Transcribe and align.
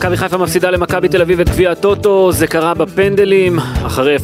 מכבי 0.00 0.16
חיפה 0.16 0.38
מפסידה 0.38 0.70
למכבי 0.70 1.08
תל 1.08 1.22
אביב 1.22 1.40
את 1.40 1.48
גביע 1.48 1.70
הטוטו, 1.70 2.32
זה 2.32 2.46
קרה 2.46 2.74
בפנדלים, 2.74 3.58
אחרי 3.58 4.16
0-0 4.16 4.20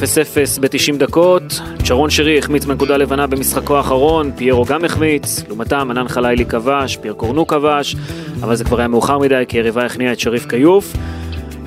ב-90 0.61 0.97
דקות. 0.99 1.43
שרון 1.85 2.11
שרי 2.11 2.39
החמיץ 2.39 2.65
בנקודה 2.65 2.97
לבנה 2.97 3.27
במשחקו 3.27 3.77
האחרון, 3.77 4.31
פיירו 4.37 4.65
גם 4.65 4.85
החמיץ, 4.85 5.45
לעומתם 5.49 5.91
ענן 5.91 6.09
חלילי 6.09 6.45
כבש, 6.45 6.97
פיר 6.97 7.13
קורנו 7.13 7.47
כבש, 7.47 7.97
אבל 8.41 8.57
זה 8.57 8.65
כבר 8.65 8.79
היה 8.79 8.89
מאוחר 8.89 9.19
מדי 9.19 9.45
כי 9.49 9.57
היריבה 9.57 9.85
הכניעה 9.85 10.13
את 10.13 10.21
שריף 10.21 10.47
כיוף. 10.47 10.93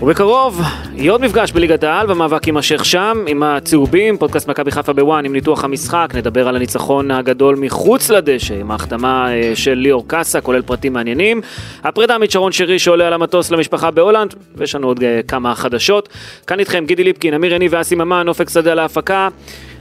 ובקרוב 0.02 0.62
יהיה 0.96 1.12
עוד 1.12 1.22
מפגש 1.22 1.52
בליגת 1.52 1.84
העל 1.84 2.08
והמאבק 2.08 2.48
יימשך 2.48 2.86
שם 2.86 3.24
עם 3.28 3.44
הצהובים, 3.44 4.18
פודקאסט 4.18 4.48
מכבי 4.48 4.72
חיפה 4.72 4.94
ב 4.94 5.02
ONE 5.02 5.26
עם 5.26 5.34
ניתוח 5.34 5.64
המשחק, 5.64 6.14
נדבר 6.16 6.48
על 6.48 6.56
הניצחון 6.56 7.12
הגדול 7.12 7.56
מחוץ 7.56 8.10
לדשא 8.10 8.60
עם 8.60 8.72
ההחתמה 8.72 9.32
אה, 9.32 9.52
של 9.56 9.74
ליאור 9.74 10.08
קאסה, 10.08 10.42
כולל 10.42 10.62
פרטים 10.62 10.94
מעניינים, 10.94 11.42
הפרידה 11.84 12.18
משרון 12.18 12.52
שרי 12.52 12.80
שעולה 12.80 13.08
על 13.08 13.14
המטוס 13.14 13.52
למשפחה 13.52 13.92
בהולנד, 13.92 14.36
ויש 14.56 14.76
לנו 14.76 14.88
עוד 14.88 15.04
אה, 15.04 15.20
כמה 15.28 15.56
חדשות. 15.56 16.10
כאן 16.48 16.60
איתכם 16.60 16.86
גידי 16.88 17.04
ליפקין, 17.04 17.34
אמיר 17.34 17.54
יניב 17.54 17.72
ואסי 17.74 17.96
ממן, 17.96 18.28
אופק 18.28 18.50
שדה 18.50 18.74
להפקה, 18.74 19.28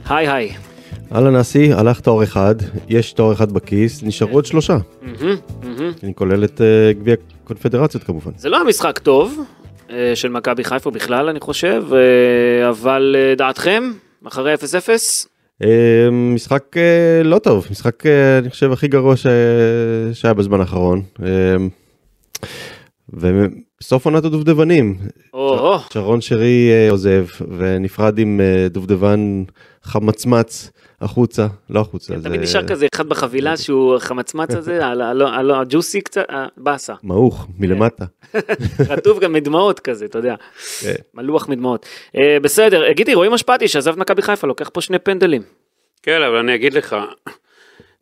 היי 0.09 0.27
היי. 0.27 0.51
אהלן 1.15 1.35
אסי, 1.35 1.73
הלך 1.73 1.99
תואר 1.99 2.23
אחד, 2.23 2.55
יש 2.89 3.13
תואר 3.13 3.33
אחד 3.33 3.51
בכיס, 3.51 4.03
נשארו 4.03 4.33
עוד 4.33 4.45
שלושה. 4.45 4.77
אני 6.03 6.13
כולל 6.15 6.43
את 6.43 6.61
אה, 6.61 6.93
גביע 6.93 7.15
קונפדרציות 7.43 8.03
כמובן. 8.03 8.31
זה 8.37 8.49
לא 8.49 8.55
היה 8.57 8.65
משחק 8.65 8.99
טוב 8.99 9.43
של 10.15 10.29
מכבי 10.29 10.63
חיפה 10.63 10.91
בכלל 10.91 11.29
אני 11.29 11.39
חושב, 11.39 11.83
אה, 11.93 12.69
אבל 12.69 13.15
אה, 13.17 13.35
דעתכם, 13.35 13.91
אחרי 14.27 14.53
0-0? 14.53 14.57
אה, 15.63 16.09
משחק 16.11 16.77
אה, 16.77 17.23
לא 17.23 17.39
טוב, 17.39 17.67
משחק 17.71 18.05
אה, 18.05 18.37
אני 18.37 18.49
חושב 18.49 18.71
הכי 18.71 18.87
גרוע. 18.87 19.15
שהיה 20.13 20.33
בזמן 20.33 20.59
האחרון. 20.59 21.01
אה, 21.23 21.55
ובסוף 23.83 24.05
עונת 24.05 24.25
הדובדבנים, 24.25 24.95
שרון 25.93 26.21
שרי 26.21 26.69
אה, 26.71 26.91
עוזב 26.91 27.25
ונפרד 27.57 28.19
עם 28.19 28.41
אה, 28.41 28.67
דובדבן 28.69 29.43
חמצמץ 29.83 30.71
החוצה, 31.01 31.47
לא 31.69 31.79
החוצה, 31.79 32.13
זה 32.17 32.23
תמיד 32.23 32.41
נשאר 32.41 32.67
כזה 32.67 32.87
אחד 32.95 33.09
בחבילה 33.09 33.57
שהוא 33.57 33.97
חמצמץ 33.99 34.55
הזה, 34.55 34.85
על- 34.87 35.51
הג'וסי 35.51 36.01
קצת, 36.01 36.25
אה, 36.29 36.45
באסה. 36.57 36.93
מעוך 37.03 37.47
מלמטה. 37.59 38.05
רטוב 38.89 39.19
גם 39.19 39.33
מדמעות 39.33 39.79
כזה, 39.79 40.05
אתה 40.05 40.17
יודע, 40.19 40.35
כן. 40.81 40.93
מלוח 41.13 41.49
מדמעות. 41.49 41.85
אה, 42.17 42.37
בסדר, 42.41 42.83
אה, 42.87 42.93
גידי, 42.93 43.13
רועי 43.13 43.29
משפטי 43.29 43.67
שעזב 43.67 43.91
את 43.91 43.97
מכבי 43.97 44.21
חיפה, 44.21 44.47
לוקח 44.47 44.69
פה 44.73 44.81
שני 44.81 44.99
פנדלים. 44.99 45.41
כן, 46.03 46.21
אבל 46.21 46.35
אני 46.37 46.55
אגיד 46.55 46.73
לך, 46.73 46.95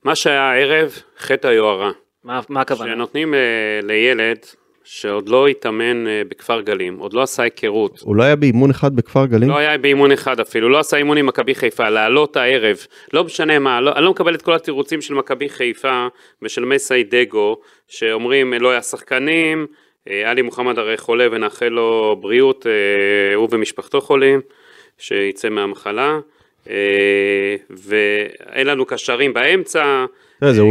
מה 0.04 0.16
שהיה 0.16 0.42
הערב, 0.52 0.92
חטא 1.20 1.48
היוהרה. 1.48 1.92
מה 2.24 2.40
מה 2.50 2.62
הכוונה? 2.62 2.92
שנותנים 2.94 3.34
אה, 3.34 3.40
לילד 3.84 4.38
שעוד 4.90 5.30
לא 5.30 5.48
התאמן 5.48 6.08
אה, 6.08 6.22
בכפר 6.30 6.62
גלים, 6.62 6.98
עוד 6.98 7.14
לא 7.14 7.22
עשה 7.22 7.44
היכרות, 7.44 8.00
הוא 8.00 8.16
לא 8.16 8.24
היה 8.24 8.36
באימון 8.36 8.70
אחד 8.70 8.96
בכפר 8.96 9.26
גלים? 9.26 9.50
לא 9.50 9.58
היה 9.58 9.78
באימון 9.78 10.12
אחד 10.12 10.40
אפילו, 10.40 10.70
לא 10.70 10.80
עשה 10.80 10.98
אימון 10.98 11.18
עם 11.18 11.26
מכבי 11.26 11.56
חיפה, 11.56 11.90
לעלות 11.90 12.38
הערב, 12.38 12.78
לא 13.14 13.24
משנה 13.24 13.60
מה, 13.60 13.82
לא, 13.82 13.92
אני 13.96 14.04
לא 14.04 14.12
מקבל 14.12 14.36
את 14.36 14.42
כל 14.42 14.54
התירוצים 14.54 15.02
של 15.02 15.14
מכבי 15.14 15.50
חיפה 15.50 16.08
ושל 16.42 16.66
מסי 16.66 17.04
דגו, 17.04 17.58
שאומרים 17.88 18.54
לא 18.54 18.72
היה 18.72 18.82
שחקנים, 18.82 19.68
אה, 20.10 20.30
עלי 20.30 20.42
מוחמד 20.42 20.80
הרי 20.80 20.98
חולה 20.98 21.28
ונאחל 21.32 21.70
לו 21.70 22.18
בריאות, 22.20 22.68
אה, 22.68 23.36
הוא 23.36 23.48
ומשפחתו 23.52 24.02
חולים, 24.02 24.42
שיצא 24.98 25.50
מהמחלה, 25.50 26.20
ואין 27.70 28.68
לנו 28.68 28.86
קשרים 28.86 29.34
באמצע, 29.34 30.06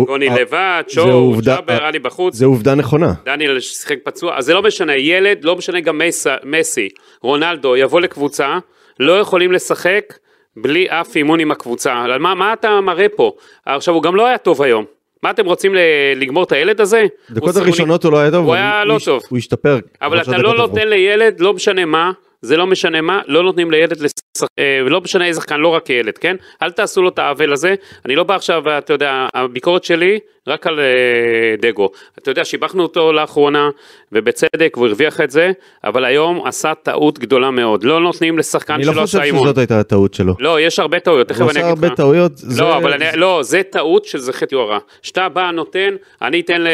גוני 0.06 0.28
אה, 0.28 0.40
לבד, 0.40 0.82
שואו, 0.88 1.36
ג'אבר, 1.44 1.84
עלי 1.84 1.98
בחוץ, 1.98 2.34
זה 2.34 2.46
עובדה 2.46 2.74
נכונה. 2.74 3.12
דניאל 3.24 3.60
שיחק 3.60 3.96
פצוע, 4.04 4.38
אז 4.38 4.44
זה 4.44 4.54
לא 4.54 4.62
משנה, 4.62 4.96
ילד, 4.96 5.44
לא 5.44 5.56
משנה 5.56 5.80
גם 5.80 6.00
מסי, 6.44 6.88
רונלדו, 7.22 7.76
יבוא 7.76 8.00
לקבוצה, 8.00 8.58
לא 9.00 9.18
יכולים 9.18 9.52
לשחק 9.52 10.14
בלי 10.56 10.86
אף 10.88 11.16
אימון 11.16 11.40
עם 11.40 11.50
הקבוצה. 11.50 12.04
מה, 12.20 12.34
מה 12.34 12.52
אתה 12.52 12.80
מראה 12.80 13.06
פה? 13.08 13.32
עכשיו, 13.66 13.94
הוא 13.94 14.02
גם 14.02 14.16
לא 14.16 14.26
היה 14.26 14.38
טוב 14.38 14.62
היום. 14.62 14.84
מה 15.22 15.30
אתם 15.30 15.46
רוצים 15.46 15.74
לגמור 16.16 16.44
את 16.44 16.52
הילד 16.52 16.80
הזה? 16.80 17.00
הוא 17.00 17.36
דקות 17.36 17.56
הראשונות 17.56 18.04
הוא 18.04 18.12
לא 18.12 18.18
היה 18.18 18.30
טוב, 18.30 18.46
הוא 18.46 18.54
היה 18.54 18.80
הוא 18.80 18.88
לא 18.88 18.98
טוב. 19.04 19.22
הוא 19.28 19.38
השתפר. 19.38 19.78
אבל 20.02 20.20
אתה 20.20 20.38
לא. 20.38 20.54
נותן 20.54 20.88
לילד, 20.88 21.40
לא 21.40 21.52
משנה 21.52 21.84
מה, 21.84 22.12
זה 22.46 22.56
לא 22.56 22.66
משנה 22.66 23.00
מה, 23.00 23.20
לא 23.26 23.42
נותנים 23.42 23.70
לילד 23.70 24.00
לשחק, 24.00 24.48
אה, 24.58 24.80
ולא 24.86 25.00
משנה 25.00 25.26
איזה 25.26 25.40
שחקן, 25.40 25.60
לא 25.60 25.68
רק 25.68 25.90
ילד, 25.90 26.18
כן? 26.18 26.36
אל 26.62 26.70
תעשו 26.70 27.02
לו 27.02 27.08
את 27.08 27.18
העוול 27.18 27.52
הזה. 27.52 27.74
אני 28.04 28.16
לא 28.16 28.24
בא 28.24 28.34
עכשיו, 28.34 28.78
אתה 28.78 28.92
יודע, 28.92 29.26
הביקורת 29.34 29.84
שלי 29.84 30.18
רק 30.48 30.66
על 30.66 30.80
אה, 30.80 31.54
דגו. 31.60 31.90
אתה 32.18 32.30
יודע, 32.30 32.44
שיבחנו 32.44 32.82
אותו 32.82 33.12
לאחרונה, 33.12 33.70
ובצדק, 34.12 34.72
והוא 34.76 34.86
הרוויח 34.86 35.20
את 35.20 35.30
זה, 35.30 35.52
אבל 35.84 36.04
היום 36.04 36.46
עשה 36.46 36.74
טעות 36.74 37.18
גדולה 37.18 37.50
מאוד. 37.50 37.84
לא 37.84 38.00
נותנים 38.00 38.38
לשחקן 38.38 38.74
אני 38.74 38.84
לא 38.84 38.92
שלא 38.92 39.00
חושב 39.00 39.18
עשה 39.18 39.26
אימון. 39.26 39.42
שזאת 39.42 39.58
הייתה 39.58 39.80
הטעות 39.80 40.14
שלו. 40.14 40.34
לא, 40.38 40.60
יש 40.60 40.78
הרבה 40.78 41.00
טעויות, 41.00 41.28
תכף 41.28 41.40
הוא 41.40 41.50
אני 41.50 41.58
עשה 41.58 41.68
אגיד 41.68 41.78
לך. 41.78 41.84
הרבה 41.84 41.96
טעויות. 41.96 42.32
לא, 42.58 42.76
אבל 42.76 42.92
אני, 42.92 43.04
לא, 43.14 43.42
זה 43.42 43.62
טעות 43.70 44.04
שזה 44.04 44.32
חטא 44.32 44.54
יוהרה. 44.54 44.78
שאתה 45.02 45.28
בא, 45.28 45.50
נותן, 45.50 45.94
אני 46.22 46.40
אתן 46.40 46.64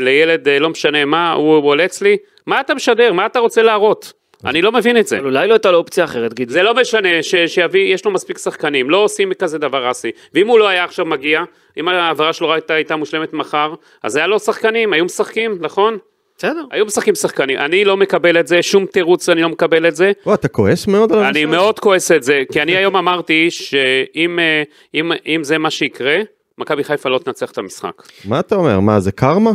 לילד, 0.00 0.48
אה, 0.48 0.58
לא 0.58 0.70
משנה 0.70 1.04
מה, 1.04 1.32
הוא 1.32 1.56
הוא 1.56 1.68
עולה 1.68 1.84
אצלי, 1.84 2.16
מה 2.46 2.60
אתה 2.60 2.74
משדר? 2.74 3.12
מה 3.12 3.26
אתה 3.26 3.38
רוצה 3.38 3.62
להראות? 3.62 4.21
אני 4.44 4.62
לא 4.62 4.72
מבין 4.72 4.96
את 4.96 5.06
זה. 5.06 5.18
אבל 5.18 5.26
אולי 5.26 5.48
לא 5.48 5.52
הייתה 5.52 5.70
לו 5.70 5.78
אופציה 5.78 6.04
אחרת, 6.04 6.34
גידי. 6.34 6.52
זה 6.52 6.62
לא 6.62 6.74
משנה, 6.74 7.22
ש, 7.22 7.34
שיביא, 7.34 7.94
יש 7.94 8.04
לו 8.04 8.10
מספיק 8.10 8.38
שחקנים, 8.38 8.90
לא 8.90 8.96
עושים 8.96 9.34
כזה 9.34 9.58
דבר 9.58 9.90
אסי. 9.90 10.10
ואם 10.34 10.48
הוא 10.48 10.58
לא 10.58 10.68
היה 10.68 10.84
עכשיו 10.84 11.06
מגיע, 11.06 11.42
אם 11.76 11.88
ההעברה 11.88 12.32
שלו 12.32 12.52
הייתה, 12.52 12.74
הייתה 12.74 12.96
מושלמת 12.96 13.32
מחר, 13.32 13.74
אז 14.02 14.16
היה 14.16 14.26
לו 14.26 14.38
שחקנים, 14.38 14.92
היו 14.92 15.04
משחקים, 15.04 15.58
נכון? 15.60 15.98
בסדר. 16.38 16.64
היו 16.70 16.86
משחקים 16.86 17.14
שחקנים. 17.14 17.58
אני 17.58 17.84
לא 17.84 17.96
מקבל 17.96 18.40
את 18.40 18.46
זה, 18.46 18.62
שום 18.62 18.86
תירוץ 18.86 19.28
אני 19.28 19.42
לא 19.42 19.48
מקבל 19.48 19.88
את 19.88 19.96
זה. 19.96 20.12
וואי, 20.26 20.34
אתה 20.34 20.48
כועס 20.48 20.86
מאוד 20.86 21.12
על 21.12 21.18
הנושא? 21.18 21.30
אני? 21.30 21.44
מאוד 21.44 21.78
כועס 21.78 22.12
את 22.12 22.22
זה, 22.22 22.42
כי 22.52 22.62
אני 22.62 22.76
היום 22.76 22.96
אמרתי 22.96 23.50
שאם 23.50 24.38
אה, 24.38 24.62
אם, 24.94 25.12
אם 25.26 25.44
זה 25.44 25.58
מה 25.58 25.70
שיקרה, 25.70 26.16
מכבי 26.58 26.84
חיפה 26.84 27.08
לא 27.08 27.18
תנצח 27.18 27.50
את 27.50 27.58
המשחק. 27.58 28.02
מה 28.24 28.40
אתה 28.40 28.54
אומר? 28.54 28.80
מה, 28.80 29.00
זה 29.00 29.12
קרמה? 29.12 29.52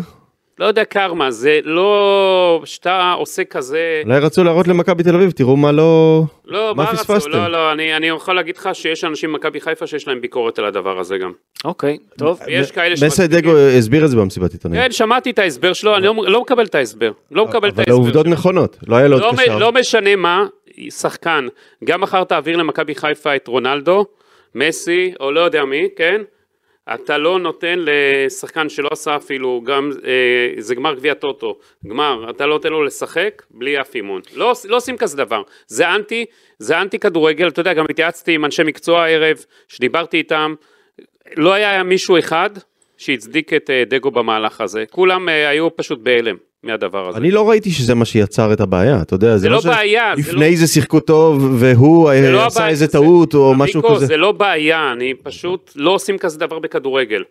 לא 0.59 0.65
יודע 0.65 0.85
קרמה, 0.85 1.31
זה 1.31 1.59
לא... 1.63 2.61
שאתה 2.65 3.13
עושה 3.17 3.43
כזה... 3.43 4.01
אולי 4.05 4.19
רצו 4.19 4.43
להראות 4.43 4.67
למכבי 4.67 5.03
תל 5.03 5.15
אביב, 5.15 5.31
תראו 5.31 5.57
מה 5.57 5.71
לא... 5.71 6.23
לא, 6.45 6.73
מה 6.75 6.83
מה 6.83 6.89
רצו? 6.89 6.97
פספסתם? 7.03 7.31
לא, 7.31 7.47
לא, 7.47 7.71
אני, 7.71 7.95
אני 7.97 8.07
יכול 8.07 8.35
להגיד 8.35 8.57
לך 8.57 8.69
שיש 8.73 9.03
אנשים 9.03 9.33
במכבי 9.33 9.61
חיפה 9.61 9.87
שיש 9.87 10.07
להם 10.07 10.21
ביקורת 10.21 10.59
על 10.59 10.65
הדבר 10.65 10.99
הזה 10.99 11.17
גם. 11.17 11.31
אוקיי, 11.65 11.97
טוב. 12.17 12.39
ויש 12.47 12.71
כאלה 12.71 12.95
מסי 13.05 13.27
דגו 13.27 13.51
הסביר 13.77 14.05
את 14.05 14.09
זה 14.09 14.17
במסיבת 14.17 14.51
עיתונאים. 14.53 14.81
כן, 14.81 14.91
שמעתי 14.91 15.29
את 15.29 15.39
ההסבר 15.39 15.73
שלו, 15.73 15.95
אני 15.95 16.05
לא, 16.05 16.13
לא 16.27 16.41
מקבל 16.41 16.65
את 16.65 16.75
ההסבר. 16.75 17.11
לא 17.31 17.45
מקבל 17.45 17.67
את 17.69 17.73
אבל 17.73 17.79
ההסבר. 17.81 17.93
העובדות 17.93 18.25
שלו. 18.25 18.33
נכונות, 18.33 18.77
לא 18.87 18.95
היה 18.95 19.07
לו 19.07 19.17
לא, 19.19 19.25
עוד 19.27 19.35
מ- 19.35 19.37
קשר. 19.37 19.57
לא 19.57 19.71
משנה 19.71 20.15
מה, 20.15 20.45
שחקן, 20.89 21.47
גם 21.83 22.01
מחר 22.01 22.23
תעביר 22.23 22.57
למכבי 22.57 22.95
חיפה 22.95 23.35
את 23.35 23.47
רונלדו, 23.47 24.05
מסי, 24.55 25.13
או 25.19 25.31
לא 25.31 25.39
יודע 25.39 25.65
מי, 25.65 25.87
כן? 25.95 26.21
אתה 26.93 27.17
לא 27.17 27.39
נותן 27.39 27.79
לשחקן 27.79 28.69
שלא 28.69 28.89
עשה 28.91 29.15
אפילו, 29.15 29.61
גם, 29.65 29.89
אה, 30.05 30.61
זה 30.61 30.75
גמר 30.75 30.93
גביע 30.93 31.13
טוטו, 31.13 31.57
גמר, 31.87 32.29
אתה 32.29 32.45
לא 32.45 32.53
נותן 32.53 32.69
לו 32.69 32.83
לשחק 32.83 33.43
בלי 33.51 33.81
אף 33.81 33.95
אימון. 33.95 34.21
לא, 34.35 34.53
לא 34.65 34.75
עושים 34.75 34.97
כזה 34.97 35.17
דבר. 35.17 35.41
זה 35.67 35.89
אנטי, 35.89 36.25
זה 36.59 36.81
אנטי 36.81 36.99
כדורגל, 36.99 37.47
אתה 37.47 37.61
יודע, 37.61 37.73
גם 37.73 37.85
התייעצתי 37.89 38.35
עם 38.35 38.45
אנשי 38.45 38.63
מקצוע 38.63 39.03
הערב, 39.03 39.37
שדיברתי 39.67 40.17
איתם, 40.17 40.55
לא 41.37 41.53
היה 41.53 41.83
מישהו 41.83 42.19
אחד 42.19 42.49
שהצדיק 42.97 43.53
את 43.53 43.69
אה, 43.69 43.83
דגו 43.87 44.11
במהלך 44.11 44.61
הזה. 44.61 44.83
כולם 44.91 45.29
אה, 45.29 45.49
היו 45.49 45.75
פשוט 45.75 45.99
בהלם 45.99 46.35
מהדבר 46.67 47.09
הזה. 47.09 47.17
אני 47.17 47.31
לא 47.31 47.49
ראיתי 47.49 47.71
שזה 47.71 47.95
מה 47.95 48.05
שיצר 48.05 48.53
את 48.53 48.61
הבעיה, 48.61 49.01
אתה 49.01 49.13
יודע, 49.15 49.37
זה 49.37 49.49
לא 49.49 49.55
לא 49.55 49.61
ש- 49.61 49.65
בעיה, 49.65 50.13
זה 50.15 50.21
לפני 50.21 50.51
לא- 50.51 50.55
זה 50.57 50.67
שיחקו 50.67 50.99
טוב 50.99 51.55
והוא 51.59 52.09
זה 52.21 52.31
לא 52.31 52.39
אה, 52.41 52.45
עשה 52.47 52.59
הבעיה, 52.59 52.69
איזה 52.71 52.85
זה- 52.85 52.91
טעות 52.91 53.33
או 53.33 53.53
משהו 53.55 53.83
כזה. 53.83 54.05
זה 54.05 54.17
לא 54.17 54.31
בעיה, 54.31 54.91
אני 54.91 55.13
פשוט 55.23 55.71
לא 55.75 55.91
עושים 55.91 56.17
כזה 56.17 56.39
דבר 56.39 56.59
בכדורגל. 56.59 57.23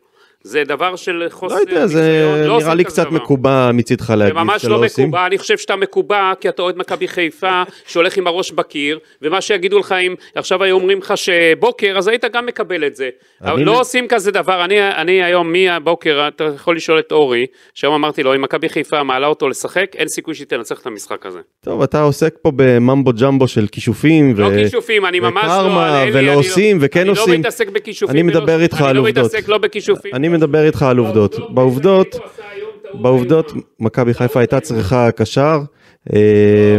זה 0.46 0.64
דבר 0.64 0.96
של 0.96 1.26
חוסר 1.30 1.54
לא 1.54 1.60
יודע, 1.60 1.86
זה 1.86 2.22
לא 2.34 2.42
נראה 2.42 2.54
עושים 2.54 2.70
לי 2.72 2.84
קצת 2.84 3.06
דבר. 3.06 3.16
מקובע 3.16 3.70
מצידך 3.72 4.04
זה 4.06 4.16
להגיד 4.16 4.34
ממש 4.36 4.62
שלא 4.62 4.80
לא 4.80 4.84
עושים. 4.84 5.08
מקובע, 5.08 5.26
אני 5.26 5.38
חושב 5.38 5.58
שאתה 5.58 5.76
מקובע 5.76 6.32
כי 6.40 6.48
אתה 6.48 6.62
אוהד 6.62 6.76
מכבי 6.78 7.08
חיפה 7.08 7.62
שהולך 7.88 8.16
עם 8.16 8.26
הראש 8.26 8.50
בקיר, 8.52 8.98
ומה 9.22 9.40
שיגידו 9.40 9.78
לך 9.78 9.92
אם 9.92 10.14
עכשיו 10.34 10.62
היו 10.62 10.74
אומרים 10.76 10.98
לך 10.98 11.12
שבוקר, 11.16 11.94
אז 11.98 12.08
היית 12.08 12.24
גם 12.32 12.46
מקבל 12.46 12.86
את 12.86 12.96
זה. 12.96 13.08
אבל 13.42 13.52
אני- 13.52 13.64
לא 13.64 13.80
עושים 13.80 14.08
כזה 14.08 14.30
דבר, 14.30 14.64
אני, 14.64 14.90
אני 14.96 15.22
היום 15.22 15.52
מהבוקר, 15.52 16.28
אתה 16.28 16.44
יכול 16.54 16.76
לשאול 16.76 16.98
את 16.98 17.12
אורי, 17.12 17.46
שהיום 17.74 17.94
אמרתי 17.94 18.22
לו, 18.22 18.34
אם 18.34 18.42
מכבי 18.42 18.68
חיפה 18.68 19.02
מעלה 19.02 19.26
אותו 19.26 19.48
לשחק, 19.48 19.86
אין 19.96 20.08
סיכוי 20.08 20.34
שהיא 20.34 20.46
תנצח 20.46 20.80
את 20.80 20.86
המשחק 20.86 21.26
הזה. 21.26 21.38
טוב, 21.64 21.82
אתה 21.82 22.00
עוסק 22.02 22.34
פה 22.42 22.52
בממבו 22.56 23.12
ג'מבו 23.20 23.48
של 23.48 23.66
כישופים. 23.72 24.34
לא 24.36 24.46
ו- 24.46 24.50
כישופים, 24.56 25.06
אני 25.06 25.20
ממש 25.20 25.44
לא... 25.44 25.50
וקרמה, 25.50 26.04
ולא 26.08 26.18
אני 26.18 26.34
עושים, 26.34 26.78
וכן 26.80 27.00
אני 27.00 27.08
עושים. 27.08 27.32
לא 27.32 27.38
מתעסק 27.38 27.68
בכישופים. 27.68 28.16
אני 28.16 28.22
מדבר 28.22 28.60
איתך 28.60 28.80
על 28.82 28.96
עובדות. 28.96 29.16
אני 29.16 29.22
לא 29.22 29.26
מתעסק 29.28 29.48
לא 29.48 29.58
בכישופים. 29.58 30.14
מדבר 30.36 30.66
איתך 30.66 30.82
על 30.82 30.98
עובדות. 30.98 31.36
בעובדות, 31.54 32.14
הוא 32.14 32.22
עשה 32.24 32.42
היום 32.54 33.02
בעובדות, 33.02 33.52
מכבי 33.80 34.14
חיפה 34.14 34.40
הייתה 34.40 34.60
צריכה 34.60 35.10
קשר, 35.10 35.58
אה, 36.14 36.76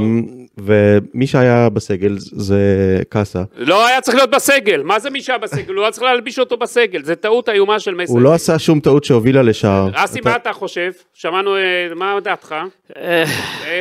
ומי 0.58 1.28
שהיה 1.28 1.70
בסגל 1.70 2.16
זה 2.18 2.62
קאסה. 3.10 3.44
לא 3.58 3.88
היה 3.88 4.02
צריך 4.02 4.18
להיות 4.18 4.32
בסגל, 4.32 4.82
מה 4.84 5.00
זה 5.00 5.10
מי 5.10 5.22
שהיה 5.22 5.38
בסגל? 5.38 5.74
הוא 5.74 5.84
היה 5.84 5.92
צריך 5.92 6.04
להלביש 6.04 6.40
אותו 6.40 6.58
בסגל, 6.58 7.04
זה 7.04 7.16
טעות 7.16 7.50
איומה 7.50 7.80
של 7.80 7.96
מסי. 7.96 8.12
הוא 8.12 8.22
לא 8.22 8.34
עשה 8.34 8.60
שום 8.60 8.80
טעות 8.80 9.04
שהובילה 9.04 9.42
לשער. 9.42 9.90
אסי, 9.94 10.20
מה 10.26 10.36
אתה 10.36 10.54
חושב? 10.54 10.92
שמענו, 11.14 11.56
אה, 11.56 11.62
מה 11.96 12.20
דעתך? 12.24 12.56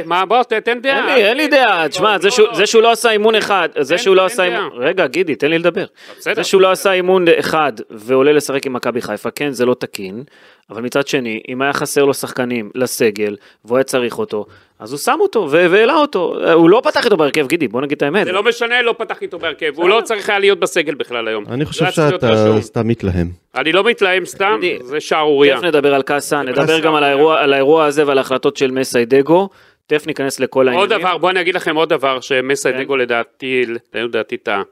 מה, 0.05 0.25
בוא, 0.27 0.43
ת- 0.43 0.53
תן 0.53 0.81
דעה. 0.81 0.99
אין 1.09 1.19
לי, 1.19 1.25
אין 1.29 1.37
לי 1.37 1.47
דעה, 1.49 1.89
תשמע, 1.89 2.19
זה 2.19 2.31
שהוא- 2.31 2.55
זה 2.55 2.67
שהוא 2.67 2.83
לא 2.83 2.91
עשה 2.93 3.11
אימון 3.11 3.35
אחד, 3.35 3.69
זה 3.81 3.99
שהוא 3.99 4.17
לא 4.17 4.25
עשה. 4.25 4.45
אימון, 4.45 4.71
רגע, 4.75 5.07
גידי, 5.07 5.35
תן 5.35 5.51
לי 5.51 5.59
לדבר. 5.59 5.85
זה 6.19 6.45
שהוא 6.45 6.61
לא 6.63 6.71
עשה 6.71 6.93
אימון 6.93 7.25
אחד 7.39 7.73
ועולה 7.91 8.33
לשחק 8.33 8.67
עם 8.67 8.73
מכבי 8.73 9.01
חיפה, 9.03 9.31
כן, 9.31 9.51
זה 9.51 9.67
לא 9.67 9.75
תקין, 9.75 10.23
אבל 10.71 10.83
מצד 10.83 11.07
שני, 11.07 11.41
אם 11.49 11.63
היה 11.63 11.73
חסר 11.73 12.05
לו 12.05 12.15
שחקנים 12.15 12.71
לסגל, 12.75 13.37
והוא 13.65 13.79
היה 13.79 13.85
צריך 13.85 14.19
אותו, 14.19 14.47
אז 14.79 14.93
הוא 14.93 14.99
שם 14.99 15.17
אותו 15.21 15.49
והעלה 15.51 15.95
אותו, 15.97 16.35
הוא 16.53 16.71
לא 16.71 16.81
פתח 16.85 17.05
איתו 17.05 17.17
בהרכב, 17.17 17.47
גידי, 17.47 17.69
בוא 17.69 17.81
נגיד 17.81 17.97
את 17.97 18.03
האמת. 18.03 18.25
זה 18.27 18.33
לא 18.33 18.43
משנה, 18.43 18.83
לא 18.83 18.95
פתח 18.99 19.23
איתו 19.23 19.39
בהרכב, 19.39 19.73
הוא 19.77 19.89
לא 19.89 20.01
צריך 20.05 20.31
היה 20.31 20.39
להיות 20.39 20.61
בסגל 20.61 20.95
בכלל 20.95 21.29
היום. 21.29 21.45
אני 21.49 21.61
לא 21.61 21.69
חושב 21.69 21.91
שאתה. 21.91 22.29
סתם 22.61 22.89
מתלהם. 22.89 23.27
אני 23.57 23.73
לא 23.73 23.85
מתלהם 23.85 24.25
סתם, 24.25 24.61
זה 24.81 25.01
שערורייה. 25.01 25.55
תכף 25.57 25.65
נדבר 25.65 25.95
על 25.95 26.03
קאסה, 26.03 26.43
נדבר 26.43 26.79
גם 26.81 26.95
על 26.95 27.05
האירוע- 27.05 27.41
על 27.41 27.53
האירוע 27.53 27.85
הזה 27.85 28.07
ועל 28.07 28.19
ההחלטות 28.19 28.57
של 28.57 28.71
מסיידגו, 28.71 29.49
תכף 29.87 30.07
ניכנס 30.07 30.41
לכל 30.41 30.69
העניינים. 30.69 30.91
עוד 30.93 31.01
דבר, 31.01 31.19
בוא 31.19 31.31
אני 31.31 31.41
אגיד 31.41 31.55
לכם 31.55 31.77
עוד 31.77 31.89
דבר, 31.89 32.21
שמסיידגו 32.21 32.93
כן. 32.95 32.99
לדעתי, 32.99 33.63
לדעתי 33.95 34.37
טעה. 34.37 34.63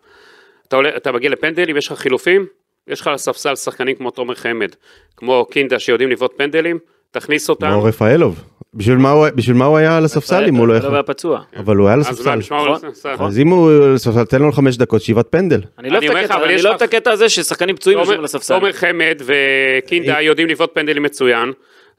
אתה 0.96 1.12
מגיע 1.12 1.30
לפנדלים, 1.30 1.76
יש 1.76 1.86
לך 1.92 1.98
חילופים, 1.98 2.46
יש 2.88 3.00
לך 3.00 3.06
על 3.06 3.14
הספסל 3.14 3.56
שחקנים 3.56 3.96
כמו 3.96 4.10
תומר 4.10 4.34
חמד, 4.34 4.68
כמו 5.16 5.46
קינדה 5.50 5.78
שיודעים 5.78 6.10
לבעוט 6.10 6.32
פנדלים, 6.36 6.78
תכניס 7.10 7.50
אותם. 7.50 7.70
כמו 7.70 7.84
רפאלוב. 7.84 8.44
בשביל 8.74 8.96
מה 8.96 9.10
הוא- 9.10 9.26
בשביל 9.34 9.56
מה 9.56 9.64
הוא 9.64 9.76
היה 9.78 9.96
על 9.96 10.04
הספסל 10.04 10.44
אם 10.48 10.54
הוא 10.54 10.68
לא 10.68 10.74
לא? 10.78 10.92
היה 10.92 11.02
פצוע. 11.02 11.40
אבל 11.56 11.76
הוא 11.76 11.86
היה 11.86 11.94
על 11.94 12.00
הספסל. 12.00 12.34
נכון, 12.34 12.72
הספסל. 12.72 13.12
נכון. 13.14 13.26
אז 13.26 13.38
אם 13.38 13.48
הוא 13.48 13.70
על 13.72 13.94
הספסל, 13.94 14.24
תן 14.24 14.42
לו 14.42 14.52
חמש 14.52 14.76
דקות, 14.76 15.02
שאיבת 15.02 15.26
פנדל. 15.30 15.60
אני 15.78 15.90
לא 15.90 15.98
אוהב 15.98 16.16
את 16.16 16.24
הקטע- 16.30 16.38
לא 16.62 16.68
אוהב 16.68 16.76
את 16.76 16.82
הקטע 16.82 17.10
הזה 17.10 17.28
ששחקנים 17.28 17.76
פצועים 17.76 17.98
יושבים 17.98 18.18
על 18.18 18.24
הספסל. 18.24 18.54
תומר 18.58 18.72
חמד 18.72 19.22
וקינדה 19.26 20.20
יודעים 20.20 20.48
לבעוט 20.48 20.70
פנדלים 20.74 21.02
מצוין, 21.02 21.52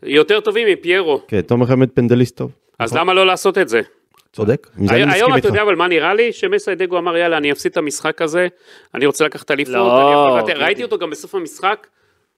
יותר 0.04 0.40
טובים 0.40 0.68
מפיירו, 0.68 1.22
כן, 1.28 1.42
תומר 1.42 1.66
חמד 1.66 1.90
פנדליסט 1.94 2.38
טוב. 2.38 2.52
אז 2.80 2.94
למה 2.98 3.14
לא 3.14 3.26
לעשות 3.26 3.58
את 3.58 3.70
זה? 3.70 3.82
צודק, 4.34 4.68
עם 4.80 4.88
זה 4.88 4.94
אני 4.94 5.02
היום 5.02 5.12
מסכים 5.12 5.28
אתה 5.28 5.36
איתך. 5.36 5.46
יודע 5.46 5.62
אבל 5.62 5.76
מה 5.76 5.88
נראה 5.88 6.14
לי? 6.14 6.34
שמסיידגו 6.34 6.98
אמר 6.98 7.18
יאללה 7.18 7.38
אני 7.38 7.52
אפסיד 7.52 7.72
את 7.72 7.78
המשחק 7.78 8.22
הזה, 8.22 8.48
אני 8.96 9.06
רוצה 9.06 9.26
לקחת 9.26 9.52
אליפות, 9.52 9.74
לא, 9.74 10.02
אני 10.02 10.20
יכול 10.20 10.38
לוותר." 10.38 10.54
גידי. 10.54 10.66
ראיתי 10.66 10.84
אותו 10.84 10.98
גם 10.98 11.10
בסוף 11.10 11.36
המשחק, 11.36 11.88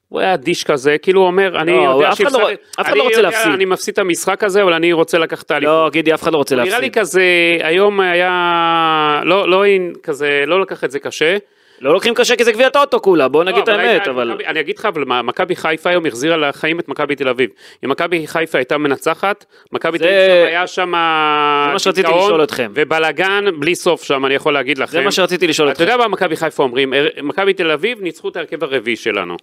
הוא 0.09 0.19
היה 0.19 0.33
אדיש 0.33 0.63
כזה, 0.63 0.97
כאילו 0.97 1.19
הוא 1.21 1.27
אומר, 1.27 1.61
אני 1.61 1.71
לא, 1.71 1.81
יודע 1.81 2.09
אחד 2.09 2.23
לא- 2.31 2.49
אף 2.51 2.81
אחד 2.81 2.89
אני 2.91 2.97
לא 2.99 3.03
רוצה 3.03 3.21
להפסיד. 3.21 3.51
אני 3.51 3.65
מפסיד 3.65 3.91
את 3.91 3.99
המשחק 3.99 4.43
הזה, 4.43 4.63
אבל 4.63 4.73
אני 4.73 4.93
רוצה 4.93 5.17
לקחת 5.17 5.45
את 5.45 5.51
האליפות. 5.51 5.73
לא, 5.73 5.89
גידי, 5.91 6.13
אף 6.13 6.23
אחד 6.23 6.33
לא 6.33 6.37
רוצה 6.37 6.55
נראה 6.55 6.65
לי 6.65 6.71
להפסיד. 6.71 6.93
כזה, 6.93 7.21
היום 7.63 7.99
היה, 7.99 9.21
לא, 9.23 9.49
לא, 9.49 9.63
כזה, 10.03 10.43
לא 10.47 10.61
לקח 10.61 10.83
את 10.83 10.91
זה 10.91 10.99
קשה. 10.99 11.37
לא 11.81 11.93
לוקחים 11.93 12.13
קשה 12.13 12.35
כי 12.35 12.43
זה 12.43 12.51
גביע 12.51 12.69
טוטו 12.69 13.01
כולה, 13.01 13.27
בוא 13.27 13.43
נגיד 13.43 13.61
את 13.61 13.67
לא, 13.67 13.73
אבל 13.73 13.83
האמת, 13.83 14.07
אבל... 14.07 14.37
אני 14.47 14.59
אגיד 14.59 14.77
לך, 14.77 14.85
אבל 14.85 15.03
מה, 15.03 15.21
מכבי 15.21 15.55
חיפה 15.55 15.89
היום 15.89 16.05
החזירה 16.05 16.37
לחיים 16.37 16.79
את 16.79 16.87
מכבי 16.87 17.15
תל 17.15 17.29
אביב. 17.29 17.49
אם 17.85 17.89
מכבי 17.89 18.27
חיפה 18.27 18.57
הייתה 18.57 18.77
מנצחת, 18.77 19.45
מכבי 19.71 19.97
תל 19.97 20.03
אביב 20.03 20.45
היה 20.47 20.67
שם... 20.67 20.81
זה 20.81 21.73
מה 21.73 21.79
שרציתי 21.79 22.07
לשאול 22.07 22.43
אתכם. 22.43 22.71
ובלאגן 22.75 23.45
בלי 23.59 23.75
סוף 23.75 24.03
שם, 24.03 24.25
אני 24.25 24.33
יכול 24.33 24.53
להגיד 24.53 24.77
לכם. 24.77 24.91
זה 24.91 25.01
מה 25.01 25.11
שרציתי 25.11 25.47
לשאול 25.47 25.67
אתה 25.67 25.73
אתכם. 25.73 25.83
יודע 25.83 25.97
מה 25.97 26.07
מכבי 26.07 26.35
חיפה 26.35 26.63
אומרים? 26.63 26.93
מכבי 27.23 27.53
תל 27.53 27.71
אביב 27.71 28.01
ניצחו 28.01 28.29
את 28.29 28.35
ההרכב 28.35 28.63
הרביעי 28.63 28.95
שלנו. 28.95 29.37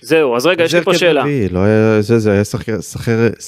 זהו, 0.00 0.36
אז 0.36 0.46
רגע, 0.46 0.64
יש 0.64 0.74
לי 0.74 0.78
זה 0.78 0.84
פה 0.84 0.90
הרכב 0.90 1.00
שאלה. 1.00 1.20
רביעי, 1.20 1.48
לא 1.48 1.58
היה 1.58 2.00
זה, 2.00 2.18
זה 2.18 2.32
היה 2.32 2.42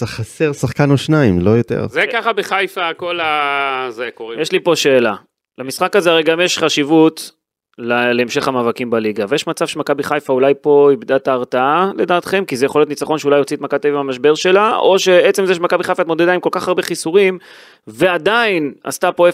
חסר 0.05 0.53
שחקן 0.53 0.91
או 0.91 0.99
שניים, 0.99 1.41
לא 1.41 1.51
יותר. 1.51 1.87
זה 1.89 2.05
ככה 2.13 2.33
בחיפה, 2.33 2.95
כל 2.95 3.21
ה... 3.21 3.87
זה 3.89 4.09
קוראים. 4.15 4.41
יש 4.41 4.53
לי 4.53 4.61
פה 4.61 4.77
שאלה. 4.77 5.15
למשחק 5.59 5.97
הזה 5.97 6.11
הרי 6.11 6.23
גם 6.23 6.41
יש 6.41 6.59
חשיבות 6.59 7.40
להמשך 7.79 8.49
המאבקים 8.49 8.91
בליגה, 8.91 9.25
ויש 9.29 9.47
מצב 9.47 9.67
שמכבי 9.67 10.03
חיפה 10.03 10.33
אולי 10.33 10.55
פה 10.61 10.89
איבדה 10.91 11.17
את 11.17 11.29
ההרתעה 11.29 11.91
לדעתכם, 11.97 12.45
כי 12.45 12.57
זה 12.57 12.67
יכול 12.67 12.81
להיות 12.81 12.89
ניצחון 12.89 13.19
שאולי 13.19 13.37
יוציא 13.39 13.57
את 13.57 13.63
מכבי 13.63 13.79
תל 13.79 13.89
אביב 13.89 13.97
מהמשבר 13.97 14.35
שלה, 14.35 14.77
או 14.77 14.99
שעצם 14.99 15.47
זה 15.47 15.55
שמכבי 15.55 15.85
חיפה 15.85 16.03
התמודדה 16.03 16.33
עם 16.33 16.41
כל 16.41 16.49
כך 16.53 16.69
הרבה 16.69 16.83
חיסורים, 16.83 17.39
ועדיין 17.87 18.73
עשתה 18.85 19.13
פה 19.13 19.29
0-0 19.29 19.33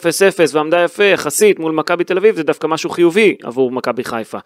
ועמדה 0.52 0.80
יפה 0.80 1.04
יחסית 1.04 1.58
מול 1.58 1.72
מכבי 1.72 2.04
תל 2.04 2.16
אביב, 2.18 2.36
זה 2.36 2.42
דווקא 2.42 2.66
משהו 2.66 2.90
חיובי 2.90 3.36
עבור 3.42 3.70
מכבי 3.70 4.04
חיפה. 4.04 4.38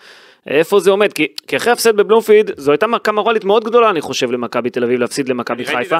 איפה 0.46 0.80
זה 0.80 0.90
עומד? 0.90 1.12
כי, 1.12 1.26
כי 1.46 1.56
אחרי 1.56 1.72
הפסד 1.72 1.96
בבלומפיד, 1.96 2.50
זו 2.56 2.72
הייתה 2.72 2.86
מכה 2.86 3.12
מורלית 3.12 3.44
מאוד 3.44 3.64
גדולה, 3.64 3.90
אני 3.90 4.00
חושב, 4.00 4.32
למכבי 4.32 4.70
תל 4.70 4.84
אביב 4.84 5.00
להפסיד 5.00 5.28
למכבי 5.28 5.64
חיפה. 5.64 5.96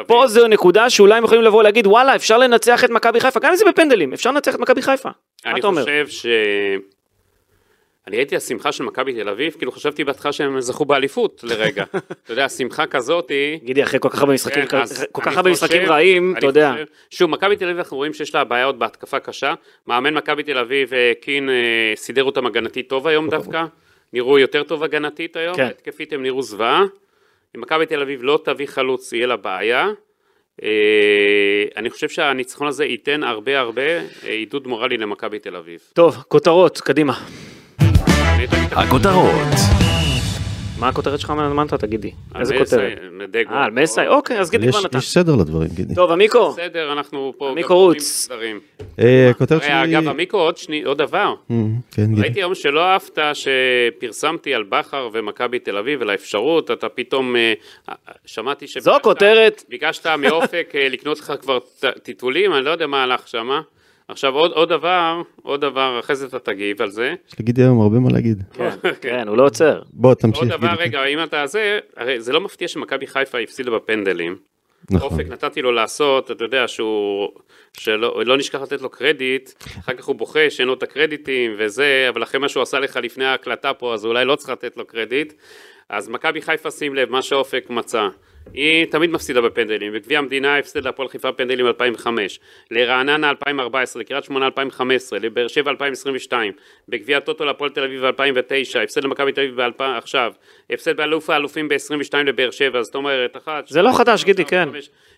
ופה 0.00 0.26
זו 0.26 0.48
נקודה 0.48 0.90
שאולי 0.90 1.18
הם 1.18 1.24
יכולים 1.24 1.44
לבוא 1.44 1.60
ולהגיד 1.60 1.86
וואלה 1.86 2.16
אפשר 2.16 2.38
לנצח 2.38 2.84
את 2.84 2.90
מכבי 2.90 3.20
חיפה 3.20 3.40
גם 3.40 3.50
אם 3.50 3.56
זה 3.56 3.64
בפנדלים 3.68 4.12
אפשר 4.12 4.30
לנצח 4.30 4.54
את 4.54 4.60
מכבי 4.60 4.82
חיפה. 4.82 5.08
אני? 5.46 5.60
חושב 5.62 6.08
ש... 6.08 6.26
אני 8.06 8.16
ראיתי 8.16 8.36
השמחה 8.36 8.72
של 8.72 8.84
מכבי 8.84 9.14
תל 9.14 9.28
אביב, 9.28 9.52
כאילו 9.52 9.72
חשבתי 9.72 10.04
בהתחלה 10.04 10.32
שהם 10.32 10.60
זכו 10.60 10.84
באליפות 10.84 11.40
לרגע. 11.44 11.84
אתה 12.24 12.32
יודע, 12.32 12.48
שמחה 12.48 12.86
כזאתי... 12.86 13.60
גידי 13.64 13.82
אחרי 13.82 14.00
כל 14.00 14.08
כך 14.08 14.20
הרבה 14.20 14.34
משחקים 14.34 14.66
כן, 14.66 14.78
כל 15.12 15.22
כך 15.22 15.36
הרבה 15.36 15.50
משחקים 15.50 15.82
רעים 15.82 16.34
אתה 16.38 16.46
יודע. 16.46 16.74
שוב, 17.10 17.30
מכבי 17.30 17.56
תל 17.56 17.64
אביב 17.64 17.78
אנחנו 17.78 17.96
רואים 17.96 18.12
שיש 18.12 18.34
לה 18.34 18.44
בעיות 18.44 18.78
בהתקפה 18.78 19.20
קשה. 19.20 19.54
מאמן 19.86 20.14
מכבי 20.14 20.42
תל 20.42 20.58
אביב, 20.58 20.94
אה, 20.94 21.12
קין, 21.20 21.48
אה, 21.48 21.92
סידר 21.96 22.24
אותם 22.24 22.46
הגנתית 22.46 22.88
טוב 22.88 23.06
היום 23.06 23.30
דווקא. 23.30 23.64
נראו 24.12 24.38
יותר 24.38 24.62
טוב 24.62 24.84
הגנתית 24.84 25.36
היום, 25.36 25.56
כן. 25.56 25.66
התקפית 25.66 26.12
הם 26.12 26.22
נראו 26.22 26.42
זוועה. 26.42 26.84
אם 27.56 27.60
מכבי 27.60 27.86
תל 27.86 28.02
אביב 28.02 28.22
לא 28.22 28.40
תביא 28.44 28.66
חלוץ, 28.66 29.12
יהיה 29.12 29.26
לה 29.26 29.36
בעיה. 29.36 29.88
אה, 30.62 30.68
אני 31.76 31.90
חושב 31.90 32.08
שהניצחון 32.08 32.66
הזה 32.66 32.84
ייתן 32.84 33.22
הרבה 33.22 33.60
הרבה 33.60 33.82
אה, 33.82 34.02
עידוד 34.24 34.66
מורלי 34.66 34.96
למכבי 34.96 35.38
תל 35.38 35.56
אביב. 35.56 35.80
טוב 35.92 36.16
כותרות 36.28 36.80
קדימה. 36.80 37.14
הכותרות, 38.72 39.56
מה 40.80 40.88
הכותרת 40.88 41.20
שלך 41.20 41.30
מהמנטרה 41.30 41.78
תגידי. 41.78 42.10
על 42.34 42.40
איזה 42.40 42.58
כותרת? 42.58 42.98
אה 43.50 43.64
על 43.64 43.70
מסי 43.70 44.06
אוקיי 44.06 44.38
אז 44.40 44.50
גידי 44.50 44.68
כבר 44.72 44.80
נתן. 44.84 44.98
יש 44.98 45.10
סדר 45.10 45.34
לדברים, 45.36 45.68
גידי. 45.74 45.94
טוב 45.94 46.10
עמיקו 46.10 46.50
בסדר, 46.52 46.92
אנחנו 46.92 47.32
פה... 47.38 47.50
עמיקו 47.50 47.68
גם 47.74 47.80
עובדים 47.80 47.96
רוץ. 47.96 48.28
אה, 48.98 49.30
הכותרת 49.30 49.62
שלי... 49.62 49.98
אגב, 49.98 50.08
עמיקו, 50.08 50.36
עוד 50.38 50.56
שני- 50.56 50.82
עוד 50.82 50.98
דבר. 50.98 51.34
אה, 51.50 51.56
כן, 51.90 52.06
גידי. 52.06 52.20
ראיתי 52.20 52.40
היום 52.40 52.54
שלא 52.54 52.80
אהבת 52.84 53.18
שפרסמתי 53.34 54.54
על 54.54 54.62
בכר 54.62 55.08
ומכבי 55.12 55.58
תל 55.58 55.76
אביב 55.76 56.02
על 56.02 56.10
האפשרות, 56.10 56.70
אתה 56.70 56.88
פתאום, 56.88 57.36
אה, 57.36 57.52
אה, 57.88 57.94
שמעתי 58.26 58.66
שביקשת... 58.66 58.84
זו 58.84 58.96
הכותרת. 58.96 59.64
ביקשת 59.68 60.06
מאופק 60.06 60.72
לקנות 60.90 61.18
לך 61.18 61.32
כבר 61.40 61.58
טיטולים, 62.02 62.54
אני 62.54 62.64
לא 62.64 62.70
יודע 62.70 62.86
מה 62.86 63.02
הלך 63.02 63.28
שם. 63.28 63.50
עכשיו 64.10 64.34
עוד, 64.34 64.52
עוד 64.52 64.68
דבר, 64.68 65.22
עוד 65.42 65.60
דבר, 65.60 66.00
אחרי 66.00 66.16
זה 66.16 66.26
אתה 66.26 66.38
תגיב 66.38 66.82
על 66.82 66.90
זה. 66.90 67.14
יש 67.28 67.40
לגידי 67.40 67.62
היום 67.62 67.80
הרבה 67.80 67.98
מה 67.98 68.10
להגיד. 68.10 68.42
כן, 68.56 68.68
כן 69.00 69.28
הוא 69.28 69.36
לא 69.36 69.46
עוצר. 69.46 69.82
בוא, 69.92 70.14
תמשיך, 70.14 70.42
עוד. 70.42 70.52
דבר, 70.52 70.74
רגע, 70.78 71.04
אם 71.04 71.22
אתה 71.22 71.46
זה, 71.46 71.78
הרי 71.96 72.20
זה 72.20 72.32
לא 72.32 72.40
מפתיע 72.40 72.68
שמכבי 72.68 73.06
חיפה 73.06 73.38
הפסידה 73.38 73.70
בפנדלים. 73.70 74.36
נכון. 74.90 75.08
אופק 75.08 75.28
נתתי 75.28 75.62
לו 75.62 75.72
לעשות, 75.72 76.30
אתה 76.30 76.44
יודע 76.44 76.68
שהוא, 76.68 77.28
שלא 77.72 78.24
לא 78.24 78.36
נשכח 78.36 78.60
לתת 78.60 78.82
לו 78.82 78.88
קרדיט, 78.88 79.50
אחר 79.78 79.92
כך 79.92 80.04
הוא 80.04 80.16
בוכה 80.16 80.50
שאין 80.50 80.68
לו 80.68 80.74
את 80.74 80.82
הקרדיטים 80.82 81.54
וזה, 81.58 82.06
אבל 82.08 82.22
אחרי 82.22 82.40
מה 82.40 82.48
שהוא 82.48 82.62
עשה 82.62 82.78
לך 82.78 82.96
לפני 82.96 83.24
ההקלטה 83.24 83.74
פה, 83.74 83.94
אז 83.94 84.04
אולי 84.04 84.24
לא 84.24 84.36
צריך 84.36 84.50
לתת 84.50 84.76
לו 84.76 84.86
קרדיט. 84.86 85.32
אז 85.88 86.08
מכבי 86.08 86.42
חיפה, 86.42 86.70
שים 86.70 86.94
לב, 86.94 87.10
מה 87.10 87.22
שאופק 87.22 87.66
מצא. 87.70 88.08
היא 88.54 88.84
תמיד 88.84 89.10
מפסידה 89.10 89.40
בפנדלים, 89.40 89.92
בגביע 89.92 90.18
המדינה 90.18 90.58
הפסד 90.58 90.84
להפועל 90.84 91.08
חיפה 91.08 91.32
פנדלים 91.32 91.66
2005, 91.66 92.40
לרעננה 92.70 93.30
2014, 93.30 94.00
לקריית 94.02 94.24
שמונה 94.24 94.46
2015, 94.46 95.18
לבאר 95.18 95.48
שבע 95.48 95.70
2022, 95.70 96.52
בגביע 96.88 97.16
הטוטו 97.16 97.44
להפועל 97.44 97.70
תל 97.70 97.84
אביב 97.84 98.04
2009, 98.04 98.82
הפסד 98.82 99.04
למכבי 99.04 99.32
תל 99.32 99.40
אביב 99.40 99.60
עכשיו, 99.80 100.32
הפסד 100.70 100.96
באלוף 100.96 101.30
האלופים 101.30 101.68
ב-22 101.68 102.16
לבאר 102.26 102.50
שבע, 102.50 102.82
זאת 102.82 102.94
אומרת, 102.94 103.36
אחת, 103.36 103.68
זה 103.68 103.82
לא 103.82 103.92
חדש, 103.92 104.24
גידי, 104.24 104.44
כן. 104.44 104.68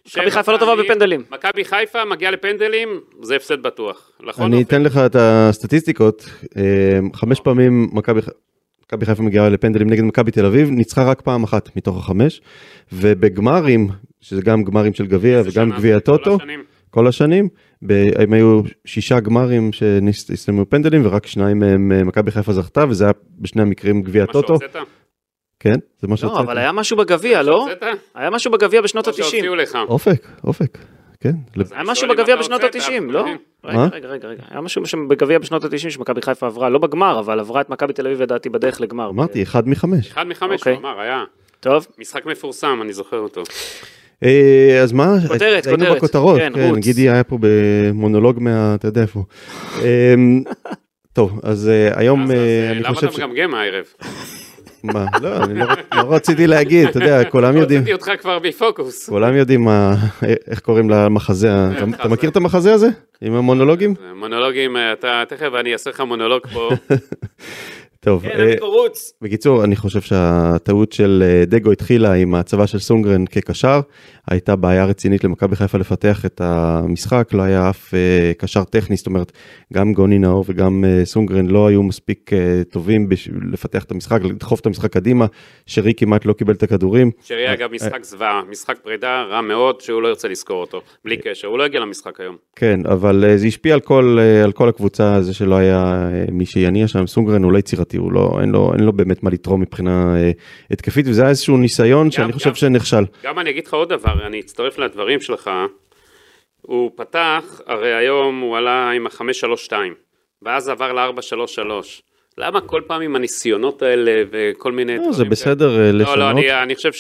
מכבי 0.07 0.31
חיפה 0.31 0.53
לא 0.53 0.59
טובה. 0.59 0.77
בפנדלים. 0.77 1.25
מכבי 1.31 1.65
חיפה 1.65 2.05
מגיעה 2.05 2.31
לפנדלים, 2.31 3.01
זה 3.23 3.37
הפסד 3.37 3.63
בטוח. 3.63 4.11
נכון? 4.21 4.53
אני? 4.53 4.63
אתן 4.63 4.83
לך 4.83 5.01
את 5.07 5.17
הסטטיסטיקות. 5.19 6.25
אה, 6.57 6.63
חמש 7.15 7.41
פעמים 7.41 7.89
מכבי 7.93 8.23
ח- 8.23 8.29
מכבי 8.93 9.07
חיפה 9.07 9.23
מגיעה 9.23 9.49
לפנדלים 9.49 9.91
נגד 9.91 10.03
מכבי 10.05 10.31
תל 10.31 10.47
אביב, 10.47 10.71
ניצחה 10.71 11.05
רק 11.05 11.21
פעם 11.21 11.45
אחת 11.45 11.77
מתוך 11.77 11.99
החמש, 11.99 12.41
ובגמרים, 12.93 13.89
שזה 14.21 14.43
גם 14.43 14.65
גמרים 14.65 14.95
של 14.95 15.07
גביע 15.07 15.43
וגם 15.45 15.71
גביע 15.71 15.99
טוטו, 15.99 16.37
השנים? 16.37 16.63
כל 16.91 17.07
השנים, 17.07 17.49
ב- 17.87 18.23
הם 18.23 18.33
היו 18.33 18.61
שישה 18.85 19.21
גמרים 19.21 19.71
שהסתיימו 19.73 20.71
פנדלים 20.71 21.07
ורק 21.07 21.27
שניים 21.27 21.59
מהם 21.59 21.93
אה, 21.93 22.05
מכבי 22.05 22.31
חיפה 22.31 22.53
זכתה 22.53 22.85
וזה 22.89 23.05
היה 23.05 23.13
בשני 23.39 23.63
המקרים 23.63 24.03
גביע 24.03 24.27
טוטו, 24.27 24.59
שהוצאת? 24.61 24.77
כן, 25.61 25.75
זה 26.01 26.09
מה 26.09 26.13
לא 26.13 26.17
שהוצאתי. 26.17 26.43
אבל 26.43 26.59
היה 26.59 26.73
משהו 26.73 26.97
בגביע 26.97 27.43
לא? 27.43 27.67
שהוצאת? 27.69 27.99
היה 28.15 28.31
משהו 28.31 28.51
בגביע 28.53 28.81
בשנות 28.81 29.09
או 29.09 29.13
ה-90. 29.13 29.23
שהוציאו 29.23 29.55
לך. 29.55 29.79
אופק, 29.89 30.27
אופק, 30.45 30.79
כן. 31.23 31.33
היה 31.57 31.81
אני 31.81 31.91
משהו 31.91 32.09
בגביע 32.09 32.35
אתה 32.35 32.43
בשנות 32.43 32.63
הוצאת, 32.65 32.83
ה-90, 32.83 32.89
אתה 33.05 33.13
לא? 33.13 33.25
רגע, 33.65 33.77
מה? 33.79 33.89
רגע, 33.93 34.09
רגע, 34.09 34.29
רגע. 34.29 34.43
היה 34.51 34.61
משהו 34.61 34.87
שם 34.87 35.09
בגביע 35.09 35.39
בשנות 35.39 35.65
ה-90 35.65 35.91
שמכבי 35.91 36.23
חיפה 36.23 36.47
עברה, 36.47 36.69
לא 36.71 36.79
בגמר, 36.79 37.19
אבל 37.19 37.41
עברה 37.41 37.61
את 37.61 37.71
מכבי 37.71 37.93
תל 37.93 38.07
אביב 38.07 38.23
לדעתי 38.23 38.49
בדרך 38.49 38.81
לגמר. 38.81 39.09
אמרתי, 39.09 39.43
אחד 39.43 39.69
מחמש. 39.69 40.11
אחד 40.11 40.27
מחמש, 40.27 40.61
אוקיי. 40.61 40.73
הוא 40.73 40.81
אמר, 40.81 41.01
היה. 41.01 41.25
טוב, 41.61 41.87
משחק 41.99 42.27
מפורסם, 42.27 42.79
אני 42.83 42.93
זוכר 42.93 43.19
אותו. 43.19 43.43
אה, 44.25 44.81
אז 44.83 44.93
מה? 44.93 45.15
כותרת, 45.29 45.67
היינו 45.67 45.79
כותרת. 45.85 45.97
בכותרות, 45.97 46.39
כן, 46.39 46.53
כן. 46.55 46.81
גידי 46.81 47.09
היה 47.11 47.25
פה 47.25 47.39
במונולוג 47.41 48.37
מה... 48.41 48.75
אתה 48.75 48.89
יודע 48.89 49.03
איפה. 49.03 49.25
אמ, 49.79 50.43
טוב, 51.13 51.41
אז 51.43 51.69
אה, 51.69 51.99
היום 52.01 52.23
אז- 52.25 52.31
אה, 52.31 52.37
אז, 52.71 52.71
אני 52.77 52.83
למה 52.83 52.95
חושב 52.95 53.07
אתה 53.07 53.17
ש... 53.17 53.19
מגמגם 53.19 53.55
הערב? 53.55 53.85
מה? 54.85 55.07
לא, 55.21 55.37
אני 55.45 55.55
לא- 55.59 55.67
לא 55.95 56.15
רציתי 56.15 56.47
להגיד, 56.47 56.89
אתה 56.89 56.99
יודע, 56.99 57.25
כולם 57.31 57.57
יודעים. 57.57 57.81
הוצאתי 57.81 57.93
אותך 57.93 58.23
כבר 58.23 58.39
בפוקוס. 58.39 59.09
כולם 59.09 59.35
יודעים 59.37 59.69
איך 60.51 60.61
קוראים 60.61 60.91
למחזה, 60.91 61.53
ה- 61.55 61.71
אתה- 61.77 61.85
אתה 62.01 62.09
מכיר 62.09 62.31
את 62.31 62.37
המחזה 62.37 62.73
הזה? 62.75 62.89
עם 63.23 63.35
המונולוגים? 63.35 63.95
מונולוגים, 64.17 64.77
אה, 64.77 64.93
אתה 64.93 65.23
תכף 65.29 65.49
אני 65.61 65.73
אעשה 65.73 65.91
לך 65.91 66.01
מונולוג 66.01 66.43
פה. 66.53 66.71
טוב, 68.05 68.23
כן, 68.23 68.29
אה, 68.29 68.43
עמיקו 68.43 68.71
רוץ. 68.71 69.13
בקיצור, 69.21 69.65
אני 69.65 69.77
חושב 69.77 70.01
שהטעות 70.01 70.93
של 70.93 71.23
אה, 71.27 71.45
דגו 71.45 71.73
התחילה 71.73 72.13
עם 72.13 72.35
הצבה 72.35 72.67
של 72.67 72.79
סונגרן 72.79 73.27
כקשר. 73.27 73.81
הייתה 74.31 74.57
בעיה 74.57 74.85
רצינית 74.85 75.25
למכבי 75.25 75.57
חיפה 75.57 75.79
לפתח 75.79 76.27
את 76.27 76.41
המשחק, 76.41 77.29
לא 77.33 77.43
היה 77.43 77.71
אף 77.71 77.95
אה, 77.95 78.33
קשר 78.39 78.65
טכני, 78.65 78.97
זאת 78.97 79.07
אומרת, 79.07 79.33
גם 79.73 79.93
גוני 79.93 80.19
נאור 80.19 80.45
וגם 80.49 80.85
אה, 80.85 81.05
סונגרן 81.05 81.47
לא 81.47 81.67
היו 81.67 81.83
מספיק 81.83 82.33
אה, 82.33 82.63
טובים 82.71 83.09
בשביל 83.09 83.41
לפתח 83.53 83.85
את 83.85 83.91
המשחק, 83.91 84.23
לדחוף 84.23 84.61
את 84.61 84.67
המשחק 84.67 84.93
קדימה, 84.93 85.27
שרי 85.67 85.93
כמעט 85.97 86.27
לא 86.27 86.33
קיבל 86.33 86.55
את 86.55 86.63
הכדורים. 86.63 87.11
שרי 87.25 87.53
אגב 87.53 87.73
משחק 87.73 88.05
זוועה, 88.05 88.43
משחק 88.51 88.79
פרידה 88.83 89.23
רע 89.23 89.41
מאוד 89.41 89.81
שהוא 89.81 90.03
לא 90.03 90.09
ירצה 90.09 90.29
לזכור 90.29 90.61
אותו. 90.61 90.81
בלי 91.05 91.17
קשר, 91.17 91.49
הוא 91.49 91.59
לא 91.59 91.65
הגיע 91.65 91.81
למשחק 91.81 92.21
היום. 92.21 92.37
כן, 92.57 92.81
אבל 92.87 93.25
אה, 93.25 93.37
זה 93.37 93.47
השפיע 93.47 93.75
על 93.75 93.81
כל, 93.81 94.19
אה, 94.21 94.45
על 94.45 94.53
כל 94.53 94.69
הקבוצה, 94.69 95.23
זה 95.23 95.35
שלא 95.35 95.55
היה 95.55 96.09
אה, 96.13 96.25
מי 96.33 96.47
שיניע 96.47 96.89
שם, 96.89 97.07
סונגרן 97.07 97.43
הוא 97.43 97.53
לא 97.53 97.59
יצירתי, 97.59 97.92
הוא 97.97 98.13
לא, 98.13 98.39
אין, 98.41 98.51
לו, 98.53 98.73
אין 98.75 98.85
לו 98.85 98.93
באמת 98.93 99.23
מה 99.23 99.31
לתרום 99.31 99.61
מבחינה 99.61 100.17
אה, 100.17 100.31
התקפית, 100.71 101.07
וזה 101.09 101.23
היה 101.23 101.31
איזשהו 101.31 101.57
ניסיון 101.57 102.11
שאני 102.11 102.33
חושב 102.33 102.49
גם- 102.49 102.55
שנכשל. 102.55 103.05
גם 103.25 103.39
אני 103.39 103.51
אגיד 103.51 103.67
לך 103.67 103.75
עוד 103.75 103.89
דבר, 103.89 104.27
אני 104.27 104.41
אצטרף 104.41 104.79
לדברים 104.79 105.21
שלך. 105.21 105.51
הוא 106.61 106.91
פתח, 106.97 107.61
הרי 107.67 107.95
היום 107.95 108.41
הוא 108.41 108.57
עלה 108.57 108.91
עם 108.91 109.07
ה-532, 109.07 109.73
ואז 110.43 110.69
עבר 110.69 110.93
ל-433. 110.93 111.71
למה 112.39 112.61
כל 112.61 112.83
פעם 112.87 113.03
עם 113.03 113.17
הניסיונות 113.17 113.83
האלה 113.83 114.23
וכל 114.31 114.73
מיני 114.73 114.97
לא, 114.99 115.13
זה 115.13 115.25
בסדר 115.25 115.81
אה, 115.81 115.93
לא, 115.93 115.99
לשנות. 115.99 116.19
לא, 116.19 116.31
אני, 116.31 116.63
אני 116.63 116.75
חושב 116.75 116.93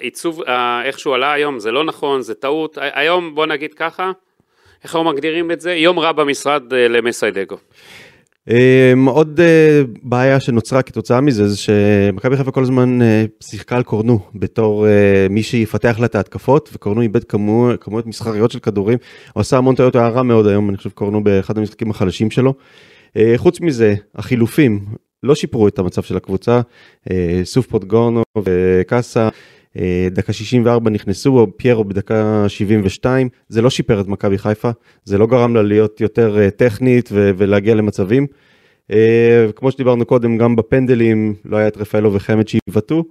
שהעיצוב, 0.00 0.42
איך 0.84 0.98
שהוא 0.98 1.14
עלה 1.14 1.32
היום 1.32 1.58
זה 1.58 1.70
לא 1.70 1.84
נכון, 1.84 2.22
זה 2.22 2.34
טעות. 2.34 2.78
היום 2.80 3.34
בוא 3.34 3.46
נגיד 3.46 3.74
ככה, 3.74 4.12
איך 4.84 4.94
אנחנו 4.96 5.10
מגדירים 5.10 5.50
את 5.50 5.60
זה? 5.60 5.74
יום 5.74 5.98
רע 5.98 6.12
במשרד 6.12 6.72
אה, 6.74 6.88
למסיידגו. 6.88 7.56
Um, 8.48 8.52
עוד 9.10 9.40
uh, 9.40 9.98
בעיה 10.02 10.40
שנוצרה 10.40 10.82
כתוצאה 10.82 11.20
מזה 11.20 11.48
זה 11.48 11.56
שמכבי 11.56 12.36
חיפה 12.36 12.50
כל 12.50 12.62
הזמן 12.62 12.98
uh, 13.00 13.04
שיחקה 13.44 13.76
על 13.76 13.82
קורנו 13.82 14.18
בתור 14.34 14.86
uh, 14.86 15.32
מי 15.32 15.42
שיפתח 15.42 15.96
לה 15.98 16.06
את 16.06 16.14
ההתקפות 16.14 16.70
וקורנו 16.72 17.00
איבד 17.00 17.24
כמו, 17.24 17.70
כמויות 17.80 18.06
מסחריות 18.06 18.50
של 18.50 18.58
כדורים 18.58 18.98
הוא 19.32 19.40
עשה 19.40 19.56
המון 19.56 19.74
טעויות 19.74 19.94
הוא 19.94 20.02
היה 20.02 20.10
רע 20.10 20.22
מאוד 20.22 20.46
היום 20.46 20.68
אני 20.68 20.76
חושב 20.76 20.90
קורנו 20.90 21.24
באחד 21.24 21.58
המשחקים 21.58 21.90
החלשים 21.90 22.30
שלו. 22.30 22.54
חוץ 23.36 23.60
מזה 23.60 23.94
החילופים 24.14 24.84
לא 25.22 25.34
שיפרו 25.34 25.68
את 25.68 25.78
המצב 25.78 26.02
של 26.02 26.16
הקבוצה 26.16 26.60
סוף 27.44 27.66
פוטגורנו 27.66 28.22
וקאסה. 28.38 29.28
Uh, 29.76 29.80
דקה 30.10 30.32
64 30.32 30.90
נכנסו, 30.90 31.46
פיירו 31.56 31.84
בדקה 31.84 32.44
72, 32.48 33.28
זה 33.48 33.62
לא 33.62 33.70
שיפר 33.70 34.00
את 34.00 34.06
מכבי 34.06 34.38
חיפה, 34.38 34.70
זה 35.04 35.18
לא 35.18 35.26
גרם 35.26 35.56
לה 35.56 35.62
להיות 35.62 36.00
יותר 36.00 36.36
uh, 36.36 36.50
טכנית 36.50 37.08
ו- 37.12 37.30
ולהגיע 37.36 37.74
למצבים. 37.74 38.26
Uh, 38.90 38.94
כמו 39.56 39.70
שדיברנו 39.70 40.04
קודם, 40.04 40.38
גם 40.38 40.56
בפנדלים 40.56 41.34
לא 41.44 41.56
היה 41.56 41.68
את 41.68 41.76
רפאלו 41.76 42.14
וחמד 42.14 42.48
שיבעטו, 42.48 43.04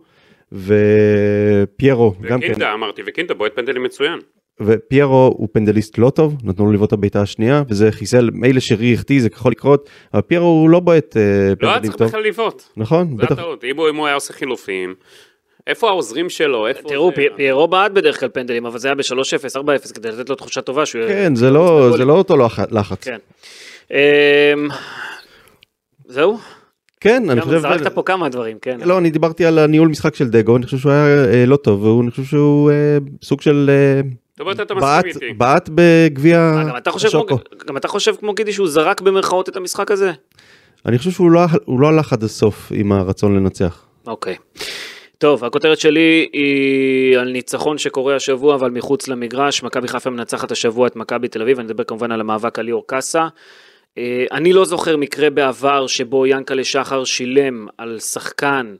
ופיירו 0.52 2.14
גם 2.22 2.40
כן, 2.40 2.48
וקינדה 2.48 2.74
אמרתי, 2.74 3.02
וקינדה 3.08 3.34
בועט 3.34 3.56
פנדלים 3.56 3.84
מצוין. 3.84 4.20
ופיירו 4.62 5.34
הוא 5.38 5.48
פנדליסט 5.52 5.98
לא 5.98 6.10
טוב, 6.10 6.36
נתנו 6.44 6.66
לו 6.66 6.72
לבעוט 6.72 6.88
את 6.88 6.94
הבעיטה 6.94 7.22
השנייה, 7.22 7.64
וזה 7.70 7.92
חיסל, 7.92 8.30
מילא 8.34 8.60
שרי 8.60 8.94
החטיא, 8.94 9.22
זה 9.22 9.30
יכול 9.34 9.52
לקרות, 9.52 9.90
אבל 10.14 10.22
פיירו 10.22 10.46
הוא 10.46 10.70
לא 10.70 10.80
בועט 10.80 11.14
uh, 11.14 11.18
לא 11.18 11.68
היה 11.68 11.76
פנדלים 11.76 11.82
צריך 11.82 11.96
טוב, 11.96 12.08
בכלל 12.08 12.24
לבעוט. 12.24 12.64
נכון, 12.78 13.08
זה 13.18 13.24
בטח, 13.24 13.32
הטעות. 13.32 13.64
אם 13.64 13.78
הוא 13.98 14.06
היה 14.06 14.16
עושה 14.16 14.34
חילופים, 14.34 14.96
איפה 15.70 15.90
העוזרים 15.90 16.30
שלו? 16.30 16.68
איפה 16.68 16.90
תראו, 16.90 17.10
זה? 17.10 17.16
פי- 17.16 17.28
פיירו 17.36 17.68
בעט 17.68 17.92
בדרך 17.92 18.20
כלל 18.20 18.30
פנדלים, 18.30 18.66
אבל 18.66 18.80
זה 18.80 18.88
היה 18.88 18.96
ב-3-0, 18.96 19.56
4-0, 19.58 19.94
כדי 19.94 20.12
לתת 20.12 20.30
לו 20.30 20.36
תחושה 20.36 20.62
טובה 20.62 20.86
שהוא... 20.86 21.08
כן, 21.08 21.36
זה 21.36 21.50
לא, 21.50 21.90
זה 21.98 22.06
לא 22.06 22.14
אותו 22.14 22.38
לח- 22.38 22.60
לחץ, 22.72 23.04
כן. 23.04 23.18
אמ, 23.92 23.98
זהו? 26.08 26.38
כן, 27.00 27.30
אני 27.30 27.40
גם 27.40 27.46
חושב, 27.46 27.60
זרקת 27.60 27.88
פה 27.94 28.04
כמה 28.04 28.30
דברים, 28.30 28.58
כן. 28.62 28.80
לא, 28.86 28.98
אני 28.98 29.10
דיברתי 29.10 29.46
על 29.46 29.60
הניהול 29.60 29.88
משחק 29.88 30.16
של 30.16 30.28
דגו, 30.28 30.58
אני 30.58 30.66
חושב 30.66 30.78
שהוא 30.78 30.92
היה 30.92 31.26
אה, 31.34 31.46
לא 31.46 31.56
טוב, 31.56 31.84
ואני 31.84 32.12
חושב 32.12 32.24
שהוא 32.24 32.72
אה, 32.72 32.98
סוג 33.24 33.42
של 33.42 33.70
אה, 33.74 34.02
בעט, 35.38 35.70
בגביע 35.76 36.54
השוקו. 36.96 37.38
גם 37.68 37.78
אתה 37.78 37.88
חושב 37.88 38.16
כמו 38.20 38.34
גידי 38.34 38.54
שהוא 38.54 38.68
זרק 38.68 39.02
במרכאות 39.02 39.50
את 39.50 39.56
המשחק 39.56 39.92
הזה? 39.92 40.12
אני 40.86 40.98
חושב 40.98 41.12
שהוא 41.12 41.32
לא, 41.32 41.42
לא 41.80 41.88
הלך 41.88 42.14
עד 42.14 42.24
הסוף 42.24 42.72
עם 42.76 42.92
הרצון 42.92 43.36
לנצח. 43.36 43.86
אוקיי. 44.08 44.36
טוב, 45.20 45.46
הכותרת 45.46 45.80
שלי 45.80 46.30
היא 46.34 47.18
על 47.18 47.32
ניצחון 47.32 47.78
שקורה 47.78 48.16
השבוע, 48.16 48.56
אבל 48.56 48.72
מחוץ 48.72 49.08
למגרש. 49.08 49.64
מכבי 49.64 49.88
חיפה 49.88 50.10
מנצחת 50.10 50.52
השבוע 50.52 50.88
את 50.88 50.96
מכבי 50.96 51.28
תל 51.28 51.42
אביב, 51.42 51.60
אני 51.60 51.66
מדבר 51.66 51.84
כמובן 51.84 52.12
על 52.12 52.22
המאבק 52.22 52.60
על 52.60 52.66
ליאור 52.66 52.88
קאסה. 52.88 53.28
אה, 53.98 54.26
אני 54.32 54.54
לא 54.54 54.66
זוכר 54.66 54.98
מקרה 54.98 55.30
בעבר 55.30 55.88
שבו 55.88 56.26
ינקלה 56.26 56.64
שחר 56.64 57.04
שילם 57.04 57.68
על 57.78 58.00
שחקן 58.00 58.76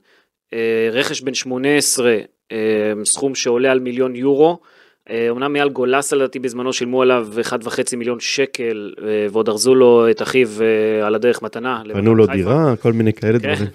אה, 0.54 0.90
רכש 0.92 1.22
בן 1.22 1.34
18, 1.34 2.18
אה, 2.52 2.58
סכום 3.06 3.36
שעולה 3.36 3.72
על 3.72 3.80
מיליון 3.80 4.16
יורו. 4.16 4.60
אה, 5.10 5.30
אמנם 5.30 5.56
אייל 5.56 5.70
גולסה 5.70 6.16
לדעתי 6.16 6.40
בזמנו 6.40 6.74
שילמו 6.74 7.02
עליו 7.02 7.28
1.5 7.42 7.96
מיליון 7.98 8.20
שקל, 8.20 8.94
אה, 9.02 9.28
ועוד 9.32 9.50
ארזו 9.50 9.76
לו 9.76 10.12
את 10.12 10.22
אחיו 10.22 10.48
אה, 10.62 11.08
על 11.08 11.16
הדרך 11.16 11.42
מתנה. 11.42 11.82
בנו 11.94 12.16
לו. 12.16 12.28
דירה, 12.28 12.76
כל 12.82 12.94
מיני 12.94 13.14
כאלה 13.14 13.40
כן. 13.40 13.54
דברים. 13.54 13.70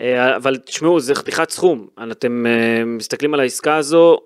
אה, 0.00 0.36
אבל 0.36 0.56
תשמעו, 0.56 1.00
זה 1.00 1.14
חתיכת 1.14 1.50
סכום. 1.50 1.86
אתם 2.12 2.46
אה, 2.46 2.84
מסתכלים 2.84 3.34
על 3.34 3.40
העסקה 3.40 3.76
הזו, 3.76 4.16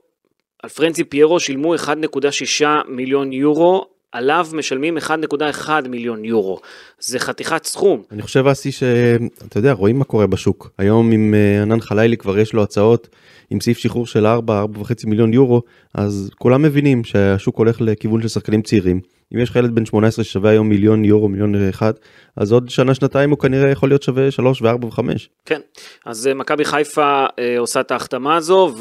על 0.62 0.70
פרנצי 0.70 1.04
פיירו 1.04 1.40
שילמו 1.40 1.74
1.6 1.74 2.64
מיליון 2.88 3.32
יורו, 3.32 3.86
עליו 4.14 4.46
משלמים 4.52 4.98
1.1 4.98 5.70
מיליון 5.88 6.24
יורו. 6.24 6.60
זה 6.98 7.18
חתיכת 7.18 7.64
סכום. 7.64 8.02
אני 8.12 8.22
חושב 8.22 8.46
אסי 8.46 8.72
שאתה 8.72 9.58
יודע 9.58 9.72
רואים 9.72 9.98
מה 9.98 10.04
קורה 10.04 10.26
בשוק 10.26 10.70
היום 10.78 11.12
עם 11.12 11.34
אה, 11.34 11.62
ענן 11.62 11.80
חלילי 11.80 12.16
כבר 12.16 12.38
יש 12.38 12.52
לו 12.52 12.62
הצעות 12.62 13.08
עם 13.50 13.60
סעיף 13.60 13.78
שחרור 13.78 14.06
של 14.06 14.26
4 14.26 14.64
4.5 14.74 14.92
מיליון 15.06 15.32
יורו 15.32 15.62
אז 15.94 16.30
כולם 16.38 16.62
מבינים 16.62 17.04
שהשוק 17.04 17.58
הולך 17.58 17.80
לכיוון 17.80 18.22
של 18.22 18.28
שחקנים 18.28 18.62
צעירים 18.62 19.00
אם 19.34 19.38
יש 19.38 19.50
לך 19.50 19.56
ילד 19.56 19.74
בן 19.74 19.86
18 19.86 20.24
ששווה 20.24 20.50
היום 20.50 20.68
מיליון 20.68 21.04
יורו 21.04 21.28
מיליון 21.28 21.68
אחד 21.68 21.92
אז 22.36 22.52
עוד 22.52 22.68
שנה 22.68 22.94
שנתיים 22.94 23.30
הוא 23.30 23.38
כנראה 23.38 23.70
יכול 23.70 23.88
להיות 23.88 24.02
שווה 24.02 24.30
3 24.30 24.62
ו4 24.62 24.84
ו5 24.84 25.00
כן, 25.44 25.60
אז 26.06 26.26
אה, 26.26 26.34
מכבי 26.34 26.64
חיפה 26.64 27.26
אה, 27.38 27.58
עושה 27.58 27.80
את 27.80 27.90
ההחתמה 27.90 28.36
הזו, 28.36 28.74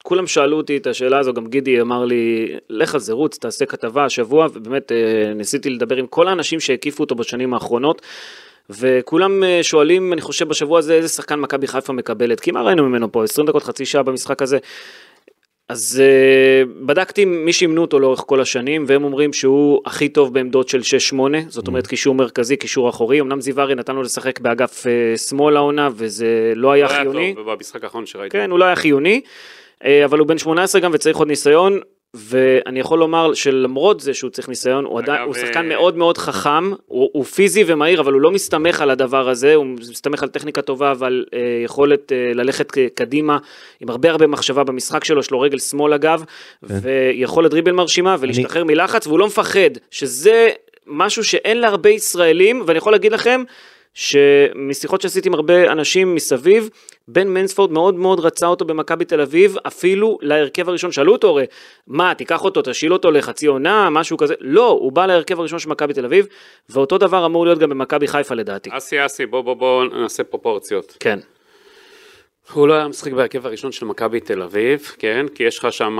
וכולם 0.00 0.26
שאלו 0.26 0.56
אותי 0.56 0.76
את 0.76 0.86
השאלה 0.86 1.18
הזו, 1.18 1.32
גם 1.32 1.46
גידי 1.46 1.80
אמר 1.80 2.04
לי, 2.04 2.48
לך 2.70 2.94
על 2.94 3.00
זה 3.00 3.12
רוץ, 3.12 3.38
תעשה 3.38 3.66
כתבה 3.66 4.04
השבוע, 4.04 4.46
ובאמת 4.52 4.92
אה, 4.92 5.34
ניסיתי 5.34 5.70
לדבר 5.70 5.96
עם 5.96 6.06
כל 6.06 6.28
האנשים 6.28 6.60
שהקיפו 6.60 7.02
אותו 7.02 7.14
בשנים 7.14 7.54
האחרונות. 7.54 8.02
וכולם 8.70 9.44
אה, 9.44 9.58
שואלים, 9.62 10.12
אני 10.12 10.20
חושב 10.20 10.48
בשבוע 10.48 10.78
הזה, 10.78 10.94
איזה 10.94 11.08
שחקן 11.08 11.40
מכבי 11.40 11.66
חיפה 11.66 11.92
מקבלת, 11.92 12.40
כי 12.40 12.50
מה 12.50 12.62
ראינו 12.62 12.88
ממנו 12.88 13.12
פה, 13.12 13.24
20 13.24 13.46
דקות, 13.46 13.62
חצי 13.62 13.84
שעה 13.84 14.02
במשחק 14.02 14.42
הזה. 14.42 14.58
אז 15.70 16.02
uh, 16.02 16.68
בדקתי 16.86 17.24
מי 17.24 17.52
שימנו 17.52 17.80
אותו 17.80 17.98
לאורך 17.98 18.22
כל 18.26 18.40
השנים, 18.40 18.84
והם 18.86 19.04
אומרים 19.04 19.32
שהוא 19.32 19.80
הכי 19.86 20.08
טוב 20.08 20.34
בעמדות 20.34 20.68
של 20.68 20.80
6-8, 21.12 21.16
זאת 21.48 21.68
אומרת 21.68 21.86
קישור 21.86 22.14
מרכזי, 22.14 22.56
קישור 22.56 22.88
אחורי, 22.88 23.20
אמנם 23.20 23.40
זיווארי 23.40 23.74
נתן 23.74 23.94
לו 23.94 24.02
לשחק 24.02 24.40
באגף 24.40 24.86
uh, 24.86 25.18
שמאל 25.18 25.56
העונה, 25.56 25.88
וזה 25.94 26.52
לא 26.56 26.72
היה 26.72 26.84
לא 26.84 26.90
היה 26.90 27.00
חיוני. 27.00 27.34
טוב 27.34 27.52
במשחק 27.52 27.84
האחרון 27.84 28.06
שראיתי. 28.06 28.38
כן, 28.38 28.50
הוא 28.50 28.58
לא 28.58 28.64
היה 28.64 28.76
חיוני, 28.76 29.20
אבל 30.04 30.18
הוא 30.18 30.26
בן 30.28 30.38
18 30.38 30.80
גם 30.80 30.90
וצריך 30.94 31.16
עוד 31.16 31.28
ניסיון, 31.28 31.80
ואני 32.14 32.80
יכול 32.80 32.98
לומר 32.98 33.34
שלמרות 33.34 34.00
זה 34.00 34.14
שהוא 34.14 34.30
צריך 34.30 34.48
ניסיון, 34.48 34.84
הוא, 34.84 34.98
עדיין, 34.98 35.22
הוא 35.22 35.34
אה, 35.36 35.40
שחקן 35.40 35.68
מאוד 35.68 35.96
מאוד 35.96 36.18
חכם, 36.18 36.72
הוא, 36.86 37.10
הוא 37.12 37.24
פיזי 37.24 37.64
ומהיר, 37.66 38.00
אבל 38.00 38.12
הוא 38.12 38.20
לא 38.20 38.30
מסתמך 38.30 38.80
על 38.80 38.90
הדבר 38.90 39.28
הזה, 39.28 39.54
הוא 39.54 39.66
מסתמך 39.66 40.22
על 40.22 40.28
טכניקה 40.28 40.62
טובה, 40.62 40.90
אבל 40.90 41.24
אה, 41.34 41.38
יכולת 41.64 42.12
אה, 42.12 42.32
ללכת 42.34 42.72
קדימה, 42.94 43.38
עם 43.80 43.90
הרבה 43.90 44.10
הרבה 44.10 44.26
מחשבה 44.26 44.64
במשחק 44.64 45.04
שלו, 45.04 45.20
יש 45.20 45.30
לו 45.30 45.40
רגל 45.40 45.58
שמאל 45.58 45.92
אגב, 45.92 46.24
ויכולת 46.62 47.50
דריבל 47.50 47.72
מרשימה 47.72 48.16
ולהשתחרר 48.20 48.64
מלחץ, 48.64 49.06
והוא 49.06 49.18
לא 49.18 49.26
מפחד, 49.26 49.70
שזה 49.90 50.48
משהו 50.86 51.24
שאין 51.24 51.60
להרבה 51.60 51.90
ישראלים, 51.90 52.62
ואני 52.66 52.78
יכול 52.78 52.92
להגיד 52.92 53.12
לכם, 53.12 53.42
שמשיחות 53.94 55.00
שעשיתי 55.00 55.28
עם 55.28 55.34
הרבה 55.34 55.72
אנשים 55.72 56.14
מסביב, 56.14 56.70
בן 57.08 57.28
מנספורד 57.28 57.72
מאוד 57.72 57.94
מאוד 57.94 58.20
רצה 58.20 58.46
אותו 58.46 58.64
במכבי 58.64 59.04
תל 59.04 59.20
אביב, 59.20 59.56
אפילו 59.66 60.18
להרכב 60.22 60.68
הראשון, 60.68 60.92
שאלו 60.92 61.12
אותו 61.12 61.28
הרי, 61.28 61.44
מה, 61.86 62.14
תיקח 62.14 62.44
אותו, 62.44 62.62
תשאיל 62.64 62.92
אותו 62.92 63.10
לחצי 63.10 63.46
עונה, 63.46 63.90
משהו 63.90 64.16
כזה, 64.16 64.34
לא, 64.40 64.68
הוא 64.68 64.92
בא 64.92 65.06
להרכב 65.06 65.40
הראשון 65.40 65.58
של 65.58 65.68
מכבי 65.68 65.94
תל 65.94 66.04
אביב, 66.04 66.26
ואותו 66.68 66.98
דבר 66.98 67.26
אמור 67.26 67.44
להיות 67.46 67.58
גם 67.58 67.70
במכבי 67.70 68.06
חיפה 68.06 68.34
לדעתי. 68.34 68.70
אסי 68.72 69.06
אסי 69.06 69.26
בוא 69.26 69.40
בוא 69.40 69.54
בוא 69.54 69.84
נעשה 69.84 70.24
פרופורציות. 70.24 70.96
כן, 71.00 71.18
הוא 72.52 72.68
לא 72.68 72.74
היה 72.74 72.88
משחק 72.88 73.12
בהרכב 73.12 73.46
הראשון 73.46 73.72
של 73.72 73.86
מכבי 73.86 74.20
תל 74.20 74.42
אביב, 74.42 74.92
כן? 74.98 75.26
כי 75.34 75.42
יש 75.42 75.58
לך 75.58 75.72
שם 75.72 75.98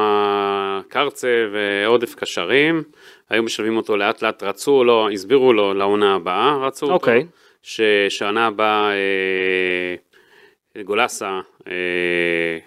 קרצה 0.89 1.29
ועודף 1.53 2.15
קשרים, 2.15 2.83
היו 3.31 3.43
משלבים 3.43 3.77
אותו 3.77 3.97
לאט 3.97 4.23
לאט, 4.23 4.43
רצו 4.43 4.85
לו, 4.85 5.09
הסבירו 5.13 5.53
לו 5.53 5.75
לעונה 5.75 6.15
הבאה, 6.15 6.57
רצו 6.67 6.87
אותו. 6.87 7.07
ששנה 7.63 8.47
הבאה 8.47 8.91
אה, 10.77 10.83
גולסה, 10.83 11.41
אה, 11.69 11.73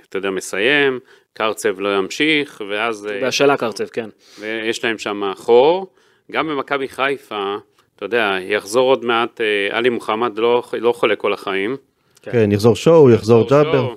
אתה 0.09 0.17
יודע, 0.17 0.29
מסיים, 0.29 0.99
קרצב 1.33 1.79
לא 1.79 1.97
ימשיך, 1.97 2.61
ואז... 2.69 3.07
אה, 3.11 3.21
בהשאלה 3.21 3.57
קרצב, 3.57 3.85
כן. 3.85 4.09
ויש 4.39 4.83
להם 4.83 4.97
שם 4.97 5.31
חור. 5.35 5.87
גם 6.31 6.47
במכבי 6.47 6.87
חיפה, 6.87 7.55
אתה 7.95 8.05
יודע, 8.05 8.37
יחזור 8.41 8.89
עוד 8.89 9.05
מעט, 9.05 9.41
אה, 9.41 9.77
עלי 9.77 9.89
מוחמד 9.89 10.37
לא, 10.37 10.63
לא 10.79 10.91
חולה 10.91 11.15
כל 11.15 11.33
החיים. 11.33 11.77
כן, 12.21 12.51
יחזור 12.51 12.75
שואו, 12.75 13.11
יחזור 13.11 13.49
ג'אבר. 13.49 13.93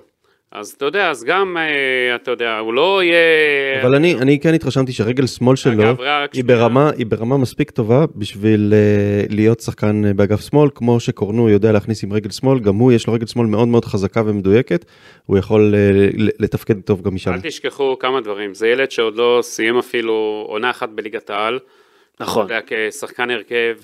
אז 0.56 0.68
אתה 0.76 0.84
יודע, 0.84 1.10
אז 1.10 1.24
גם, 1.24 1.56
אה, 1.56 2.14
אתה 2.14 2.30
יודע, 2.30 2.58
הוא 2.58 2.74
לא 2.74 3.02
יהיה... 3.02 3.82
אבל 3.82 3.94
אני, 3.94 4.14
אני 4.14 4.40
כן 4.40 4.54
התרשמתי 4.54 4.92
שרגל 4.92 5.26
שמאל 5.26 5.56
שלו 5.56 5.72
אגב, 5.72 6.00
רק 6.00 6.32
היא. 6.32 6.44
ברמה, 6.44 6.90
היא 6.96 7.06
ברמה 7.06 7.36
מספיק 7.36 7.70
טובה 7.70 8.04
בשביל 8.14 8.72
uh, 8.72 9.34
להיות 9.34 9.60
שחקן 9.60 10.02
uh, 10.04 10.14
באגף 10.14 10.40
שמאל, 10.50 10.70
כמו 10.74 11.00
שקורנו 11.00 11.48
יודע 11.48 11.72
להכניס 11.72 12.04
עם 12.04 12.12
רגל 12.12 12.30
שמאל, 12.30 12.58
גם 12.58 12.74
הוא 12.74 12.92
יש 12.92 13.06
לו 13.06 13.12
רגל 13.12 13.26
שמאל 13.26 13.46
מאוד 13.46 13.68
מאוד 13.68 13.84
חזקה 13.84 14.22
ומדויקת, 14.26 14.84
הוא 15.26 15.38
יכול 15.38 15.74
uh, 15.74 16.16
לתפקד 16.38 16.80
טוב 16.80 17.02
גם 17.02 17.14
משם. 17.14 17.32
אל 17.32 17.40
תשכחו 17.40 17.98
כמה 17.98 18.20
דברים, 18.20 18.54
זה 18.54 18.68
ילד 18.68 18.90
שעוד 18.90 19.16
לא 19.16 19.38
סיים 19.42 19.78
אפילו 19.78 20.46
עונה 20.48 20.70
אחת 20.70 20.88
בליגת 20.88 21.30
העל. 21.30 21.58
נכון. 22.20 22.46
אתה 22.46 22.54
יודע, 22.54 22.90
כשחקן 22.90 23.30
הרכב, 23.30 23.76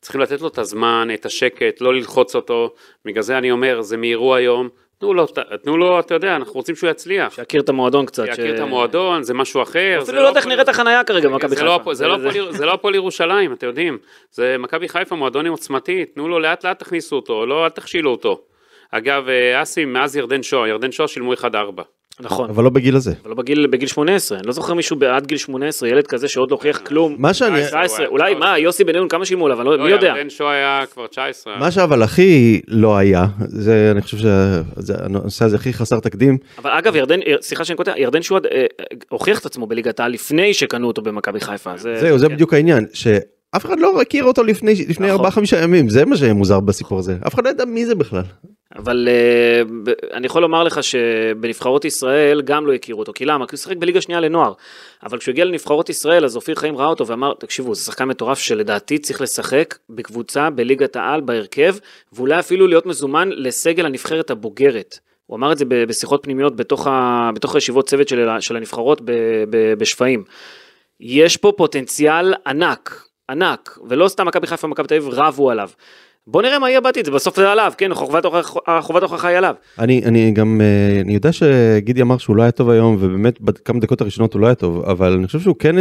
צריכים 0.00 0.20
לתת 0.20 0.40
לו 0.40 0.48
את 0.48 0.58
הזמן, 0.58 1.08
את 1.14 1.26
השקט, 1.26 1.80
לא 1.80 1.94
ללחוץ 1.94 2.34
אותו. 2.34 2.74
בגלל 3.04 3.22
זה 3.22 3.38
אני 3.38 3.50
אומר, 3.50 3.82
זה 3.82 3.96
מאירוע 3.96 4.36
היום, 4.36 4.68
תנו 4.98 5.14
לו, 5.14 5.26
תנו 5.62 5.76
לו, 5.76 6.00
אתה 6.00 6.14
יודע, 6.14 6.36
אנחנו 6.36 6.52
רוצים 6.54 6.76
שהוא 6.76 6.90
יצליח. 6.90 7.34
שיכיר 7.34 7.60
את 7.60 7.68
המועדון 7.68 8.06
קצת. 8.06 8.24
שיכיר 8.26 8.54
את 8.54 8.60
המועדון, 8.60 9.22
זה 9.22 9.34
משהו 9.34 9.62
אחר. 9.62 9.98
אפילו 10.02 10.22
לא 10.22 10.28
יודע 10.28 10.38
איך 10.40 10.46
נראית 10.46 10.68
החנייה 10.68 11.04
כרגע 11.04 11.28
במכבי 11.28 11.56
לא 11.62 11.78
חיפה. 11.78 11.94
זה 11.94 12.06
לא 12.06 12.14
הפועל- 12.16 12.52
זה 12.52 12.66
לא 12.66 12.72
הפועל 12.74 12.94
ירושלים, 12.94 13.52
אתם 13.52 13.66
יודעים. 13.66 13.98
זה 14.30 14.56
מכבי 14.58 14.88
חיפה, 14.88 15.16
מועדון 15.16 15.46
עוצמתי, 15.46 16.04
תנו 16.04 16.28
לו 16.28 16.38
לאט 16.38 16.64
לאט 16.66 16.78
תכניסו 16.78 17.16
אותו, 17.16 17.46
לא, 17.46 17.64
אל 17.64 17.70
תכשילו 17.70 18.10
אותו. 18.10 18.42
אגב, 18.90 19.28
אה, 19.28 19.62
אסי, 19.62 19.84
מאז 19.84 20.16
ירדן 20.16 20.42
שואה, 20.42 20.68
ירדן 20.68 20.92
שואה 20.92 21.08
שילמו 21.08 21.32
1-4. 21.34 21.82
נכון. 22.20 22.50
אבל 22.50 22.64
לא 22.64 22.70
בגיל 22.70 22.96
הזה. 22.96 23.12
אבל 23.22 23.30
לא 23.30 23.36
בגיל, 23.36 23.66
בגיל 23.66 23.88
18, 23.88 24.38
אני 24.38 24.46
לא 24.46 24.52
זוכר 24.52 24.74
מישהו 24.74 24.96
עד 25.10 25.26
גיל 25.26 25.38
18, 25.38 25.88
ילד 25.88 26.06
כזה 26.06 26.28
שעוד 26.28 26.50
לא 26.50 26.56
הוכיח 26.56 26.78
כלום. 26.78 27.14
מה 27.18 27.34
שאני, 27.34 27.62
19, 27.66 28.06
אולי 28.06 28.34
מה, 28.34 28.58
יוסי 28.58 28.84
בניון 28.84 29.08
כמה 29.08 29.24
שילמו 29.24 29.48
לו, 29.48 29.54
אבל 29.54 29.64
לא- 29.64 29.78
לא, 29.78 29.84
מי 29.84 29.90
יודע. 29.90 30.06
ירדן 30.06 30.30
שואה 30.30 30.52
היה 30.52 30.86
כבר 30.92 31.06
19. 31.06 31.56
מה 31.58 31.70
שאבל 31.70 32.02
הכי 32.02 32.60
לא 32.68 32.96
היה, 32.96 33.26
זה 33.38 33.88
אני 33.92 34.02
חושב 34.02 34.16
שהנושא 34.18 35.44
הזה 35.44 35.56
הכי 35.56 35.72
חסר 35.72 36.00
תקדים, 36.00 36.38
אבל 36.58 36.70
אגב, 36.70 36.96
ירדן, 36.96 37.20
סליחה 37.40 37.64
שאני 37.64 37.76
קוטע, 37.76 37.92
ירדן 37.96 38.22
שועה 38.22 38.40
אה, 38.52 38.64
הוכיח 39.08 39.38
את 39.40 39.46
עצמו 39.46 39.66
בליגת 39.66 40.00
העל 40.00 40.12
לפני 40.12 40.54
שקנו 40.54 40.86
אותו 40.86 41.02
במכבי 41.02 41.40
חיפה. 41.40 41.76
זה- 41.76 41.96
זהו, 42.00 42.18
זה 42.18 42.28
כן. 42.28 42.34
בדיוק 42.34 42.54
העניין, 42.54 42.86
שאף 42.92 43.16
אחד 43.66 43.78
לא 43.80 44.00
הכיר 44.00 44.24
אותו 44.24 44.44
לפני 44.44 44.74
לפני 44.88 45.08
נכון. 45.12 45.26
4-5 45.26 45.30
ימים, 45.62 45.88
זה 45.88 46.04
מה 46.04 46.16
שמוזר 46.16 46.60
בסיפור 46.60 46.98
הזה, 46.98 47.16
אף 47.26 47.34
אחד 47.34 47.44
לא 47.44 47.50
ידע 47.50 47.64
מי 47.64 47.86
זה 47.86 47.94
בכלל. 47.94 48.22
אבל 48.74 49.08
ב- 49.84 49.90
אני 50.12 50.26
יכול 50.26 50.42
לומר 50.42 50.62
לך 50.64 50.82
שבנבחרות 50.82 51.84
ישראל 51.84 52.42
גם 52.42 52.66
לא 52.66 52.72
הכירו 52.72 52.98
אותו, 52.98 53.12
כי 53.12 53.24
למה? 53.24 53.46
כי 53.46 53.54
הוא 53.56 53.58
שיחק 53.58 53.76
בליגה 53.76 54.00
שנייה 54.00 54.20
לנוער. 54.20 54.52
אבל 55.02 55.18
כשהוא 55.18 55.32
הגיע 55.32 55.44
לנבחרות 55.44 55.88
ישראל, 55.88 56.24
אז 56.24 56.36
אופיר 56.36 56.54
חיים 56.54 56.76
ראה 56.76 56.86
אותו 56.86 57.06
ואמר, 57.06 57.34
תקשיבו, 57.34 57.74
זה 57.74 57.84
שחקן 57.84 58.04
מטורף 58.04 58.38
שלדעתי 58.38 58.98
צריך 58.98 59.20
לשחק 59.20 59.74
בקבוצה 59.90 60.50
בליגת 60.50 60.96
העל 60.96 61.20
בהרכב, 61.20 61.76
ואולי 62.12 62.38
אפילו 62.38 62.66
להיות 62.66 62.86
מזומן 62.86 63.28
לסגל 63.32 63.86
הנבחרת 63.86 64.30
הבוגרת. 64.30 64.98
הוא 65.26 65.36
אמר 65.36 65.52
את 65.52 65.58
זה 65.58 65.64
בשיחות 65.68 66.22
פנימיות 66.22 66.56
בתוך, 66.56 66.86
ה, 66.86 67.30
בתוך 67.34 67.54
הישיבות 67.54 67.88
צוות 67.88 68.08
של, 68.08 68.28
של 68.40 68.56
הנבחרות 68.56 69.00
ב, 69.00 69.12
ב, 69.50 69.74
בשפיים. 69.74 70.24
יש 71.00 71.36
פה 71.36 71.52
פוטנציאל 71.56 72.34
ענק, 72.46 73.04
ענק, 73.30 73.78
ולא 73.88 74.08
סתם 74.08 74.26
מכבי 74.26 74.46
חיפה 74.46 74.66
ומכבי 74.66 74.88
תל 74.88 74.94
אביב 74.94 75.08
רבו 75.08 75.50
עליו. 75.50 75.70
בוא 76.28 76.42
נראה 76.42 76.58
מה 76.58 76.70
יהיה 76.70 76.80
בעתיד, 76.80 77.04
זה 77.04 77.10
בסוף 77.10 77.36
זה 77.36 77.52
עליו, 77.52 77.72
כן, 77.78 77.94
חובת 77.94 78.24
ההוכחה- 78.24 79.28
היא 79.28 79.38
עליו. 79.38 79.54
אני, 79.78 80.02
אני 80.04 80.30
גם, 80.30 80.60
אה, 80.60 81.00
אני 81.00 81.14
יודע 81.14 81.32
שגידי 81.32 82.02
אמר 82.02 82.18
שהוא 82.18 82.36
לא 82.36 82.42
היה 82.42 82.50
טוב 82.50 82.70
היום, 82.70 82.96
ובאמת 83.00 83.40
בכמה 83.40 83.80
דקות 83.80 84.00
הראשונות 84.00 84.34
הוא 84.34 84.40
לא 84.40 84.46
היה 84.46 84.54
טוב, 84.54 84.84
אבל 84.84 85.12
אני 85.12 85.26
חושב 85.26 85.40
שהוא 85.40 85.56
כן 85.58 85.76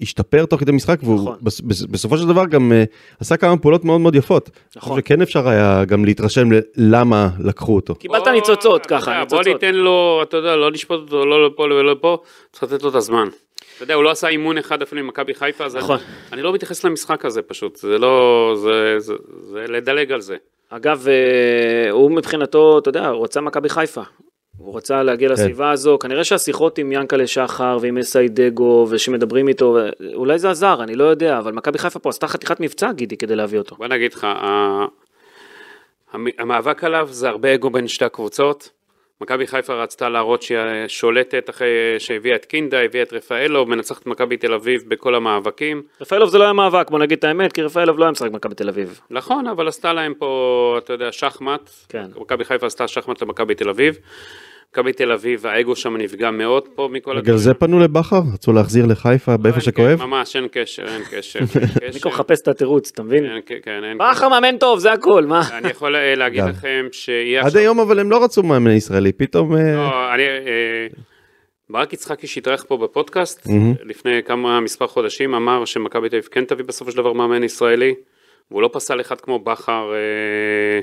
השתפר 0.00 0.44
תוך 0.46 0.60
כדי 0.60 0.72
משחק, 0.72 0.98
והוא 1.02 1.16
נכון. 1.20 1.36
בס, 1.42 1.60
בס, 1.60 1.82
בסופו 1.82 2.18
של 2.18 2.26
דבר 2.28 2.46
גם 2.46 2.72
אה, 2.72 2.84
עשה 3.20 3.36
כמה 3.36 3.56
פעולות 3.56 3.84
מאוד 3.84 4.00
מאוד 4.00 4.14
יפות. 4.14 4.48
אני 4.54 4.60
נכון. 4.76 4.92
חושב 4.92 5.04
שכן 5.06 5.22
אפשר 5.22 5.48
היה 5.48 5.84
גם 5.84 6.04
להתרשם 6.04 6.48
למה 6.76 7.28
לקחו 7.38 7.74
אותו. 7.74 7.94
קיבלת 7.94 8.22
בוא- 8.24 8.32
ניצוצות 8.32 8.86
ככה, 8.86 9.10
יודע, 9.10 9.24
בוא 9.24 9.38
ניצוצות. 9.38 9.46
ניתן 9.62 9.74
לו, 9.74 10.20
אתה 10.22 10.36
יודע, 10.36 10.56
לא 10.56 10.72
לשפוט 10.72 11.00
אותו, 11.00 11.26
לא 11.26 11.46
לפה 11.46 11.62
ולא 11.62 11.92
לפה, 11.92 12.18
צריך 12.52 12.62
לתת 12.62 12.82
לו 12.82 12.88
את 12.90 12.94
הזמן. 12.94 13.28
אתה 13.76 13.84
יודע, 13.84 13.94
הוא 13.94 14.04
לא 14.04 14.10
עשה 14.10 14.28
אימון 14.28 14.58
אחד 14.58 14.82
אפילו 14.82 15.00
עם 15.00 15.06
מכבי 15.06 15.34
חיפה, 15.34 15.64
אז 15.64 15.76
נכון. 15.76 15.96
אני- 15.98 16.04
אני 16.32 16.42
לא 16.42 16.52
מתייחס 16.52 16.84
למשחק 16.84 17.24
הזה 17.24 17.42
פשוט, 17.42 17.76
זה 17.76 17.98
לא, 17.98 18.52
זה- 18.62 18.94
זה 18.98 19.14
זה 19.40 19.64
לדלג 19.68 20.12
על 20.12 20.20
זה. 20.20 20.36
אגב, 20.68 21.06
אה, 21.08 21.90
הוא 21.90 22.10
מבחינתו, 22.10 22.78
אתה 22.78 22.88
יודע, 22.88 23.08
הוא 23.08 23.24
רצה 23.24 23.40
מכבי 23.40 23.68
חיפה. 23.68 24.02
הוא 24.58 24.76
רצה 24.76 25.02
להגיע 25.02 25.28
לסביבה 25.28 25.70
הזו, 25.70 25.98
כנראה 25.98 26.24
שהשיחות 26.24 26.78
עם 26.78 26.92
ינקלה 26.92 27.26
שחר 27.26 27.78
ועם 27.80 27.98
אסיידגו 27.98 28.86
ושמדברים 28.90 29.48
איתו, 29.48 29.76
אולי 30.14 30.38
זה 30.38 30.50
עזר, 30.50 30.82
אני 30.82 30.94
לא 30.94 31.04
יודע, 31.04 31.38
אבל 31.38 31.52
מכבי 31.52 31.78
חיפה 31.78 31.98
פה 31.98 32.08
עשתה 32.08 32.28
חתיכת 32.28 32.60
מבצע, 32.60 32.92
גידי, 32.92 33.16
כדי 33.16 33.36
להביא 33.36 33.58
אותו. 33.58 33.76
בוא 33.76 33.86
נגיד 33.86 34.14
לך, 34.14 34.26
המאבק 36.38 36.84
עליו 36.84 37.08
זה 37.10 37.28
הרבה 37.28 37.54
אגו 37.54 37.70
בין 37.70 37.88
שתי 37.88 38.04
הקבוצות. 38.04 38.70
מכבי 39.20 39.46
חיפה 39.46 39.74
רצתה 39.74 40.08
להראות 40.08 40.42
שהיא 40.42 40.58
שולטת 40.88 41.50
אחרי 41.50 41.68
שהביאה 41.98 42.36
את 42.36 42.44
קינדה, 42.44 42.80
הביאה 42.80 43.02
את 43.02 43.12
רפאלו, 43.12 43.66
מנצחת 43.66 44.02
את 44.02 44.06
מכבי 44.06 44.36
תל 44.36 44.54
אביב 44.54 44.84
בכל 44.88 45.14
המאבקים. 45.14 45.82
רפאלוב 46.00 46.28
זה 46.30 46.38
לא 46.38 46.44
היה 46.44 46.52
מאבק, 46.52 46.90
בוא 46.90 46.98
נגיד 46.98 47.18
את 47.18 47.24
האמת, 47.24 47.52
כי 47.52 47.62
רפאלוב 47.62 47.98
לא 47.98 48.04
היה 48.04 48.10
משחק 48.10 48.30
במכבי 48.30 48.54
תל 48.54 48.68
אביב. 48.68 49.00
נכון, 49.10 49.46
אבל 49.46 49.68
עשתה 49.68 49.92
להם 49.92 50.14
פה, 50.14 50.74
אתה 50.78 50.92
יודע, 50.92 51.12
שחמט. 51.12 51.70
כן. 51.88 52.06
מכבי 52.16 52.44
חיפה 52.44 52.66
עשתה 52.66 52.88
שחמט 52.88 53.22
למכבי 53.22 53.54
תל 53.54 53.68
אביב. 53.68 53.98
מכבי 54.76 54.92
תל 54.92 55.12
אביב, 55.12 55.46
האגו 55.46 55.76
שם 55.76 55.96
נפגע 55.96 56.30
מאוד 56.30 56.68
פה 56.74 56.88
מכל 56.92 57.20
בגלל 57.20 57.36
זה 57.36 57.54
פנו 57.54 57.78
לבכר? 57.80 58.20
רצו 58.34 58.52
להחזיר 58.52 58.86
לחיפה 58.86 59.36
באיפה 59.36 59.56
אין- 59.58 59.64
שכואב? 59.64 60.02
ממש, 60.04 60.36
אין 60.36 60.46
קשר, 60.52 60.84
אין 60.86 61.02
קשר. 61.10 61.38
קשר. 61.46 61.86
מיקו 61.94 62.08
מחפש 62.08 62.40
את 62.40 62.48
התירוץ, 62.48 62.90
אתה 62.94 63.02
מבין? 63.02 63.24
אין- 63.24 63.40
כן, 63.46 63.54
כן, 63.62 63.80
אין 63.84 63.98
בכר 63.98 64.28
מאמן 64.28 64.58
טוב, 64.58 64.78
זה 64.78 64.92
הכל, 64.92 65.24
מה? 65.24 65.42
אני 65.58 65.68
יכול 65.70 65.96
אה, 65.96 66.14
להגיד. 66.14 66.44
לכם 66.44 66.86
שיהיה 66.92 67.40
עד 67.40 67.46
עכשיו... 67.46 67.60
היום 67.60 67.80
אבל 67.80 67.98
הם 67.98 68.10
לא 68.10 68.24
רצו 68.24 68.42
מאמן 68.42 68.70
ישראלי, 68.70 69.12
פתאום... 69.12 69.56
אה, 69.56 69.74
לא, 69.76 70.14
אני... 70.14 70.22
אה, 70.22 70.86
ברק 71.70 71.92
יצחקי 71.92 72.26
שהתארח 72.26 72.64
פה 72.68 72.76
בפודקאסט. 72.76 73.46
לפני 73.84 74.22
כמה 74.24 74.60
מספר 74.60 74.86
חודשים 74.86 75.34
אמר 75.34 75.64
שמכבי 75.64 76.08
תל 76.08 76.16
אביב 76.16 76.28
כן 76.30 76.44
תביא 76.44 76.64
בסופו 76.64 76.90
של 76.90 76.96
דבר 76.96 77.12
מאמן 77.12 77.44
ישראלי 77.44 77.94
והוא 78.50 78.62
לא 78.62 78.70
פסל 78.72 79.00
אחד 79.00 79.20
כמו 79.20 79.38
בכר 79.38 79.92
אה, 79.94 80.80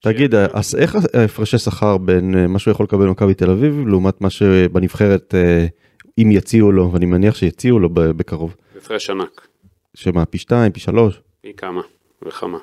תגיד, 0.00 0.34
אז 0.34 0.74
איך 0.74 0.96
ההפרשי 1.14 1.58
שכר 1.58 1.96
בין 1.96 2.34
אה, 2.34 2.46
מה 2.46 2.58
שהוא 2.58 2.72
יכול 2.72 2.84
לקבל 2.84 3.06
במכבי 3.06 3.34
תל 3.34 3.50
אביב 3.50 3.86
לעומת 3.86 4.20
מה 4.20 4.30
שבנבחרת, 4.30 5.34
אה, 5.34 5.66
אם 6.18 6.30
יציעו 6.32 6.72
לו, 6.72 6.92
ואני 6.92 7.06
מניח 7.06 7.34
שיציעו 7.34 7.78
לו 7.78 7.88
בקרוב, 7.92 8.56
הפרש 8.76 9.10
ענק, 9.10 9.46
שמה, 9.94 10.24
פי 10.24 10.38
שתיים, 10.38 10.72
פי 10.72 10.80
שלוש, 10.80 11.20
פי 11.40 11.52
כמה 11.56 11.82
וכמה. 12.26 12.58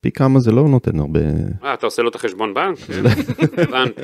פי 0.00 0.10
כמה 0.10 0.40
זה 0.40 0.52
לא 0.52 0.62
נותן 0.62 0.98
הרבה... 0.98 1.20
אה, 1.64 1.74
אתה 1.74 1.86
עושה 1.86 2.02
לו 2.02 2.08
את 2.08 2.14
החשבון 2.14 2.54
בנק? 2.54 2.78
כן, 2.78 3.02
הבנתי. 3.62 4.02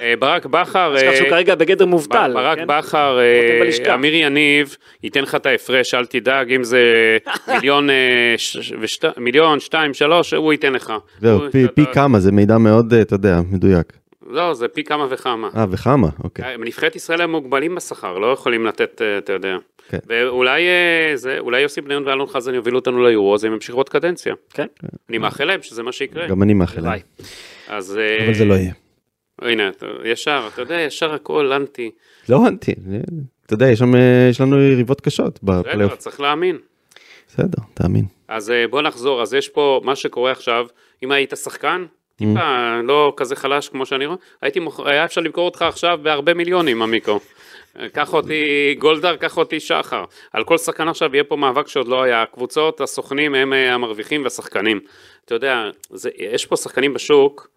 אה, 0.00 0.14
ברק 0.18 0.46
בכר... 0.46 0.92
עכשיו 0.94 1.16
שהוא 1.16 1.24
אה, 1.26 1.30
כרגע 1.30 1.54
בגדר 1.54 1.86
מובטל. 1.86 2.30
ברק 2.34 2.58
כן? 2.58 2.64
בכר, 2.68 3.18
אה. 3.20 3.94
אמיר 3.94 4.14
יניב, 4.14 4.76
ייתן 5.02 5.22
לך 5.22 5.34
את 5.34 5.46
ההפרש, 5.46 5.94
אל 5.94 6.06
תדאג, 6.06 6.52
אם 6.52 6.64
זה 6.64 6.82
מיליון, 9.18 9.60
שתיים, 9.60 9.94
שלוש, 9.94 10.34
הוא 10.34 10.52
ייתן 10.52 10.72
לך. 10.72 10.92
זהו, 11.20 11.40
פי- 11.74 11.86
כמה, 11.92 12.20
זה 12.20 12.32
מידע 12.32 12.58
מאוד, 12.58 12.94
אתה 12.94 13.14
יודע, 13.14 13.40
מדויק. 13.50 13.99
לא, 14.30 14.54
זה 14.54 14.68
פי 14.68 14.84
כמה 14.84 15.06
וכמה. 15.10 15.48
אה, 15.56 15.64
וכמה, 15.70 16.08
אוקיי. 16.24 16.44
אה, 16.44 16.56
נבחרת 16.56 16.96
ישראל 16.96 17.20
הם 17.20 17.30
מוגבלים 17.30 17.74
בשכר, 17.74 18.18
לא 18.18 18.32
יכולים 18.32 18.66
לתת, 18.66 19.02
אה, 19.02 19.18
אתה 19.18 19.32
יודע. 19.32 19.56
כן. 19.88 19.98
ואולי 20.06 20.66
אה, 20.66 21.16
זה, 21.16 21.38
אולי 21.38 21.60
יוסי 21.60 21.80
בניון 21.80 22.06
ואלון 22.06 22.26
חזן 22.26 22.54
יובילו 22.54 22.78
אותנו 22.78 23.04
ליורו, 23.06 23.34
אז 23.34 23.44
הם 23.44 23.52
ימשיכו 23.52 23.78
עוד 23.78 23.88
קדנציה. 23.88 24.34
כן. 24.50 24.66
אני 25.08 25.18
מאחל 25.18 25.44
להם 25.44 25.62
שזה 25.62 25.82
מה 25.82 25.92
שיקרה. 25.92 26.26
גם 26.26 26.42
אני 26.42 26.54
מאחל 26.54 26.80
להם. 26.80 26.98
אז... 27.68 27.98
אבל 28.24 28.34
זה 28.34 28.44
לא 28.44 28.54
יהיה. 28.54 28.72
הנה, 29.42 29.70
ישר, 30.04 30.48
אתה 30.52 30.62
יודע, 30.62 30.80
ישר 30.80 31.14
הכל 31.14 31.52
אנטי. 31.52 31.90
לא 32.28 32.48
אנטי, 32.48 32.74
אתה 33.46 33.54
יודע, 33.54 33.68
יש 33.68 33.78
שם, 33.78 33.92
יש 34.30 34.40
לנו 34.40 34.62
יריבות 34.62 35.00
קשות 35.00 35.38
בסדר, 35.42 35.62
בפלייאוף. 35.62 35.96
צריך 35.96 36.20
להאמין. 36.20 36.58
בסדר, 37.28 37.62
תאמין. 37.74 38.04
אז 38.28 38.52
בוא 38.70 38.82
נחזור, 38.82 39.22
אז 39.22 39.34
יש 39.34 39.48
פה 39.48 39.80
מה 39.84 39.96
שקורה 39.96 40.32
עכשיו, 40.32 40.66
אם 41.02 41.12
היית 41.12 41.32
שחקן, 41.36 41.84
טיפה 42.20 42.80
לא 42.84 43.12
כזה 43.16 43.36
חלש 43.36 43.68
כמו 43.68 43.86
שאני 43.86 44.06
רואה, 44.06 44.18
הייתי 44.42 44.60
מוכ... 44.60 44.80
היה 44.80 45.04
אפשר 45.04 45.20
למכור 45.20 45.44
אותך 45.44 45.62
עכשיו 45.62 45.98
בהרבה 46.02 46.34
מיליונים, 46.34 46.82
עמיקו. 46.82 47.20
אה, 47.78 47.88
קח 47.88 48.14
אותי 48.14 48.74
גולדהר, 48.78 49.16
קח 49.16 49.36
אותי 49.36 49.60
שחר. 49.60 50.04
על 50.32 50.44
כל 50.44 50.58
שחקן 50.58 50.88
עכשיו 50.88 51.10
יהיה 51.12 51.24
פה 51.24 51.36
מאבק 51.36 51.68
שעוד 51.68 51.88
לא 51.88 52.02
היה. 52.02 52.22
הקבוצות, 52.22 52.80
הסוכנים 52.80 53.34
הם 53.34 53.52
אה, 53.52 53.74
המרוויחים 53.74 54.24
והשחקנים. 54.24 54.80
אתה 55.24 55.34
יודע, 55.34 55.70
זה, 55.90 56.10
יש 56.18 56.46
פה 56.46 56.56
שחקנים 56.56 56.94
בשוק 56.94 57.48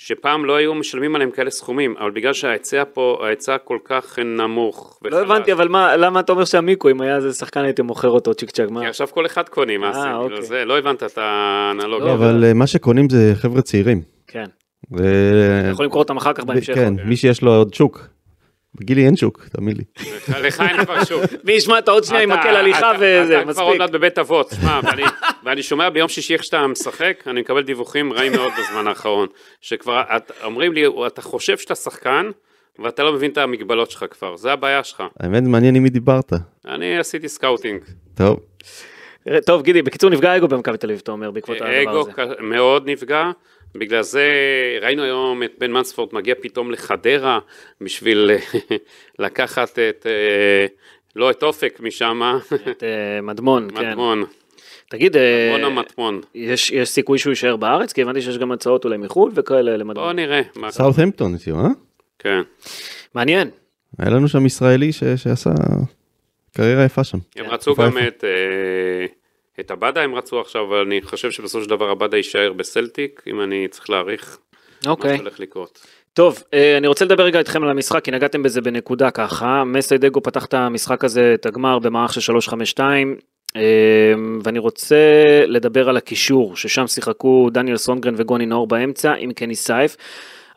שפעם 0.00 0.44
לא 0.44 0.56
היו 0.56 0.74
משלמים 0.74 1.14
עליהם 1.14 1.30
כאלה 1.30 1.50
סכומים, 1.50 1.94
אבל 2.00 2.10
בגלל 2.10 2.32
שההיצע 2.32 2.82
פה, 2.92 3.18
ההיצע 3.22 3.58
כל 3.58 3.78
כך 3.84 4.18
נמוך. 4.18 4.98
לא 5.02 5.16
וחלש. 5.16 5.30
הבנתי, 5.30 5.52
אבל 5.52 5.68
מה, 5.68 5.96
למה 5.96 6.20
אתה 6.20 6.32
אומר 6.32 6.44
שהמיקו, 6.44 6.90
אם 6.90 7.00
היה 7.00 7.16
איזה 7.16 7.32
שחקן 7.32 7.64
הייתם 7.64 7.86
מוכר 7.86 8.08
אותו 8.08 8.34
צ'יק 8.34 8.50
צ'אק, 8.50 8.70
מה? 8.70 8.80
כי 8.80 8.86
עכשיו 8.86 9.08
כל 9.10 9.26
אחד 9.26 9.48
קונים, 9.48 9.80
מה 9.80 9.86
אה, 9.86 9.92
זה, 9.92 10.00
כאילו 10.00 10.24
אוקיי. 10.24 10.42
זה, 10.42 10.64
לא 10.64 10.78
הבנת 10.78 11.02
את 11.02 11.18
האנלוגיה. 11.18 12.06
לא, 12.06 12.14
אבל 12.14 12.44
אה, 12.44 12.54
מה 12.54 12.66
שקונים 12.66 13.08
זה 13.08 13.32
חבר'ה 13.34 13.62
צעירים. 13.62 14.02
כן. 14.26 14.44
ו- 14.98 15.60
אתה 15.60 15.68
יכול 15.68 15.84
למכור 15.84 16.02
אותם 16.02 16.16
אחר 16.16 16.32
כך 16.32 16.44
בהמשך. 16.44 16.74
כן, 16.74 16.94
מי 17.04 17.16
שיש 17.16 17.42
לו 17.42 17.54
עוד 17.54 17.74
שוק. 17.74 18.08
בגילי 18.74 19.06
אין 19.06 19.16
שוק, 19.16 19.46
תאמין 19.52 19.76
לי. 19.76 19.84
לך 20.42 20.60
אין 20.60 20.84
כבר 20.84 21.04
שוק. 21.04 21.22
מי 21.44 21.52
ישמע 21.52 21.78
אתה 21.78 21.90
עוד 21.90 22.04
שנייה 22.04 22.22
עם 22.22 22.30
מקל 22.32 22.56
הליכה 22.56 22.92
וזה, 22.98 23.40
אתה 23.42 23.52
כבר 23.52 23.62
עוד 23.62 23.68
מספיק. 23.68 23.80
מעט 23.80 23.90
בבית 23.90 24.18
אבות, 24.18 24.50
שמע, 24.60 24.80
ואני- 24.84 25.02
ואני 25.44 25.62
שומע 25.62 25.88
ביום 25.90 26.08
שישי 26.08 26.32
איך 26.34 26.44
שאתה 26.44 26.66
משחק, 26.66 27.22
אני 27.26 27.40
מקבל 27.40 27.62
דיווחים 27.62 28.12
רעים 28.12 28.32
מאוד 28.32 28.52
בזמן 28.58 28.86
האחרון, 28.86 29.28
שכבר 29.60 30.02
אומרים 30.44 30.72
לי, 30.72 30.84
אתה 31.06 31.22
חושב 31.22 31.58
שאתה 31.58 31.74
שחקן, 31.74 32.30
ואתה 32.78 33.02
לא 33.02 33.12
מבין 33.12 33.30
את 33.30 33.38
המגבלות 33.38 33.90
שלך 33.90 34.04
כבר, 34.10 34.36
זה 34.36 34.52
הבעיה 34.52 34.84
שלך. 34.84 35.02
האמת, 35.20 35.42
מעניין 35.42 35.74
עם 35.74 35.82
מי 35.82 35.90
דיברת. 35.90 36.32
אני 36.66 36.98
עשיתי 36.98 37.28
scouting. 37.28 37.80
טוב, 38.14 38.38
טוב, 39.46 39.62
גידי, 39.62 39.82
בקיצור 39.82 40.10
נפגע 40.10 40.32
האגו 40.32 40.48
במכבי 40.48 40.76
תל 40.78 40.86
אביב, 40.86 41.00
אתה 41.02 41.12
אומר, 41.12 41.30
בעקבות 41.30 41.56
הדבר 41.60 41.82
אגו 41.82 42.00
הזה. 42.00 42.12
ק- 42.12 42.40
מאוד 42.40 42.90
נפגע, 42.90 43.30
בגלל 43.74 44.02
זה 44.02 44.30
ראינו 44.82 45.02
היום 45.02 45.42
את 45.42 45.52
בן 45.58 45.70
מנספורד 45.72 46.08
מגיע 46.12 46.34
פתאום 46.42 46.70
לחדרה 46.70 47.38
בשביל 47.80 48.30
לקחת 49.18 49.78
את, 49.78 50.06
אה, 50.06 50.66
לא 51.16 51.30
את 51.30 51.42
אופק 51.42 51.80
משם, 51.80 52.20
את 52.70 52.82
אה, 52.82 53.20
מדמון, 53.22 53.68
כן. 53.76 53.88
מטמון, 53.90 54.24
תגיד, 54.90 55.16
אה, 55.16 55.52
מדמון 55.54 55.72
המדמון. 55.72 56.20
יש 56.34 56.70
יש 56.70 56.88
סיכוי 56.88 57.18
שהוא 57.18 57.30
יישאר 57.30 57.56
בארץ? 57.56 57.92
כי 57.92 58.02
הבנתי 58.02 58.22
שיש 58.22 58.38
גם 58.38 58.52
הצעות 58.52 58.84
אולי 58.84 58.96
מחו"ל 58.96 59.30
וכאלה 59.34 59.76
למדמון. 59.76 60.16
נראה. 60.16 60.40
מה- 60.56 60.70
סאות'המפטון 60.70 61.34
הציעו, 61.34 61.58
אה? 61.60 61.68
כן. 62.18 62.40
מעניין. 63.14 63.50
היה 63.98 64.10
לנו 64.10 64.28
שם 64.28 64.46
ישראלי 64.46 64.92
ש- 64.92 65.04
שעשה 65.16 65.50
קריירה 66.56 66.84
יפה 66.84 67.04
שם. 67.04 67.18
הם. 67.36 67.46
רצו 67.46 67.74
גם 67.74 67.88
יפה. 67.88 68.06
את, 68.08 68.24
אה, 68.24 69.06
את 69.60 69.70
עבדה 69.70 70.02
הם 70.02 70.14
רצו 70.14 70.40
עכשיו, 70.40 70.64
אבל 70.64 70.78
אני 70.78 71.02
חושב 71.02 71.30
שבסופו 71.30 71.64
של 71.64 71.70
דבר 71.70 71.84
עבדה 71.84 72.16
יישאר 72.16 72.52
בסלטיק, 72.52 73.22
אם 73.26 73.40
אני 73.40 73.68
צריך 73.68 73.90
להעריך 73.90 74.38
מה 74.84 74.90
אוקיי. 74.90 75.16
שהולך 75.16 75.40
לקרות. 75.40 75.86
טוב, 76.14 76.42
אה, 76.54 76.76
אני 76.76 76.86
רוצה 76.86 77.04
לדבר 77.04 77.22
רגע 77.22 77.38
איתכם 77.38 77.62
על 77.62 77.70
המשחק, 77.70 78.04
כי 78.04 78.10
נגעתם 78.10 78.42
בזה 78.42 78.60
בנקודה 78.60 79.10
ככה. 79.10 79.64
מסיידגו 79.64 80.22
פתח 80.22 80.44
את 80.44 80.54
המשחק 80.54 81.04
הזה, 81.04 81.34
את 81.34 81.46
הגמר, 81.46 81.78
במערך 81.78 82.12
של 82.12 82.20
352, 82.20 83.16
אה, 83.56 83.62
ואני 84.42 84.58
רוצה 84.58 84.96
לדבר 85.46 85.88
על 85.88 85.96
הקישור, 85.96 86.56
ששם 86.56 86.86
שיחקו 86.86 87.48
דניאל 87.52 87.76
סונגרן 87.76 88.14
וגוני 88.16 88.46
נאור 88.46 88.66
באמצע, 88.66 89.12
עם 89.18 89.32
קני 89.32 89.54
סייף. 89.54 89.96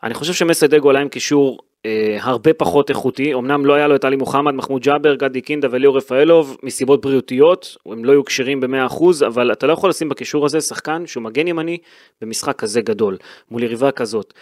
אני 0.02 0.14
חושב 0.14 0.32
שמסיידגו 0.32 0.90
עלה 0.90 1.00
עם 1.00 1.08
קישור 1.08 1.58
אה, 1.86 2.18
הרבה 2.20 2.54
פחות 2.54 2.90
איכותי, 2.90 3.34
אמנם 3.34 3.66
לא 3.66 3.74
היה 3.74 3.88
לו 3.88 3.96
את 3.96 4.04
עלי 4.04 4.16
מוחמד, 4.16 4.54
מחמוד 4.54 4.82
ג'אבר, 4.82 5.14
גדי 5.14 5.40
קינדה 5.40 5.68
וליאור 5.70 5.96
רפאלוב, 5.96 6.56
מסיבות 6.62 7.00
בריאותיות, 7.00 7.76
הם 7.86 8.04
לא 8.04 8.12
היו 8.12 8.24
כשירים 8.24 8.60
ב-100%, 8.60 9.26
אבל 9.26 9.52
אתה 9.52 9.66
לא 9.66 9.72
יכול 9.72 9.90
לשים 9.90 10.08
בקישור 10.08 10.46
הזה 10.46 10.60
שחקן 10.60 11.06
שהוא 11.06 11.22
מגן 11.22 11.48
ימני 11.48 11.78
במשחק 12.20 12.58
כזה 12.58 12.80
גדול, 12.80 13.16
מול 13.50 13.62
יריבה 13.62 13.90
כזאת. 13.90 14.34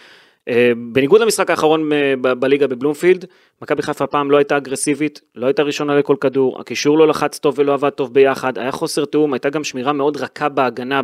אה, 0.49 0.71
בניגוד 0.91 1.21
למשחק 1.21 1.49
האחרון 1.49 1.93
אה, 1.93 2.33
בליגה 2.33 2.67
בבלומפילד, 2.67 3.25
מכבי 3.61 3.81
חיפה 3.81 4.03
הפעם 4.03 4.31
לא 4.31 4.37
הייתה 4.37 4.57
אגרסיבית, 4.57 5.21
לא 5.35 5.45
הייתה 5.45 5.63
ראשונה 5.63 5.95
לכל 5.95 6.15
כדור, 6.21 6.59
הקישור 6.59 6.97
לא 6.97 7.07
לחץ 7.07 7.39
טוב 7.39 7.55
ולא 7.57 7.73
עבד 7.73 7.89
טוב 7.89 8.13
ביחד, 8.13 8.57
היה 8.57 8.71
חוסר 8.71 9.05
תיאום, 9.05 9.33
הייתה 9.33 9.49
גם 9.49 9.63
שמירה 9.63 9.93
מאוד 9.93 10.17
רכה 10.17 10.49
בהגנה 10.49 11.01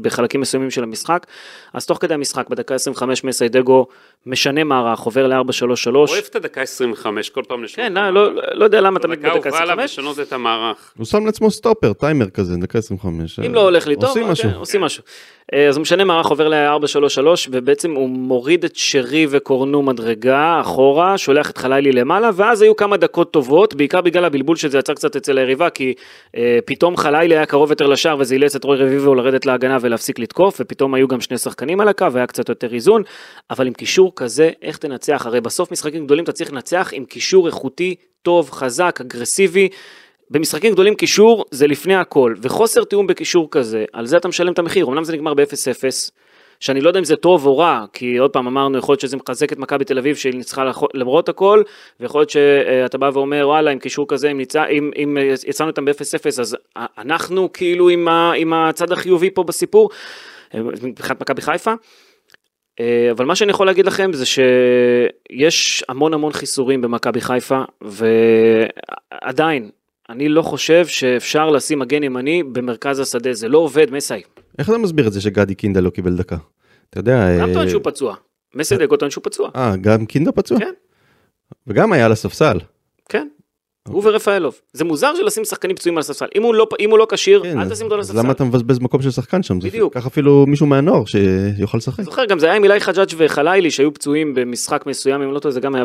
בחלקים 0.00 0.40
מסוימים 0.40 0.70
של 0.70 0.82
המשחק, 0.82 1.26
אז 1.72 1.86
תוך 1.86 1.98
כדי 2.00 2.14
המשחק, 2.14 2.48
בדקה 2.48 2.74
25 2.74 3.24
מסיידגו 3.24 3.86
משנה 4.26 4.64
מערך, 4.64 5.00
עובר 5.00 5.26
ל-4-3-3. 5.26 5.94
אוהב 5.94 6.24
את 6.30 6.36
הדקה 6.36 6.62
25, 6.62 7.30
כל 7.30 7.42
פעם 7.48 7.64
לשנות. 7.64 7.86
כן, 7.86 7.92
לא, 7.92 8.34
לא, 8.34 8.42
לא 8.52 8.64
יודע 8.64 8.80
למה 8.80 8.98
תמיד 8.98 9.18
בדקה 9.18 9.34
בדקה 9.34 9.48
הובא 9.48 9.62
עליו 9.62 9.80
25. 9.80 9.98
לשנות 9.98 10.28
את 10.28 10.32
המערך. 10.32 10.92
הוא 10.98 11.06
שם 11.06 11.26
לעצמו 11.26 11.50
סטופר, 11.50 11.92
טיימר 11.92 12.30
כזה, 12.30 12.56
דקה 12.56 12.78
25. 12.78 13.38
אם 13.38 13.54
לא 13.54 13.60
הולך 13.60 13.86
לי 13.86 13.94
טוב, 13.94 14.04
עושים 14.04 14.22
אוקיי, 14.22 14.32
משהו. 14.32 14.50
עושים 14.58 14.80
משהו. 14.80 15.02
אה, 15.54 15.68
אז 15.68 15.76
הוא 15.76 15.82
משנה 15.82 16.04
מערך, 16.04 16.26
עובר 16.26 16.48
ל-4-3-3, 16.48 17.26
ובעצם 17.50 17.90
הוא 17.90 18.08
מוריד 18.08 18.64
את 18.64 18.76
שרי 18.80 19.26
וקורנו 19.30 19.82
מדרגה 19.82 20.60
אחורה, 20.60 21.18
שולח 21.18 21.50
את 21.50 21.58
חלילי 21.58 21.92
למעלה, 21.92 22.30
ואז 22.34 22.62
היו 22.62 22.76
כמה 22.76 22.96
דקות 22.96 23.32
טובות, 23.32 23.74
בעיקר 23.74 24.00
בגלל 24.00 24.24
הבלבול 24.24 24.56
שזה 24.56 24.78
יצר 24.78 24.94
קצת 24.94 25.16
אצל 25.16 25.38
היריבה, 25.38 25.70
כי 25.70 25.94
אה, 26.36 26.58
פתאום 26.64 26.96
חלילי 26.96 27.36
היה 27.36 27.46
קרוב 27.46 27.70
יותר 27.70 27.86
לשער, 27.86 28.16
וזה 28.18 28.34
אילץ 28.34 28.56
את 28.56 28.64
רוי 28.64 28.76
רביבו 28.76 29.14
לרדת 29.14 29.46
להגנה 29.46 29.76
ולהפסיק 29.80 30.18
לתקוף, 30.18 30.56
ופתאום 30.60 30.94
היו 30.94 31.08
גם 31.08 31.20
שני 31.20 31.38
שחקנים 31.38 31.80
על 31.80 31.88
הקו, 31.88 32.12
והיה 32.12 32.26
קצת 32.26 32.48
יותר 32.48 32.74
איזון, 32.74 33.02
אבל 33.50 33.66
עם 33.66 33.72
קישור 33.72 34.12
כזה, 34.16 34.50
איך 34.62 34.76
תנצח? 34.76 35.26
הרי 35.26 35.40
בסוף 35.40 35.72
משחקים 35.72 36.04
גדולים 36.04 36.24
אתה 36.24 36.32
צריך 36.32 36.52
לנצח 36.52 36.90
עם 36.92 37.04
קישור 37.04 37.46
איכותי, 37.46 37.94
טוב, 38.22 38.50
חזק, 38.50 38.98
אגרסיבי. 39.00 39.68
במשחקים 40.30 40.72
גדולים 40.72 40.94
קישור 40.94 41.44
זה 41.50 41.66
לפני 41.66 41.94
הכל, 41.94 42.34
וחוסר 42.42 42.84
תיאום 42.84 43.06
בקישור 43.06 43.48
כזה, 43.50 43.84
על 43.92 44.06
זה 44.06 44.16
אתה 44.16 44.28
משלם 44.28 44.52
את 44.52 44.58
המחיר, 44.58 44.86
אמנם 44.86 45.04
זה 45.04 45.12
נגמר 45.12 45.34
ב-0-0, 45.34 46.10
שאני 46.60 46.80
לא 46.80 46.88
יודע 46.88 46.98
אם 46.98 47.04
זה 47.04 47.16
טוב 47.16 47.46
או 47.46 47.58
רע, 47.58 47.84
כי 47.92 48.16
עוד 48.16 48.30
פעם 48.30 48.46
אמרנו, 48.46 48.78
יכול 48.78 48.92
להיות 48.92 49.00
שזה 49.00 49.16
מחזק 49.16 49.52
את 49.52 49.58
מכבי 49.58 49.84
תל 49.84 49.98
אביב 49.98 50.16
שהיא 50.16 50.34
ניצחה 50.34 50.64
למרות 50.94 51.28
הכל, 51.28 51.62
ויכול 52.00 52.20
להיות 52.20 52.30
שאתה 52.30 52.98
בא 52.98 53.10
ואומר, 53.14 53.48
וואלה, 53.48 53.70
עם 53.70 53.78
קישור 53.78 54.08
כזה, 54.08 54.30
אם, 54.30 54.36
ניצא, 54.36 54.64
אם, 54.70 54.90
אם 54.96 55.18
אה, 55.18 55.34
יצאנו 55.46 55.70
איתם 55.70 55.84
ב-0-0, 55.84 56.40
אז 56.40 56.56
אנחנו 56.76 57.52
כאילו 57.52 57.88
עם, 57.88 58.08
ה, 58.08 58.32
עם 58.36 58.52
הצד 58.52 58.92
החיובי 58.92 59.30
פה 59.30 59.42
בסיפור, 59.42 59.90
אה, 60.54 60.60
מבחינת 60.82 61.20
מכבי 61.20 61.42
חיפה. 61.42 61.72
אה, 62.80 63.08
אבל 63.10 63.24
מה 63.24 63.34
שאני 63.36 63.50
יכול 63.50 63.66
להגיד 63.66 63.86
לכם 63.86 64.12
זה 64.12 64.24
שיש 64.26 65.84
המון 65.88 66.14
המון 66.14 66.32
חיסורים 66.32 66.80
במכבי 66.80 67.20
חיפה, 67.20 67.62
ועדיין, 67.80 69.70
אני 70.08 70.28
לא 70.28 70.42
חושב 70.42 70.86
שאפשר 70.86 71.50
לשים 71.50 71.78
מגן 71.78 72.02
ימני 72.02 72.42
במרכז 72.42 73.00
השדה, 73.00 73.32
זה 73.32 73.48
לא 73.48 73.58
עובד, 73.58 73.90
מסי. 73.90 74.22
איך 74.60 74.68
אתה 74.70 74.78
מסביר 74.78 75.06
את 75.06 75.12
זה 75.12 75.20
שגדי 75.20 75.54
קינדה 75.54 75.80
לא 75.80 75.90
קיבל 75.90 76.16
דקה? 76.16 76.36
אתה 76.90 77.00
יודע... 77.00 77.38
גם 77.40 77.48
אה, 77.48 77.54
טוען 77.54 77.68
שהוא 77.68 77.82
פצוע. 77.84 78.14
מסיידגו 78.54 78.96
טוען 78.96 79.10
שהוא 79.10 79.24
פצוע. 79.24 79.50
אה, 79.56 79.76
גם 79.76 80.06
קינדה 80.06 80.32
פצוע? 80.32 80.58
כן. 80.58 80.72
וגם 81.66 81.92
היה 81.92 82.06
על 82.06 82.12
הספסל. 82.12 82.58
כן. 83.08 83.28
הוא 83.88 84.02
ורפאלוב. 84.04 84.60
זה 84.72 84.84
מוזר 84.84 85.14
שלשים 85.16 85.44
שחקנים 85.44 85.76
פצועים 85.76 85.98
על 85.98 86.00
הספסל. 86.00 86.26
אם 86.36 86.42
הוא 86.42 86.54
לא- 86.54 86.66
לא 86.98 87.06
כשיר, 87.10 87.42
כן, 87.42 87.60
אל 87.60 87.70
תשים 87.70 87.84
אותו 87.84 87.94
על 87.94 88.00
הספסל. 88.00 88.18
למה 88.18 88.32
אתה 88.32 88.44
מבזבז 88.44 88.78
מקום 88.78 89.02
של 89.02 89.10
שחקן 89.10 89.42
שם? 89.42 89.58
בדיוק. 89.58 89.94
קח 89.94 90.06
אפילו 90.06 90.44
מישהו 90.48 90.66
מהנוער 90.66 91.02
שיוכל 91.04 91.78
לשחק. 91.78 92.04
זוכר, 92.04 92.24
גם 92.24 92.38
זה 92.38 92.46
היה 92.46 92.54
עם 92.54 92.64
אילי 92.64 92.80
חג'אג' 92.80 93.08
וחלילי 93.16 93.70
שהיו 93.70 93.94
פצועים 93.94 94.34
במשחק 94.34 94.86
מסוים, 94.86 95.22
אם 95.22 95.32
לא 95.32 95.38
טועה, 95.38 95.52
זה 95.52 95.60
גם 95.60 95.74
היה 95.74 95.84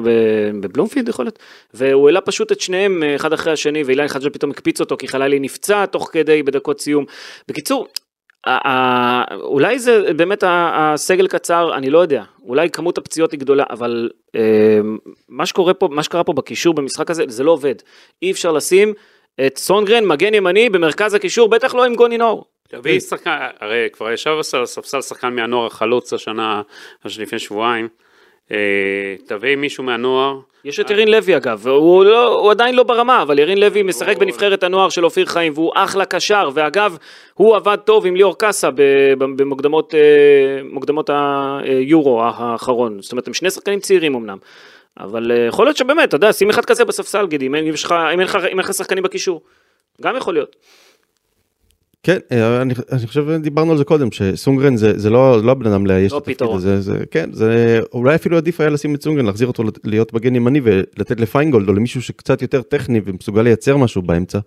בבלומפילד 0.61 1.09
יכול 1.09 1.25
להיות, 1.25 1.39
והוא 1.73 2.07
העלה 2.07 2.21
פשוט 2.21 2.51
את 2.51 2.61
שניהם 2.61 3.03
אה, 3.03 3.15
אחד 3.15 3.33
אחרי 3.33 3.53
השני, 3.53 3.83
ואילי 3.83 4.07
חג'אג' 4.07 4.33
פתאום 4.33 4.51
הקפיץ 4.51 4.79
אותו 4.79 4.97
כי 4.97 5.07
חלילי 5.07 5.39
נפצע 5.39 5.85
תוך 5.85 6.09
כדי 6.11 6.43
בדקות 6.43 6.81
סיום. 6.81 7.05
בקיצור, 7.47 7.87
אולי 9.41 9.79
זה 9.79 10.13
באמת 10.13 10.43
הסגל 10.47 11.27
קצר, 11.27 11.75
אני 11.75 11.89
לא 11.89 11.99
יודע, 11.99 12.23
אולי 12.43 12.69
כמות 12.69 12.97
הפציעות 12.97 13.31
היא 13.31 13.39
גדולה, 13.39 13.63
אבל 13.69 14.09
אה, 14.35 14.79
מה 15.29 15.45
שקורה 15.45 15.73
פה, 15.73 15.87
מה 15.91 16.03
שקרה 16.03 16.23
פה 16.23 16.33
בקישור 16.33 16.73
במשחק 16.73 17.11
הזה, 17.11 17.23
זה 17.27 17.43
לא 17.43 17.51
עובד. 17.51 17.75
אי 18.21 18.31
אפשר 18.31 18.51
לשים 18.51 18.93
את 19.45 19.57
סונגרן, 19.57 20.05
מגן 20.05 20.33
ימני, 20.33 20.69
במרכז 20.69 21.13
הקישור, 21.13 21.49
בטח 21.49 21.75
לא 21.75 21.85
עם 21.85 21.95
גוני 21.95 22.17
נאור. 22.17 22.45
תביא 22.67 22.99
שחקן, 22.99 23.37
הרי 23.59 23.87
כבר 23.91 24.11
ישב 24.11 24.37
על 24.53 24.63
הספסל 24.63 25.01
שחקן 25.01 25.35
מהנוער 25.35 25.65
החלוץ 25.65 26.13
השנה, 26.13 26.61
לפני 27.05 27.39
שבועיים. 27.39 27.87
אה, 28.51 29.15
תביא 29.25 29.55
מישהו 29.55 29.83
מהנוער. 29.83 30.39
יש 30.65 30.79
את 30.79 30.89
ירין 30.89 31.07
לוי 31.07 31.37
אגב, 31.37 31.59
והוא 31.63 32.05
לא, 32.05 32.39
הוא 32.39 32.51
עדיין 32.51 32.75
לא 32.75 32.83
ברמה, 32.83 33.21
אבל 33.21 33.39
ירין 33.39 33.57
לוי 33.57 33.83
משחק 33.83 34.17
בנבחרת 34.17 34.63
הנוער 34.63 34.89
של 34.89 35.05
אופיר 35.05 35.25
חיים, 35.25 35.53
והוא 35.55 35.71
אחלה 35.75 36.05
קשר, 36.05 36.49
ואגב, 36.53 36.97
הוא 37.33 37.55
עבד 37.55 37.75
טוב 37.75 38.05
עם 38.05 38.15
ליאור 38.15 38.37
קאסה 38.37 38.69
במוקדמות 39.17 41.09
אה, 41.09 41.59
היורו 41.63 42.23
האחרון, 42.23 43.01
זאת 43.01 43.11
אומרת, 43.11 43.27
הם 43.27 43.33
שני 43.33 43.49
שחקנים 43.49 43.79
צעירים 43.79 44.15
אמנם, 44.15 44.37
אבל 44.99 45.31
אה, 45.31 45.45
יכול 45.45 45.65
להיות 45.65 45.77
שבאמת, 45.77 46.09
אתה 46.09 46.15
יודע, 46.15 46.33
שים 46.33 46.49
אחד 46.49 46.65
כזה 46.65 46.85
בספסל, 46.85 47.27
גידי, 47.27 47.47
אם 47.47 47.55
אין 47.55 48.57
לך 48.57 48.73
שחקנים 48.73 49.03
בקישור, 49.03 49.41
גם 50.01 50.15
יכול 50.15 50.33
להיות. 50.33 50.55
כן, 52.05 52.17
אה, 52.31 52.61
אני, 52.61 52.73
אני 52.91 53.07
חושב 53.07 53.31
דיברנו 53.31 53.71
על 53.71 53.77
זה 53.77 53.83
קודם, 53.83 54.11
שסונגרן 54.11 54.77
זה, 54.77 54.99
זה 54.99 55.09
לא, 55.09 55.43
לא 55.43 55.51
הבן 55.51 55.71
אדם 55.71 55.85
לאייש 55.85 56.11
לא 56.11 56.17
את 56.17 56.27
התפקיד. 56.27 56.47
הזה, 56.51 56.81
זה, 56.81 57.03
כן, 57.11 57.29
זה 57.33 57.79
אולי 57.93 58.15
אפילו 58.15 58.37
עדיף 58.37 58.61
היה 58.61 58.69
לשים 58.69 58.95
את 58.95 59.03
סונגרן, 59.03 59.25
להחזיר 59.25 59.47
אותו 59.47 59.63
להיות 59.83 60.13
מגן 60.13 60.35
ימני 60.35 60.61
ולתת 60.63 61.19
לפיינגולד 61.19 61.69
או 61.69 61.73
למישהו 61.73 62.01
שקצת 62.01 62.41
יותר 62.41 62.61
טכני 62.61 63.01
ומסוגל 63.05 63.41
לייצר 63.41 63.77
משהו 63.77 64.01
באמצע, 64.01 64.39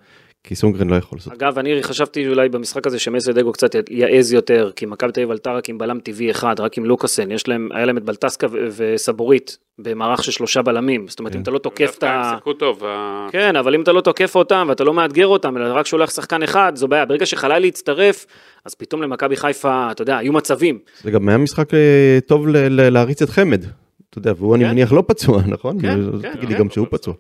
כי 0.44 0.54
סונגרן 0.54 0.90
לא 0.90 0.96
יכול 0.96 1.18
לעשות. 1.18 1.32
אגב, 1.32 1.58
אני 1.58 1.82
חשבתי 1.82 2.28
אולי 2.28 2.48
במשחק 2.48 2.86
הזה 2.86 2.98
שמסיידגו 2.98 3.52
קצת 3.52 3.70
יעז 3.90 4.32
יותר, 4.32 4.70
כי 4.76 4.86
מכבי 4.86 5.12
תל 5.12 5.20
אביב 5.20 5.30
עלתה 5.30 5.52
רק 5.52 5.68
עם 5.68 5.78
בלם 5.78 6.00
טבעי 6.00 6.30
אחד, 6.30 6.60
רק 6.60 6.78
עם 6.78 6.84
לוקאסן, 6.84 7.30
יש 7.30 7.48
להם, 7.48 7.68
היה 7.74 7.86
להם 7.86 7.96
את 7.96 8.02
בלטסקה 8.04 8.46
וסבורית 8.76 9.58
במערך 9.78 10.24
של 10.24 10.32
שלושה 10.32 10.62
בלמים, 10.62 11.08
זאת 11.08 11.18
אומרת, 11.18 11.36
אם 11.36 11.40
אתה 11.42 11.50
לא 11.50 11.58
תוקף 11.58 11.94
את 11.98 12.02
הם 12.02 12.08
ה... 12.10 12.30
שיחקו 12.34 12.52
טוב. 12.52 12.82
ה- 12.84 13.26
כן, 13.32 13.56
אבל 13.56 13.74
אם 13.74 13.82
אתה 13.82 13.92
לא 13.92 14.00
תוקף 14.00 14.34
אותם 14.34 14.66
ואתה 14.68 14.84
לא 14.84 14.94
מאתגר 14.94 15.26
אותם, 15.26 15.56
אלא 15.56 15.74
רק 15.74 15.86
שולח 15.86 16.10
שחקן 16.10 16.42
אחד, 16.42 16.72
זו 16.76 16.88
בעיה. 16.88 17.04
ברגע 17.06 17.26
שחלילי 17.26 17.66
יצטרף, 17.66 18.26
אז 18.64 18.74
פתאום 18.74 19.02
למכבי 19.02 19.36
חיפה, 19.36 19.88
אתה 19.90 20.02
יודע, 20.02 20.16
היו 20.18 20.32
מצבים. 20.32 20.78
זה 21.02 21.10
גם 21.10 21.28
היה 21.28 21.38
משחק 21.38 21.74
אה, 21.74 22.18
טוב 22.26 22.48
ל- 22.48 22.56
ל- 22.56 22.88
להריץ 22.88 23.22
את 23.22 23.28
חמד. 23.30 23.64
אתה 24.10 24.18
יודע, 24.18 24.32
והוא 24.36 24.54
אני 24.54 24.64
כן. 24.64 24.70
מניח 24.70 24.92
לא 24.92 25.02
פצוע, 25.06 25.42
נכון? 25.46 25.80
כן, 25.82 25.98
כן, 26.22 26.32
תגיד 26.32 26.48
לי 26.48 26.54
כן, 26.54 26.60
גם 26.60 26.70
שהוא 26.70 26.86
פצוע. 26.90 27.14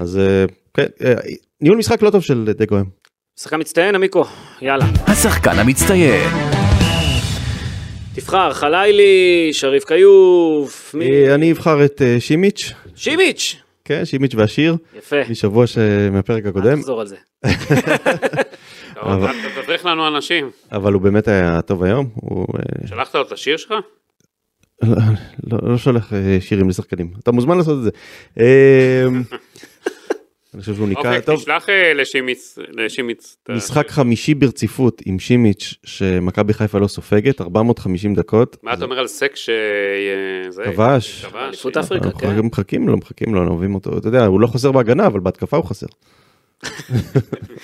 אז 0.00 0.18
אה, 0.18 0.44
כן, 0.74 0.86
אה, 1.04 1.14
ניהול 1.60 1.78
משחק 1.78 2.02
לא 2.02 2.10
טוב 2.10 2.22
של 2.22 2.52
דגו 2.58 2.74
היום. 2.76 2.88
שחקן 3.40 3.60
מצטיין, 3.60 3.94
עמיקו, 3.94 4.24
יאללה. 4.62 4.84
השחקן 5.06 5.58
המצטיין. 5.58 6.28
תבחר, 8.14 8.52
חלילי, 8.52 9.48
שריף 9.52 9.84
כיוף, 9.84 10.94
מי? 10.94 11.10
אה, 11.10 11.34
אני 11.34 11.52
אבחר 11.52 11.84
את 11.84 12.02
אה, 12.02 12.16
שימיץ', 12.20 12.72
שימיץ'. 12.96 13.56
כן, 13.84 14.04
שימיץ' 14.04 14.34
והשיר, 14.34 14.76
יפה, 14.98 15.16
משבוע 15.30 15.66
ש- 15.66 15.78
מהפרק 16.12 16.44
אל 16.44 16.48
הקודם, 16.48 16.76
תחזור 16.80 17.00
על 17.00 17.06
זה. 17.06 17.16
אתה 18.92 19.30
תדריך 19.62 19.86
לנו 19.86 20.08
אנשים. 20.08 20.50
אבל 20.72 20.92
הוא 20.92 21.02
באמת 21.02 21.28
היה 21.28 21.62
טוב 21.62 21.82
היום. 21.82 22.08
הוא 22.14 22.46
אה, 22.58 22.88
שלחת 22.88 23.14
לו 23.14 23.22
את 23.22 23.32
השיר 23.32 23.56
שלך? 23.56 23.74
לא, 24.82 24.96
לא, 25.52 25.58
לא 25.62 25.78
שולח 25.78 26.12
שירים 26.40 26.68
לשחקנים. 26.68 27.10
אתה 27.22 27.32
מוזמן 27.32 27.56
לעשות 27.58 27.78
את 27.78 27.82
זה. 27.82 27.90
אה, 30.56 30.58
אני 30.58 30.60
חושב 30.60 30.74
שהוא 30.74 30.88
ניקה, 30.88 31.00
אוקיי, 31.00 31.22
טוב, 31.22 31.40
תשלח 31.40 31.68
אה, 31.68 31.92
לשימיץ. 31.94 32.58
לשימיץ. 32.72 33.36
משחק 33.48 33.90
חמישי 33.90 34.34
ברציפות 34.34 35.02
עם 35.06 35.18
שימיץ' 35.18 35.74
שמכבי 35.84 36.54
חיפה 36.54 36.78
לא 36.78 36.86
סופגת, 36.88 37.40
450 37.40 38.14
דקות. 38.14 38.56
מה 38.62 38.72
אתה 38.72 38.84
אומר 38.84 38.98
על 38.98 39.06
סק 39.06 39.36
ש... 39.36 39.50
זה- 40.48 40.62
כבש. 40.64 41.24
כבש. 41.24 41.34
אליפות 41.34 41.76
אפריקה, 41.76 42.06
אנחנו 42.06 42.20
כן. 42.20 42.38
מחכים 42.46 42.88
לו, 42.88 42.96
מחכים 42.96 43.34
לו, 43.34 43.48
אוהבים 43.48 43.74
אותו, 43.74 43.98
אתה 43.98 44.08
יודע, 44.08 44.26
הוא 44.26 44.40
לא 44.40 44.46
חסר 44.46 44.72
בהגנה, 44.72 45.06
אבל 45.06 45.20
בהתקפה 45.20 45.56
הוא 45.56 45.64
חסר. 45.64 45.86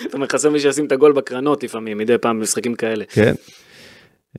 זאת 0.02 0.14
אומרת, 0.14 0.33
חסר 0.33 0.50
מי 0.50 0.61
שישים 0.61 0.87
את 0.87 0.92
הגול 0.92 1.12
בקרנות 1.12 1.62
לפעמים, 1.62 1.98
מדי 1.98 2.18
פעם 2.18 2.38
במשחקים 2.38 2.74
כאלה. 2.74 3.05
כן. 3.09 3.35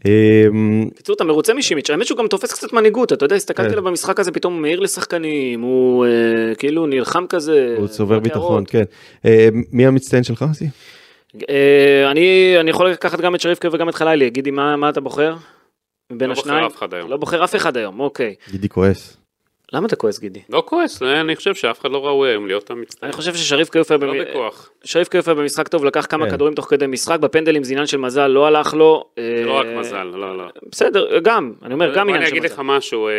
אמ, 0.06 0.90
בקיצור, 0.92 1.16
אתה 1.16 1.24
מרוצה 1.24 1.54
משימיץ', 1.54 1.90
האמת 1.90 2.06
שהוא 2.06 2.18
גם 2.18 2.28
תופס 2.28 2.54
קצת 2.54 2.74
מנהיגות, 2.74 3.14
אתה 3.14 3.26
יודע, 3.26 3.36
הסתכלתי 3.36 3.70
כן. 3.70 3.74
עליו 3.74 3.84
במשחק 3.84 4.20
הזה, 4.20 4.32
פתאום 4.32 4.54
הוא 4.54 4.62
מעיר 4.62 4.80
לשחקנים, 4.80 5.62
הוא 5.62 6.06
אה, 6.06 6.56
כאילו 6.56 6.86
נלחם 6.86 7.26
כזה. 7.30 7.76
הוא 7.78 7.88
צובר 7.88 8.20
ביטחון. 8.20 8.64
כן. 8.68 8.84
אה, 9.26 9.48
מי 9.72 9.86
המצטיין 9.86 10.24
שלך, 10.24 10.46
אסי? 10.52 10.70
אה, 11.50 12.12
אני 12.12 12.56
אני 12.60 12.70
יכול 12.70 12.90
לקחת 12.90 13.22
גם 13.22 13.36
את 13.36 13.42
שריפקה 13.42 13.68
וגם 13.72 13.90
את 13.90 13.96
חלילי, 13.96 14.30
גידי, 14.30 14.52
מה 14.52 14.76
מה 14.76 14.90
אתה 14.90 15.02
בוחר? 15.02 15.36
מבין 16.12 16.30
לא 16.30 16.36
בוחר 16.36 16.50
השניים? 16.50 16.66
אף 16.66 16.76
אחד 16.76 16.94
היום. 16.94 17.10
לא 17.10 17.18
בוחר 17.18 17.44
אף 17.44 17.56
אחד 17.56 17.78
היום, 17.78 18.00
אוקיי. 18.00 18.36
גידי 18.52 18.70
כועס. 18.70 19.23
למה 19.74 19.88
אתה 19.88 19.96
כועס, 19.96 20.20
גידי? 20.20 20.40
לא 20.50 20.64
כועס, 20.66 21.02
אני 21.02 21.36
חושב 21.36 21.56
שאף 21.56 21.80
אחד 21.82 21.92
לא 21.92 22.06
ראוי 22.06 22.30
היום 22.30 22.48
להיות 22.48 22.72
המצטיין. 22.72 23.08
אני 23.10 23.14
חושב 23.14 23.36
ששריף 23.36 23.70
כיוף 23.70 23.92
היה 23.92 23.98
לא 23.98 24.14
במ- 24.14 24.20
בכוח. 24.30 24.72
שריף 24.84 25.08
כיוף 25.10 25.28
היה 25.28 25.36
במשחק 25.36 25.68
טוב, 25.68 25.86
לקח 25.86 26.06
כמה 26.10 26.26
כן. 26.26 26.32
כדורים 26.32 26.54
תוך 26.54 26.66
כדי 26.70 26.88
משחק, 26.88 27.20
בפנדלים 27.20 27.64
זה 27.64 27.74
עניין 27.74 27.88
של 27.88 27.98
מזל, 27.98 28.28
לא 28.28 28.48
הלך 28.48 28.74
לו. 28.74 29.04
זה 29.20 29.44
לא 29.46 29.54
רק 29.54 29.66
מזל, 29.80 30.04
לא, 30.04 30.38
לא. 30.38 30.44
בסדר, 30.72 31.20
גם, 31.20 31.54
אני 31.64 31.74
אומר, 31.74 31.96
גם 31.96 32.02
עניין 32.08 32.16
אני 32.22 32.26
של 32.26 32.32
אגיד 32.32 32.44
מזל. 32.44 32.54
לך 32.54 32.62
משהו, 32.66 33.08
אה, 33.08 33.14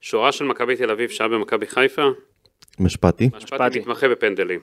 שורה 0.00 0.32
של 0.32 0.44
מכבי 0.44 0.76
תל 0.76 0.90
אביב 0.90 1.10
שהיה 1.10 1.28
במכבי 1.28 1.66
חיפה, 1.66 2.08
משפטי. 2.80 3.30
משפטי 3.36 3.78
מתמחה 3.80 4.08
בפנדלים. 4.08 4.60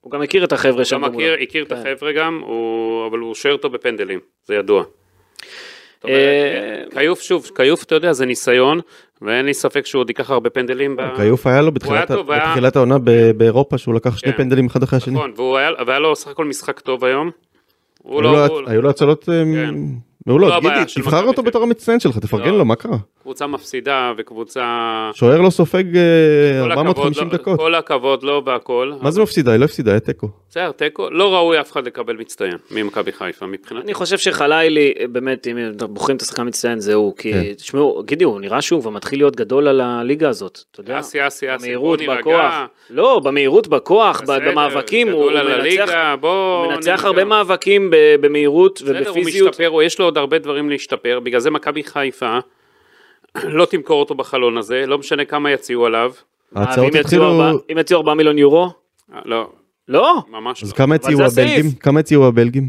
הוא 0.00 0.12
גם 0.12 0.20
מכיר 0.20 0.44
את 0.44 0.52
החבר'ה 0.52 0.84
שם. 0.84 1.04
הוא 1.04 1.12
מכיר, 1.12 1.28
במולו. 1.30 1.42
הכיר 1.42 1.62
את 1.64 1.68
כן. 1.72 1.74
החבר'ה 1.78 2.12
גם, 2.12 2.40
הוא- 2.44 3.06
אבל 3.06 3.18
הוא 3.18 3.34
שוער 3.34 3.56
טוב 3.56 3.72
בפנדלים, 3.72 4.20
זה 4.44 4.54
ידוע. 4.54 4.84
אה, 6.08 6.82
כיוף 6.94 7.20
שוב, 7.20 7.50
כיוף 7.56 7.82
אתה 7.84 7.94
יודע 7.94 8.12
זה 8.12 8.26
ניסיון, 8.26 8.80
ואין 9.24 9.46
לי 9.46 9.54
ספק 9.54 9.86
שהוא 9.86 10.00
עוד 10.00 10.10
ייקח 10.10 10.30
הרבה 10.30 10.50
פנדלים. 10.50 10.96
כיוף 11.16 11.46
היה 11.46 11.62
לו 11.62 11.72
בתחילת 11.72 12.76
העונה 12.76 12.96
באירופה, 13.36 13.78
שהוא 13.78 13.94
לקח 13.94 14.16
שני 14.18 14.32
כן. 14.32 14.38
פנדלים 14.38 14.66
אחד 14.66 14.82
אחרי 14.82 14.96
השני. 14.96 15.14
נכון, 15.14 15.32
והיה 15.86 15.98
לו 15.98 16.16
סך 16.16 16.28
הכל 16.28 16.44
משחק 16.44 16.80
טוב 16.80 17.04
היום. 17.04 17.30
היו 18.04 18.20
לא, 18.20 18.46
לו- 18.46 18.68
היו 18.68 18.82
לו 18.82 18.90
הצלות 18.90 19.28
אה, 19.28 19.42
כן. 19.54 19.74
מעולות. 20.26 20.50
לא 20.50 20.56
הבעיה 20.56 20.78
גידי, 20.84 20.92
תבחר 21.02 21.24
אותו 21.24 21.42
בתור 21.42 21.62
המצטיין 21.62 22.00
שלך, 22.00 22.18
תפרגן 22.18 22.50
לא. 22.50 22.58
לו, 22.58 22.64
מה 22.64 22.76
קרה? 22.76 22.96
קבוצה 23.22 23.46
מפסידה 23.46 24.12
וקבוצה... 24.18 25.10
שוער 25.14 25.40
לא 25.40 25.50
סופג 25.50 25.96
אה, 25.96 26.02
כל 26.62 26.72
הכבוד 26.72 26.86
450 26.86 27.24
לו- 27.24 27.30
דקות. 27.32 27.58
כל 27.58 27.74
הכבוד 27.74 28.22
לו 28.22 28.42
והכל. 28.44 28.92
מה 29.00 29.10
זה 29.10 29.22
מפסידה? 29.22 29.52
היא 29.52 29.60
לא 29.60 29.64
הפסידה, 29.64 29.90
היה 29.90 30.00
תיקו. 30.00 30.28
בסדר, 30.50 30.72
תיקו, 30.72 31.10
לא 31.10 31.34
ראוי 31.34 31.60
אף 31.60 31.72
אחד 31.72 31.86
לקבל 31.86 32.16
מצטיין 32.16 32.56
ממכבי 32.70 33.12
חיפה 33.12 33.46
מבחינת... 33.46 33.84
אני 33.84 33.94
חושב 33.94 34.18
שחלילי, 34.18 34.94
באמת, 35.12 35.46
אם 35.46 35.58
בוחרים 35.88 36.16
את 36.16 36.22
השחקן 36.22 36.42
המצטיין, 36.42 36.78
זה 36.80 36.94
הוא. 36.94 37.16
כי, 37.16 37.32
כן. 37.32 37.52
תשמעו, 37.52 38.02
גידי, 38.06 38.24
הוא 38.24 38.40
נראה 38.40 38.62
שהוא 38.62 38.80
כבר 38.80 38.90
מתחיל 38.90 39.18
להיות 39.18 39.36
גדול 39.36 39.68
על 39.68 39.80
הליגה 39.80 40.28
הזאת. 40.28 40.58
אתה 40.72 40.80
יודע? 40.80 41.00
אסי, 41.00 41.26
אסי, 41.26 41.56
אסי, 41.56 41.64
במהירות, 41.64 41.98
בוא 41.98 42.06
נירגע. 42.06 42.20
בכוח. 42.20 42.54
לא, 42.90 43.20
במהירות, 43.24 43.68
בכוח, 43.68 44.22
במאבקים, 44.26 45.08
הוא 45.08 45.30
מנצח. 46.70 47.04
הרבה 47.04 47.24
מאבקים 47.24 47.90
במהירות 48.20 48.82
ובפיזיות. 48.86 49.56
עוד 50.14 50.18
הרבה 50.18 50.38
דברים 50.38 50.70
להשתפר, 50.70 51.20
בגלל 51.20 51.40
זה 51.40 51.50
מכבי 51.50 51.84
חיפה 51.84 52.38
לא 53.58 53.64
תמכור 53.64 54.00
אותו 54.00 54.14
בחלון 54.14 54.58
הזה, 54.58 54.86
לא 54.86 54.98
משנה 54.98 55.24
כמה 55.24 55.50
יציעו 55.50 55.86
עליו. 55.86 56.12
ההצעות 56.54 56.94
אה, 56.94 57.00
התחילו... 57.00 57.40
אם 57.72 57.78
יציעו 57.78 58.00
4 58.00 58.14
מיליון 58.14 58.38
יורו? 58.38 58.70
אה, 59.14 59.20
לא, 59.24 59.50
לא. 59.88 60.22
ממש 60.28 60.62
אז 60.62 60.70
לא. 60.70 60.76
כמה 60.76 60.94
אבל 60.94 61.04
הציעו. 61.04 61.22
הבלגים? 61.22 61.72
כמה 61.80 62.00
הציעו 62.00 62.26
הבלגים? 62.26 62.68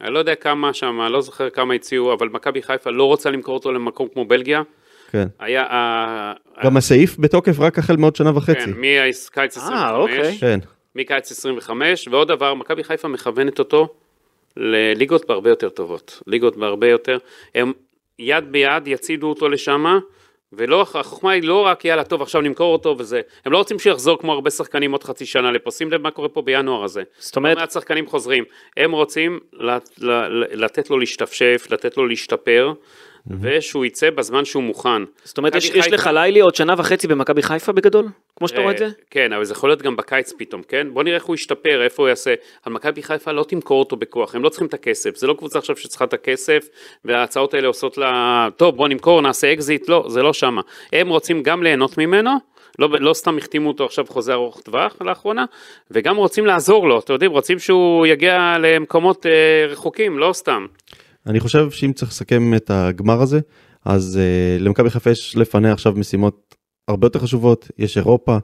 אני 0.00 0.14
לא 0.14 0.18
יודע 0.18 0.34
כמה 0.34 0.72
שם, 0.72 1.00
אני 1.00 1.12
לא 1.12 1.20
זוכר 1.20 1.50
כמה 1.50 1.74
הציעו, 1.74 2.12
אבל 2.12 2.28
מכבי 2.28 2.62
חיפה 2.62 2.90
לא 2.90 3.04
רוצה 3.04 3.30
למכור 3.30 3.54
אותו 3.54 3.72
למקום 3.72 4.08
כמו 4.12 4.24
בלגיה. 4.24 4.62
כן. 5.10 5.28
היה... 5.38 5.62
אה, 5.62 6.32
גם 6.64 6.76
הסעיף 6.76 7.18
בתוקף 7.18 7.60
רק 7.60 7.78
החל 7.78 7.96
מעוד 7.96 8.16
שנה 8.16 8.36
וחצי. 8.36 8.60
כן, 8.60 8.70
מקיץ 8.76 9.58
אה, 9.58 9.96
אוקיי. 9.96 10.20
25, 10.20 10.40
כן. 10.40 10.58
מקיץ 10.96 11.30
25, 11.30 12.08
ועוד 12.08 12.28
דבר, 12.28 12.54
מכבי 12.54 12.84
חיפה 12.84 13.08
מכוונת 13.08 13.58
אותו 13.58 13.88
לליגות 14.56 15.26
בהרבה 15.26 15.50
יותר 15.50 15.68
טובות. 15.68 16.22
ליגות 16.26 16.56
בהרבה 16.56 16.88
יותר, 16.88 17.18
הם 17.54 17.72
יד 18.18 18.52
ביד 18.52 18.88
יצעידו 18.88 19.28
אותו 19.28 19.48
לשם, 19.48 19.98
ולא, 20.52 20.82
החוכמה 20.82 21.30
היא 21.30 21.42
לא 21.42 21.66
רק 21.66 21.84
יאללה 21.84 22.04
טוב 22.04 22.22
עכשיו 22.22 22.40
נמכור 22.40 22.72
אותו 22.72 22.94
וזה, 22.98 23.20
הם 23.44 23.52
לא 23.52 23.58
רוצים 23.58 23.78
שיחזור 23.78 24.18
כמו 24.18 24.32
הרבה 24.32 24.50
שחקנים 24.50 24.92
עוד 24.92 25.04
חצי 25.04 25.26
שנה 25.26 25.52
לפה, 25.52 25.70
שים 25.70 25.90
לב 25.92 26.02
מה 26.02 26.10
קורה 26.10 26.28
פה 26.28 26.42
בינואר 26.42 26.84
הזה. 26.84 27.02
זאת 27.18 27.36
אומרת, 27.36 27.56
לא 27.56 27.60
מעט 27.62 27.70
שחקנים 27.70 28.06
חוזרים, 28.06 28.44
הם 28.76 28.92
רוצים 28.92 29.40
לת, 29.52 29.90
לתת 30.52 30.90
לו 30.90 30.98
להשתפשף, 30.98 31.66
לתת 31.70 31.96
לו 31.96 32.06
להשתפר, 32.06 32.72
ושהוא 33.40 33.84
יצא 33.84 34.10
בזמן 34.10 34.44
שהוא 34.44 34.62
מוכן. 34.62 35.02
זאת 35.24 35.38
אומרת, 35.38 35.54
יש 35.54 35.66
מכבי 35.66 35.78
יש 35.78 35.84
חיפה- 35.84 35.94
לחלילי 35.94 36.40
עוד 36.40 36.54
שנה 36.54 36.74
וחצי 36.78 37.06
במכבי 37.06 37.42
חיפה 37.42 37.72
בגדול? 37.72 38.06
כמו 38.40 38.48
שאתה 38.48 38.60
רואה 38.60 38.72
את 38.72 38.78
זה? 38.78 38.84
אה, 38.84 38.90
כן, 39.10 39.32
אבל 39.32 39.44
זה 39.44 39.52
יכול 39.52 39.70
להיות 39.70 39.82
גם 39.82 39.96
בקיץ 39.96 40.32
פתאום, 40.38 40.62
כן? 40.68 40.86
בוא 40.92 41.02
נראה 41.02 41.16
איך 41.16 41.24
הוא 41.24 41.34
ישתפר, 41.34 41.82
איפה 41.84 42.02
הוא 42.02 42.08
יעשה. 42.08 42.34
אבל 42.66 42.74
מכבי 42.74 43.02
חיפה 43.02 43.32
לא 43.32 43.44
תמכור 43.48 43.78
אותו 43.80 43.96
בכוח, 43.96 44.34
הם 44.34 44.42
לא 44.42 44.48
צריכים 44.48 44.68
את 44.68 44.74
הכסף. 44.74 45.16
זה 45.16 45.26
לא 45.26 45.34
קבוצה 45.34 45.58
עכשיו 45.58 45.76
שצריכה 45.76 46.04
את 46.04 46.12
הכסף, 46.12 46.68
וההצעות 47.04 47.54
האלה 47.54 47.68
עושות 47.68 47.98
לה, 47.98 48.48
טוב, 48.56 48.76
בוא 48.76 48.88
נמכור, 48.88 49.20
נעשה 49.20 49.52
אקזיט, 49.52 49.88
לא, 49.88 50.06
זה 50.08 50.22
לא 50.22 50.32
שמה. 50.32 50.60
הם 50.92 51.08
רוצים 51.08 51.42
גם 51.42 51.62
ליהנות 51.62 51.98
ממנו, 51.98 52.30
לא, 52.78 52.88
לא 53.00 53.14
סתם 53.14 53.38
החתימו 53.38 53.68
אותו 53.68 53.84
עכשיו 53.84 54.04
חוזה 54.08 54.32
ארוך 54.32 54.60
טווח 54.60 54.96
לאחרונה, 55.00 55.44
וגם 55.90 56.16
רוצים 56.16 56.46
לעזור 56.46 56.88
לו, 56.88 56.98
אתם 56.98 57.12
יודעים, 57.12 57.30
רוצים 57.30 57.58
שהוא 57.58 58.06
יגיע 58.06 58.56
למקומות 58.58 59.26
אה, 59.26 59.66
רחוקים, 59.68 60.18
לא 60.18 60.32
סתם. 60.32 60.66
אני 61.26 61.40
חושב 61.40 61.70
שאם 61.70 61.92
צריך 61.92 62.10
לסכם 62.10 62.54
את 62.54 62.70
הגמר 62.70 63.22
הזה, 63.22 63.40
אז 63.84 64.20
uh, 64.20 64.62
למכבי 64.62 64.90
חיפה 64.90 65.10
יש 65.10 65.36
לפניה 65.36 65.72
עכשיו 65.72 65.92
משימות 65.96 66.54
הרבה 66.90 67.06
יותר 67.06 67.18
חשובות, 67.18 67.70
יש 67.78 67.96
אירופה, 67.98 68.38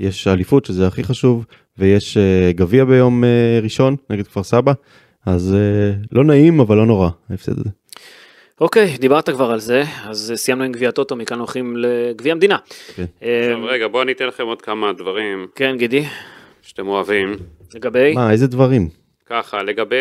יש 0.00 0.26
אליפות 0.28 0.64
שזה 0.64 0.86
הכי 0.86 1.04
חשוב, 1.04 1.46
ויש 1.78 2.16
uh, 2.16 2.56
גביע 2.56 2.84
ביום 2.84 3.24
uh, 3.24 3.64
ראשון 3.64 3.96
נגד 4.10 4.26
כפר 4.26 4.42
סבא, 4.42 4.72
אז 5.26 5.54
uh, 5.54 6.06
לא 6.12 6.24
נעים 6.24 6.60
אבל 6.60 6.76
לא 6.76 6.86
נורא, 6.86 7.08
ההפסד 7.30 7.58
הזה. 7.58 7.70
אוקיי, 8.62 8.96
דיברת 8.98 9.30
כבר 9.30 9.50
על 9.50 9.60
זה, 9.60 9.82
אז 10.04 10.30
אה, 10.30 10.36
סיימנו 10.36 10.64
עם 10.64 10.72
גביע 10.72 10.90
טוטו, 10.90 11.16
מכאן 11.16 11.38
הולכים 11.38 11.76
לגביע 11.76 12.32
המדינה. 12.32 12.56
כן. 12.94 13.04
אה, 13.22 13.40
עכשיו, 13.40 13.64
רגע, 13.64 13.88
בואו 13.88 14.02
אני 14.02 14.12
אתן 14.12 14.26
לכם 14.26 14.46
עוד 14.46 14.62
כמה 14.62 14.92
דברים 14.92 15.46
כן, 15.54 15.76
גידי, 15.78 16.04
שאתם 16.62 16.88
אוהבים. 16.88 17.36
לגבי? 17.74 18.14
מה, 18.14 18.30
איזה 18.30 18.46
דברים? 18.46 18.88
ככה, 19.26 19.62
לגבי 19.62 19.96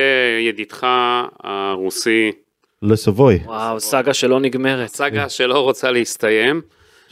ידידך 0.48 0.88
הרוסי, 1.44 2.32
לסבוי. 2.82 3.40
וואו, 3.46 3.80
סאגה 3.80 4.14
שלא 4.14 4.40
נגמרת. 4.40 4.90
סאגה 4.90 5.30
שלא 5.30 5.60
רוצה 5.60 5.92
להסתיים. 5.92 6.62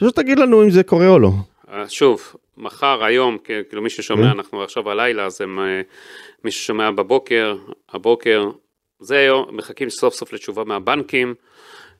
פשוט 0.00 0.16
תגיד 0.16 0.38
לנו 0.38 0.62
אם 0.62 0.70
זה 0.70 0.82
קורה 0.82 1.08
או 1.08 1.18
לא. 1.18 1.30
אה, 1.72 1.88
שוב, 1.88 2.34
מחר, 2.56 3.04
היום, 3.04 3.38
כאילו 3.68 3.82
מי 3.82 3.90
ששומע, 3.90 4.22
כן. 4.22 4.28
אנחנו 4.28 4.62
עכשיו 4.62 4.90
הלילה, 4.90 5.24
אז 5.26 5.40
הם, 5.40 5.58
אה, 5.58 5.80
מי 6.44 6.50
ששומע 6.50 6.90
בבוקר, 6.90 7.56
הבוקר, 7.92 8.50
זה 9.00 9.18
היום, 9.18 9.46
מחכים 9.56 9.90
סוף 9.90 10.14
סוף 10.14 10.32
לתשובה 10.32 10.64
מהבנקים. 10.64 11.34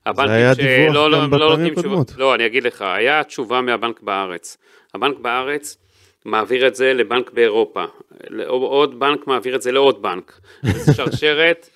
הבנקים 0.07 0.33
היה 0.33 0.55
דיווח 0.55 0.93
שלא- 0.93 1.11
לא- 1.11 1.19
גם 1.23 1.35
לא 1.35 1.49
בפעמים 1.53 1.75
תשובות. 1.75 1.85
הקודמות. 2.09 2.13
לא, 2.17 2.35
אני 2.35 2.47
אגיד 2.47 2.63
לך, 2.65 2.83
היה 2.83 3.25
תשובה 3.25 3.61
מהבנק 3.61 4.01
בארץ. 4.03 4.57
הבנק 4.95 5.19
בארץ 5.19 5.77
מעביר 6.25 6.67
את 6.67 6.75
זה 6.75 6.93
לבנק 6.95 7.31
באירופה, 7.31 7.85
עוד 8.49 8.99
בנק 9.01 9.27
מעביר 9.27 9.57
את 9.57 9.63
זה 9.63 9.73
לעוד 9.73 10.03
בנק, 10.03 10.41
זו 10.63 10.93
שרשרת, 10.97 11.69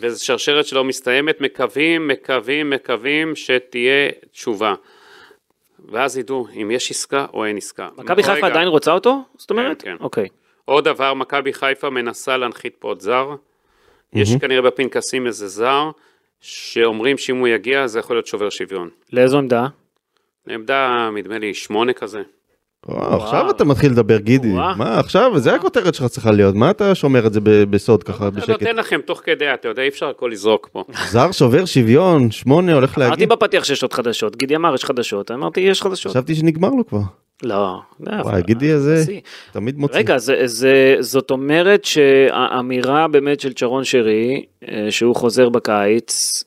וזו 0.00 0.24
שרשרת 0.24 0.66
שלא 0.66 0.84
מסתיימת, 0.84 1.40
מקווים, 1.40 2.08
מקווים, 2.08 2.70
מקווים 2.70 3.36
שתהיה 3.36 4.08
תשובה. 4.32 4.74
ואז 5.88 6.18
ידעו 6.18 6.46
אם 6.62 6.70
יש 6.70 6.90
עסקה 6.90 7.26
או 7.34 7.44
אין 7.44 7.56
עסקה. 7.56 7.88
מכבי 7.96 8.22
חיפה 8.22 8.46
עדיין 8.46 8.68
רוצה 8.68 8.92
אותו? 8.92 9.22
זאת 9.38 9.50
אומרת? 9.50 9.82
כן. 9.82 9.96
אוקיי. 10.00 10.28
עוד 10.64 10.84
דבר, 10.84 11.14
מכבי 11.14 11.52
חיפה 11.52 11.90
מנסה 11.90 12.36
להנחית 12.36 12.76
פה 12.78 12.88
עוד 12.88 13.00
זר. 13.00 13.30
יש 14.12 14.36
כנראה 14.40 14.62
בפנקסים 14.62 15.26
איזה 15.26 15.48
זר, 15.48 15.90
שאומרים 16.40 17.18
שאם 17.18 17.36
הוא 17.36 17.48
יגיע 17.48 17.86
זה 17.86 17.98
יכול 17.98 18.16
להיות 18.16 18.26
שובר 18.26 18.50
שוויון. 18.50 18.88
לאיזו 19.12 19.38
עמדה? 19.38 19.66
עמדה, 20.48 21.10
נדמה 21.14 21.38
לי, 21.38 21.54
שמונה 21.54 21.92
כזה. 21.92 22.22
עכשיו 22.88 23.50
אתה 23.50 23.64
מתחיל 23.64 23.92
לדבר 23.92 24.18
גידי. 24.18 24.52
מה 24.76 24.98
עכשיו, 24.98 25.38
זה 25.38 25.54
הכותרת 25.54 25.94
שלך 25.94 26.06
צריכה 26.06 26.30
להיות, 26.30 26.54
מה 26.54 26.70
אתה 26.70 26.94
שומר 26.94 27.26
את 27.26 27.32
זה 27.32 27.40
בסוד 27.44 28.02
ככה 28.02 28.24
אני 28.24 28.36
בשקט? 28.36 28.48
נותן 28.48 28.76
לכם 28.76 29.00
תוך 29.04 29.20
כדי, 29.24 29.54
אתה 29.54 29.68
יודע, 29.68 29.82
אי 29.82 29.88
אפשר 29.88 30.08
הכל 30.08 30.28
לזרוק 30.32 30.68
פה. 30.72 30.84
זר 31.10 31.32
שובר 31.32 31.64
שוויון, 31.64 32.30
שמונה 32.30 32.74
הולך 32.74 32.98
אמרתי 32.98 33.10
להגיד, 33.10 33.28
בפתיח 33.28 33.64
שיש 33.64 33.82
עוד 33.82 33.92
חדשות, 33.92 34.36
גידי 34.36 34.56
אמר 34.56 34.74
יש 34.74 34.84
חדשות, 34.84 35.30
אמרתי 35.30 35.60
יש 35.60 35.82
חדשות. 35.82 36.12
חשבתי 36.12 36.34
שנגמר 36.34 36.70
לו 36.70 36.86
כבר, 36.86 37.00
לא. 37.42 37.80
זה 38.00 38.10
וואי 38.20 38.42
גידי 38.42 38.72
הזה 38.72 39.04
שיא. 39.04 39.20
תמיד 39.52 39.78
מוציא. 39.78 39.98
רגע, 39.98 40.18
זה, 40.18 40.36
זה, 40.44 40.96
זאת 41.00 41.30
אומרת 41.30 41.84
שהאמירה 41.84 43.08
באמת 43.08 43.40
של 43.40 43.52
צ'רון 43.52 43.84
שרי, 43.84 44.44
אה, 44.68 44.86
שהוא 44.90 45.16
חוזר 45.16 45.48
בקיץ, 45.48 46.44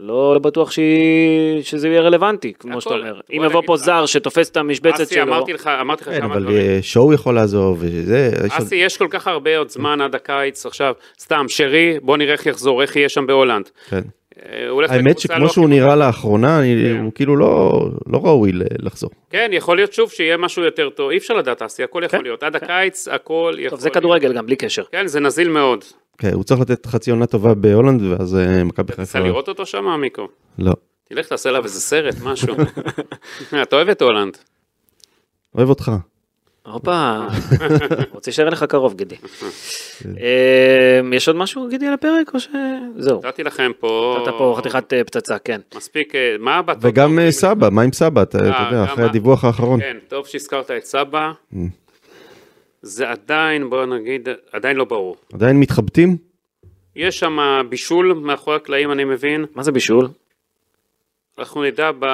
לא, 0.00 0.34
לא 0.34 0.38
בטוח 0.40 0.70
שהיא, 0.70 1.62
שזה 1.62 1.88
יהיה 1.88 2.00
רלוונטי, 2.00 2.52
כמו 2.58 2.70
הכל- 2.72 2.80
שאתה 2.80 2.94
אומר. 2.94 3.20
אם 3.32 3.42
יבוא 3.44 3.62
פה 3.66 3.74
לך. 3.74 3.80
זר 3.80 4.06
שתופס 4.06 4.50
את 4.50 4.56
המשבצת 4.56 5.00
אסי, 5.00 5.14
שלו, 5.14 5.22
אמרתי 5.22 5.52
לך, 5.52 5.66
אמרתי 5.66 6.02
לך 6.04 6.10
כן, 6.10 6.20
כמה 6.20 6.34
אבל 6.34 6.42
דברים. 6.42 6.56
אה, 6.56 6.78
שואו 6.82 7.12
יכול 7.12 7.34
לעזוב, 7.34 7.78
וזה, 7.80 8.30
יש 8.46 8.52
עוד- 8.52 8.62
אסי, 8.62 8.76
יש 8.76 8.96
כל 8.96 9.06
כך 9.10 9.26
הרבה 9.26 9.58
עוד 9.58 9.68
זמן 9.68 10.00
עד 10.00 10.14
הקיץ, 10.14 10.66
עכשיו, 10.66 10.94
סתם, 11.20 11.44
שרי, 11.48 11.98
בוא 12.02 12.16
נראה 12.16 12.32
איך 12.32 12.46
יחזור, 12.46 12.82
איך 12.82 12.96
יהיה 12.96 13.08
שם 13.08 13.26
בהולנד. 13.26 13.70
כן. 13.88 14.00
אה, 14.46 14.68
האמת 14.88 15.18
שכמו 15.18 15.38
לא 15.38 15.48
שהוא 15.48 15.64
הכי- 15.64 15.74
נראה 15.74 15.96
לאחרונה, 15.96 16.60
אני- 16.60 16.84
כן. 16.94 17.00
הוא 17.04 17.12
כאילו 17.14 17.36
לא 17.36 17.72
לא 18.06 18.20
ראוי 18.24 18.52
לחזור. 18.82 19.10
כן, 19.30 19.50
יכול 19.52 19.76
להיות 19.76 19.92
שוב 19.92 20.10
שיהיה 20.10 20.36
משהו 20.36 20.62
יותר 20.64 20.88
טוב, 20.90 21.10
אי 21.10 21.16
אפשר 21.16 21.34
לדעת, 21.34 21.62
אסי, 21.62 21.82
הכל 21.82 22.02
יכול 22.04 22.18
כן, 22.18 22.22
להיות. 22.24 22.42
עד 22.42 22.56
הקיץ, 22.56 23.08
הכל 23.08 23.14
יכול 23.34 23.54
להיות. 23.54 23.70
טוב, 23.70 23.80
זה 23.80 23.90
כדורגל 23.90 24.32
גם, 24.32 24.46
בלי 24.46 24.56
קשר. 24.56 24.82
כן, 24.92 25.06
זה 25.06 25.20
נזיל 25.20 25.48
מאוד. 25.48 25.84
כן, 26.18 26.32
הוא 26.32 26.44
צריך 26.44 26.60
לתת 26.60 26.86
חצי 26.86 27.10
עונה 27.10 27.26
טובה 27.26 27.54
בהולנד, 27.54 28.02
ואז 28.02 28.36
אה, 28.36 28.64
מכבי 28.64 28.92
חיפה... 28.92 29.02
רוצה 29.02 29.20
לראות 29.20 29.48
אותו 29.48 29.66
שם, 29.66 29.86
מיקו? 30.00 30.28
לא. 30.58 30.72
תלך 31.08 31.26
תעשה 31.26 31.48
עליו 31.48 31.64
איזה 31.64 31.80
סרט, 31.80 32.14
משהו. 32.22 32.54
אתה 33.62 33.76
אוהב 33.76 33.88
את 33.88 34.02
הולנד. 34.02 34.38
אוהב 35.54 35.68
אותך. 35.68 35.92
הופה, 36.66 37.26
רוצה 38.12 38.30
להישאר 38.30 38.48
לך 38.48 38.64
קרוב, 38.64 38.94
גידי. 38.94 39.14
אה, 40.20 41.00
יש 41.12 41.28
עוד 41.28 41.36
משהו, 41.36 41.68
גידי, 41.68 41.86
על 41.86 41.94
הפרק, 41.94 42.34
או 42.34 42.40
ש... 42.40 42.48
זהו. 42.96 43.20
נתתי 43.24 43.42
לכם 43.42 43.70
פה... 43.80 44.18
נתת 44.22 44.32
פה 44.38 44.54
חתיכת 44.58 44.92
אה, 44.92 45.04
פצצה, 45.04 45.38
כן. 45.38 45.60
מספיק, 45.74 46.12
מה 46.38 46.62
בטוטו? 46.62 46.88
וגם 46.88 47.18
סבא, 47.30 47.68
מה 47.70 47.82
עם 47.82 47.92
סבא? 47.92 48.22
אתה 48.22 48.38
אתה 48.38 48.66
יודע, 48.70 48.84
אחרי? 48.84 49.04
הדיווח 49.04 49.44
האחרון. 49.44 49.80
כן, 49.80 49.96
טוב 50.08 50.26
שהזכרת 50.26 50.70
את 50.70 50.84
סבא. 50.84 51.32
זה 52.82 53.10
עדיין, 53.10 53.70
בוא 53.70 53.86
נגיד, 53.86 54.28
עדיין 54.52 54.76
לא 54.76 54.84
ברור. 54.84 55.16
עדיין 55.32 55.60
מתחבטים? 55.60 56.16
יש 56.96 57.18
שם 57.18 57.38
בישול 57.68 58.12
מאחורי 58.12 58.56
הקלעים, 58.56 58.92
אני 58.92 59.04
מבין. 59.04 59.44
מה 59.54 59.62
זה 59.62 59.72
בישול? 59.72 60.08
אנחנו 61.38 61.62
נדע 61.62 61.90
ב... 61.98 62.04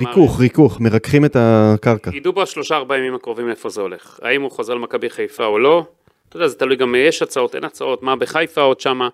ריכוך, 0.00 0.40
ריכוך, 0.40 0.80
מרככים 0.80 1.24
את 1.24 1.36
הקרקע. 1.40 2.10
ידעו 2.14 2.32
בשלושה 2.32 2.76
ארבעה 2.76 2.98
ימים 2.98 3.14
הקרובים 3.14 3.46
לאיפה 3.48 3.68
זה 3.68 3.80
הולך. 3.80 4.18
האם 4.22 4.42
הוא 4.42 4.50
חוזר 4.50 4.74
למכבי 4.74 5.10
חיפה 5.10 5.44
או 5.44 5.58
לא. 5.58 5.86
אתה 6.28 6.36
יודע, 6.36 6.48
זה 6.48 6.58
תלוי 6.58 6.76
גם, 6.76 6.94
יש 6.94 7.22
הצעות, 7.22 7.54
אין 7.54 7.64
הצעות, 7.64 8.02
מה 8.02 8.16
בחיפה 8.16 8.60
עוד 8.60 8.80
שמה. 8.80 9.08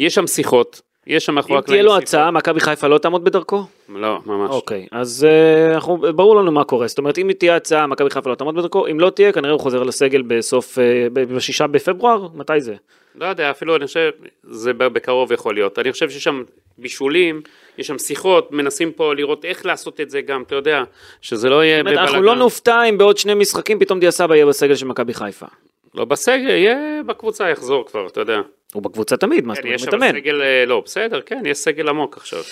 יש 0.00 0.14
שם 0.14 0.26
שיחות, 0.26 0.80
יש 1.06 1.26
שם 1.26 1.34
מאחורי 1.34 1.54
אם 1.54 1.58
הקלעים 1.58 1.82
תהיה 1.84 1.96
לו. 1.96 2.02
הצעה, 2.02 2.30
מכבי 2.30 2.60
חיפה 2.60 2.86
לא 2.88 2.98
תעמוד 2.98 3.24
בדרכו? 3.24 3.64
לא, 3.88 4.18
ממש. 4.26 4.50
אוקיי, 4.50 4.86
אז 4.92 5.26
אה, 5.30 5.74
אנחנו- 5.74 5.98
ברור 6.16 6.36
לנו 6.36 6.52
מה 6.52 6.64
קורה. 6.64 6.86
זאת 6.88 6.98
אומרת, 6.98 7.18
אם 7.18 7.30
תהיה 7.38 7.56
הצעה, 7.56 7.86
מכבי 7.86 8.10
חיפה 8.10 8.30
לא 8.30 8.34
תעמוד 8.34 8.54
בדרכו, 8.54 8.86
אם 8.86 9.00
לא 9.00 9.10
תהיה, 9.10 9.32
כנראה 9.32 9.52
הוא 9.52 9.60
חוזר 9.60 9.82
לסגל 9.82 10.22
בסוף, 10.26 10.78
אה, 10.78 11.06
בשישה 11.12 11.66
בפברואר? 11.66 12.26
מתי 12.34 12.60
זה? 12.60 12.74
לא 13.14 13.26
יודע, 13.26 13.50
אפילו 13.50 13.76
אני 13.76 13.86
חושב, 13.86 14.10
זה 14.42 14.72
בקרוב 14.72 15.32
יכול 15.32 15.54
להיות. 15.54 15.78
אני 15.78 15.92
חושב 15.92 16.10
שיש 16.10 16.24
שם 16.24 16.42
בישולים, 16.78 17.40
יש 17.78 17.86
שם 17.86 17.98
שיחות, 17.98 18.52
מנסים 18.52 18.92
פה 18.92 19.14
לראות 19.14 19.44
איך 19.44 19.66
לעשות 19.66 20.00
את 20.00 20.10
זה 20.10 20.20
גם, 20.20 20.42
אתה 20.42 20.54
יודע, 20.54 20.82
שזה 21.20 21.50
לא 21.50 21.64
יהיה 21.64 21.80
אומרת, 21.80 21.92
אנחנו 21.98 22.06
בבלאגן. 22.18 22.24
לא 22.26 22.36
נופתע 22.36 22.82
אם 22.84 22.98
בעוד 22.98 23.18
שני 23.18 23.34
משחקים 23.34 23.78
פתאום 23.78 24.00
דיה 24.00 24.10
סבא 24.10 24.34
יהיה 24.34 24.46
בסגל 24.46 24.74
של 24.74 24.86
מכבי 24.86 25.14
חיפה. 25.14 25.46
לא 25.94 26.04
בסגל, 26.04 26.48
יהיה 26.48 26.76
בקבוצה, 27.06 27.50
יחזור 27.50 27.86
כבר, 27.86 28.06
אתה 28.06 28.20
יודע. 28.20 28.40
הוא 28.74 28.82
בקבוצה 28.82 29.16
תמיד, 29.16 29.46
מה 29.46 29.54
זאת 29.54 29.62
כן, 29.62 29.68
אומרת, 29.68 29.80
יש 29.80 29.84
שם 29.84 29.96
מתאמן. 29.96 30.20
סגל, 30.20 30.42
אה, 30.42 30.64
לא, 30.66 30.82
בסדר, 30.84 31.20
כן, 31.26 31.42
יש 31.46 31.58
סגל 31.58 31.88
עמוק 31.88 32.16
עכשיו. 32.16 32.42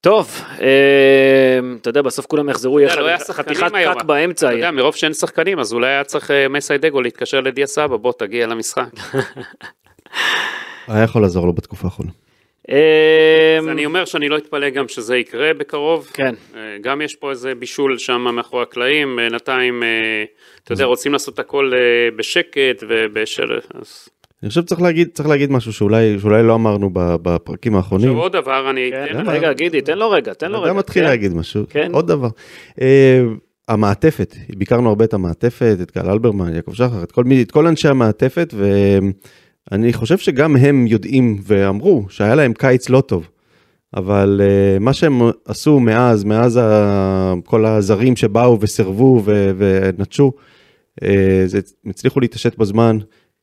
טוב, 0.00 0.40
אה, 0.60 0.66
אתה 1.80 1.90
יודע, 1.90 2.02
בסוף 2.02 2.26
כולם 2.26 2.48
יחזרו, 2.48 2.80
יהיה 2.80 2.96
לא 2.96 3.16
חתיכת. 3.18 3.72
קאט 3.72 4.02
באמצע. 4.02 4.48
אתה 4.48 4.56
יודע, 4.56 4.70
מרוב 4.70 4.96
שאין 4.96 5.14
שחקנים, 5.14 5.58
אז 5.58 5.72
אולי 5.72 5.88
היה 5.88 6.04
צריך 6.04 6.30
אה, 6.30 6.48
מסיידגו 6.48 7.00
להתקשר 7.00 7.40
לדיה 7.40 7.66
סבא, 7.66 7.96
בוא 7.96 8.12
תגיע 8.18 8.46
למשחק. 8.46 8.88
היה 10.88 11.04
יכול 11.04 11.22
לעזור 11.22 11.46
לו 11.46 11.52
בתקופה 11.52 11.86
האחרונה. 11.86 12.10
אז 13.58 13.68
אני 13.68 13.86
אומר 13.86 14.04
שאני 14.04 14.28
לא 14.28 14.36
אתפלא 14.36 14.70
גם 14.70 14.88
שזה 14.88 15.16
יקרה 15.16 15.54
בקרוב. 15.54 16.10
כן. 16.14 16.34
גם 16.80 17.02
יש 17.02 17.14
פה 17.14 17.30
איזה 17.30 17.54
בישול 17.54 17.98
שם 17.98 18.20
מאחורי 18.20 18.62
הקלעים, 18.62 19.16
בינתיים, 19.16 19.82
אתה 20.64 20.72
יודע, 20.72 20.84
רוצים 20.84 21.12
לעשות 21.12 21.38
הכל 21.38 21.72
בשקט 22.16 22.84
ובשל... 22.88 23.58
אני 24.42 24.48
חושב 24.48 24.62
שצריך 24.62 24.82
להגיד, 24.82 25.08
צריך 25.14 25.28
להגיד 25.28 25.50
משהו 25.50 25.72
שאולי, 25.72 26.16
שאולי 26.20 26.42
לא 26.42 26.54
אמרנו 26.54 26.90
ב- 26.92 27.16
בפרקים 27.22 27.76
האחרונים. 27.76 28.08
עכשיו 28.08 28.22
עוד 28.22 28.32
דבר, 28.32 28.70
אני 28.70 28.90
כן, 28.90 29.04
אתן 29.10 29.22
לך... 29.22 29.28
רגע, 29.28 29.52
גידי, 29.52 29.80
תן 29.80 29.98
לו 29.98 30.10
רגע, 30.10 30.32
תן 30.34 30.52
לו 30.52 30.62
רגע. 30.62 30.70
אתה 30.70 30.78
מתחיל 30.78 31.02
כן. 31.02 31.08
להגיד 31.08 31.34
משהו. 31.34 31.64
כן. 31.70 31.90
עוד 31.92 32.06
דבר. 32.06 32.28
אה, 32.80 33.20
המעטפת, 33.68 34.34
ביקרנו 34.56 34.88
הרבה 34.88 35.04
את 35.04 35.14
המעטפת, 35.14 35.76
את 35.82 35.92
גל 35.96 36.10
אלברמן, 36.10 36.54
יעקב 36.54 36.74
שחר, 36.74 37.02
את 37.02 37.12
כל, 37.12 37.24
מי- 37.24 37.42
את 37.42 37.50
כל 37.50 37.66
אנשי 37.66 37.88
המעטפת, 37.88 38.54
ואני 39.70 39.92
חושב 39.92 40.18
שגם 40.18 40.56
הם 40.56 40.86
יודעים 40.86 41.38
ואמרו 41.46 42.06
שהיה 42.08 42.34
להם 42.34 42.52
קיץ 42.52 42.88
לא 42.88 43.00
טוב. 43.00 43.28
אבל 43.96 44.40
uh, 44.44 44.82
מה 44.82 44.92
שהם 44.92 45.20
עשו 45.44 45.80
מאז, 45.80 46.24
מאז 46.24 46.56
ה, 46.62 47.34
כל 47.44 47.66
הזרים 47.66 48.16
שבאו 48.16 48.58
וסירבו 48.60 49.22
ו, 49.24 49.50
ונטשו, 49.56 50.32
uh, 51.00 51.04
זה, 51.46 51.60
הם 51.84 51.90
הצליחו 51.90 52.20
להתעשת 52.20 52.56
בזמן, 52.58 52.98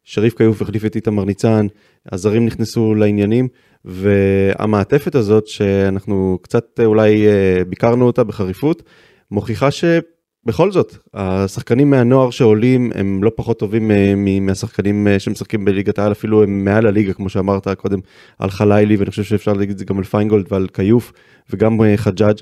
שריף 0.09 0.37
כיוף 0.37 0.61
החליף 0.61 0.85
את 0.85 0.95
איתמר 0.95 1.23
ניצן, 1.25 1.67
הזרים 2.11 2.45
נכנסו 2.45 2.95
לעניינים, 2.95 3.47
והמעטפת 3.85 5.15
הזאת 5.15 5.47
שאנחנו 5.47 6.39
קצת 6.41 6.79
אה, 6.79 6.85
אולי 6.85 7.25
uh, 7.25 7.65
ביקרנו 7.65 8.05
אותה 8.05 8.23
בחריפות, 8.23 8.83
מוכיחה 9.31 9.69
שבכל 9.71 10.71
זאת, 10.71 10.97
השחקנים 11.13 11.89
מהנוער 11.89 12.29
שעולים 12.29 12.91
הם 12.95 13.23
לא 13.23 13.31
פחות 13.35 13.59
טובים 13.59 13.91
אה, 13.91 14.13
מהשחקנים 14.41 15.07
אה, 15.07 15.19
שמשחקים 15.19 15.65
בליגת 15.65 15.99
העל, 15.99 16.11
אפילו 16.11 16.43
הם 16.43 16.65
מעל 16.65 16.87
הליגה, 16.87 17.13
כמו 17.13 17.29
שאמרת 17.29 17.67
קודם, 17.67 17.99
על 18.39 18.49
חלילי, 18.49 18.95
ואני 18.95 19.09
חושב 19.09 19.23
שאפשר 19.23 19.53
להגיד 19.53 19.71
את 19.71 19.77
זה 19.77 19.85
גם 19.85 19.97
על 19.97 20.03
פיינגולד 20.03 20.45
ועל 20.51 20.67
כיוף, 20.73 21.13
וגם 21.49 21.81
אה, 21.81 21.97
חג'אג'. 21.97 22.37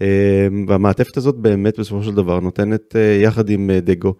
אה, 0.00 0.48
והמעטפת 0.68 1.16
הזאת 1.16 1.34
באמת 1.34 1.78
בסופו 1.78 2.02
של 2.02 2.14
דבר 2.14 2.40
נותנת 2.40 2.96
אה, 2.96 3.18
יחד 3.22 3.50
עם 3.50 3.70
אה, 3.70 3.80
דגו 3.80 4.14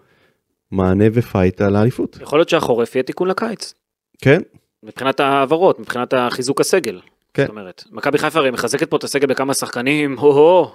מענה 0.73 1.05
ופייט 1.13 1.61
על 1.61 1.77
האליפות. 1.77 2.19
יכול 2.21 2.39
להיות 2.39 2.49
שהחורף 2.49 2.95
יהיה 2.95 3.03
תיקון 3.03 3.29
לקיץ. 3.29 3.75
כן, 4.23 4.39
מבחינת 4.83 5.21
ההעברות, 5.21 5.81
מבחינת 5.81 6.15
החיזוק 6.17 6.61
הסגל. 6.61 7.01
כן. 7.35 7.43
זאת 7.43 7.51
אומרת, 7.51 7.85
מכבי 7.93 8.19
חיפה 8.19 8.39
הרי 8.39 8.51
מחזקת 8.51 8.91
פה 8.91 8.97
את 8.97 9.05
הסגל 9.05 9.27
בכמה 9.27 9.55
שחקנים, 9.55 10.19
הו-הו, 10.19 10.71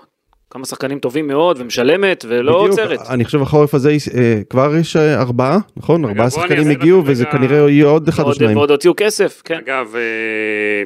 כמה 0.49 0.65
שחקנים 0.65 0.99
טובים 0.99 1.27
מאוד, 1.27 1.57
ומשלמת, 1.61 2.25
ולא 2.27 2.53
בדיוק. 2.63 2.79
עוצרת. 2.79 2.99
אני 3.09 3.25
חושב 3.25 3.41
החורף 3.41 3.73
הזה 3.73 3.89
אה, 4.17 4.41
כבר 4.49 4.75
יש 4.75 4.95
אה, 4.95 5.21
ארבעה, 5.21 5.57
נכון? 5.77 6.05
ארבעה 6.05 6.29
שחקנים 6.29 6.69
הגיעו 6.69 7.03
וזה 7.05 7.23
רגע- 7.23 7.31
כנראה 7.31 7.69
יהיה 7.69 7.85
עוד 7.85 8.07
אחד 8.07 8.23
או 8.23 8.33
שניים. 8.33 8.57
ועוד 8.57 8.71
הוציאו 8.71 8.93
כסף, 8.97 9.41
כן. 9.45 9.57
אגב, 9.57 9.95
אה, 9.95 10.83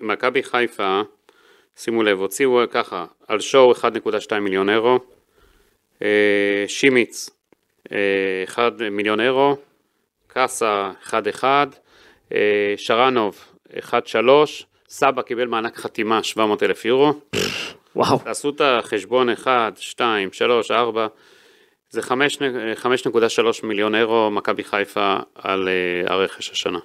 מכבי- 0.00 0.42
חיפה, 0.42 1.00
שימו 1.76 2.02
לב, 2.02 2.18
הוציאו 2.18 2.60
ככה, 2.70 3.04
על 3.28 3.40
שואו 3.40 3.72
1.2 3.72 3.80
מיליון 4.40 4.68
אירו, 4.68 4.98
אה, 6.02 6.08
שימיץ 6.68 7.28
אה, 7.30 7.35
1 8.48 8.72
מיליון 8.90 9.20
אירו, 9.20 9.56
קאסה 10.26 10.90
1.1, 11.06 11.44
אה, 12.32 12.74
שרנוב 12.76 13.44
1.3, 13.78 14.64
סבא 14.88 15.22
קיבל 15.22 15.46
מענק 15.46 15.76
חתימה 15.76 16.22
700 16.22 16.62
אלף 16.62 16.84
יורו, 16.84 17.12
וואו. 17.96 18.18
תעשו 18.18 18.50
את 18.50 18.60
החשבון 18.60 19.30
1, 19.30 19.76
2, 19.76 20.32
3, 20.32 20.70
4, 20.70 21.06
זה 21.90 22.02
5, 22.02 22.38
5.3 22.82 23.66
מיליון 23.66 23.94
אירו 23.94 24.30
מכבי 24.30 24.64
חיפה 24.64 25.16
על 25.34 25.68
אה, 25.68 26.14
הרכש 26.14 26.50
השנה. 26.50 26.78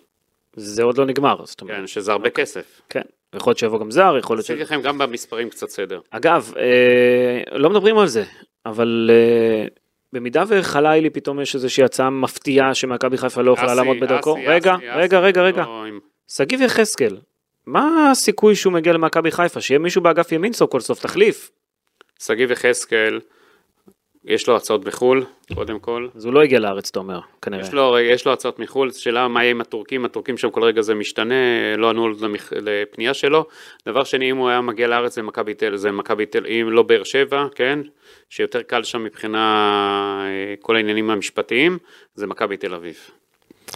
זה 0.55 0.83
עוד 0.83 0.97
לא 0.97 1.05
נגמר, 1.05 1.45
זאת 1.45 1.61
אומרת. 1.61 1.77
כן, 1.77 1.87
שזה 1.87 2.11
הרבה 2.11 2.29
כסף. 2.29 2.81
כן. 2.89 3.01
יכול 3.35 3.51
להיות 3.51 3.57
שיבוא 3.57 3.79
גם 3.79 3.91
זר, 3.91 4.15
יכול 4.19 4.35
להיות 4.35 4.45
ש... 4.45 4.49
עשיתי 4.49 4.63
לכם 4.63 4.81
גם 4.81 4.97
במספרים 4.97 5.49
קצת 5.49 5.69
סדר. 5.69 5.99
אגב, 6.09 6.53
אה, 6.57 7.57
לא 7.57 7.69
מדברים 7.69 7.97
על 7.97 8.07
זה, 8.07 8.23
אבל 8.65 9.09
אה, 9.13 9.65
במידה 10.13 10.43
וחלילי 10.47 11.09
פתאום 11.09 11.41
יש 11.41 11.55
איזושהי 11.55 11.83
הצעה 11.83 12.09
מפתיעה 12.09 12.73
שמכבי 12.73 13.17
חיפה 13.17 13.41
לא 13.41 13.51
יכולה 13.51 13.75
לעמוד 13.75 13.97
בדרכו, 13.99 14.33
רגע, 14.47 14.75
רגע, 14.95 15.19
רגע, 15.19 15.41
רגע, 15.41 15.61
לא, 15.61 15.85
עם- 15.85 15.99
שגיב 16.31 16.61
יחזקאל, 16.61 17.17
מה 17.65 18.11
הסיכוי 18.11 18.55
שהוא 18.55 18.73
מגיע 18.73 18.93
למכבי 18.93 19.31
חיפה? 19.31 19.61
שיהיה 19.61 19.79
מישהו 19.79 20.01
באגף 20.01 20.31
ימין 20.31 20.53
סוף 20.53 20.71
כל 20.71 20.79
סוף, 20.79 20.99
תחליף. 20.99 21.51
שגיב 22.23 22.51
יחזקאל, 22.51 23.19
יש 24.25 24.47
לו 24.47 24.55
הצעות 24.55 24.83
בחו"ל, 24.83 25.25
קודם 25.53 25.79
כל. 25.79 26.07
אז 26.15 26.25
הוא 26.25 26.33
לא 26.33 26.41
הגיע 26.41 26.59
לארץ, 26.59 26.89
אתה 26.89 26.99
אומר, 26.99 27.19
כנראה. 27.41 27.61
יש 27.61 27.73
לו, 27.73 27.99
יש 27.99 28.25
לו 28.25 28.33
הצעות 28.33 28.59
מחו"ל, 28.59 28.91
שאלה 28.91 29.27
מה 29.27 29.43
יהיה 29.43 29.51
עם 29.51 29.61
הטורקים, 29.61 30.05
הטורקים 30.05 30.37
שם 30.37 30.49
כל 30.49 30.63
רגע 30.63 30.81
זה 30.81 30.95
משתנה, 30.95 31.33
לא 31.77 31.89
ענו 31.89 32.09
למכ... 32.09 32.53
לפנייה 32.55 33.13
שלו. 33.13 33.45
דבר 33.85 34.03
שני, 34.03 34.31
אם 34.31 34.37
הוא 34.37 34.49
היה 34.49 34.61
מגיע 34.61 34.87
לארץ 34.87 35.15
זה 35.15 35.21
מכבי 35.21 35.53
תל, 35.53 35.75
זה 35.75 35.91
מכבי 35.91 36.25
תל, 36.25 36.45
אם 36.45 36.69
לא 36.71 36.83
באר 36.83 37.03
שבע, 37.03 37.45
כן, 37.55 37.79
שיותר 38.29 38.61
קל 38.61 38.83
שם 38.83 39.03
מבחינה 39.03 39.39
אה, 40.25 40.55
כל 40.61 40.75
העניינים 40.75 41.09
המשפטיים, 41.09 41.77
זה 42.15 42.27
מכבי 42.27 42.57
תל 42.57 42.75
אביב. 42.75 42.95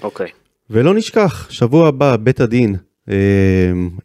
אוקיי. 0.03 0.27
ולא 0.69 0.93
נשכח, 0.93 1.51
שבוע 1.51 1.87
הבא 1.87 2.15
בית 2.15 2.39
הדין 2.39 2.75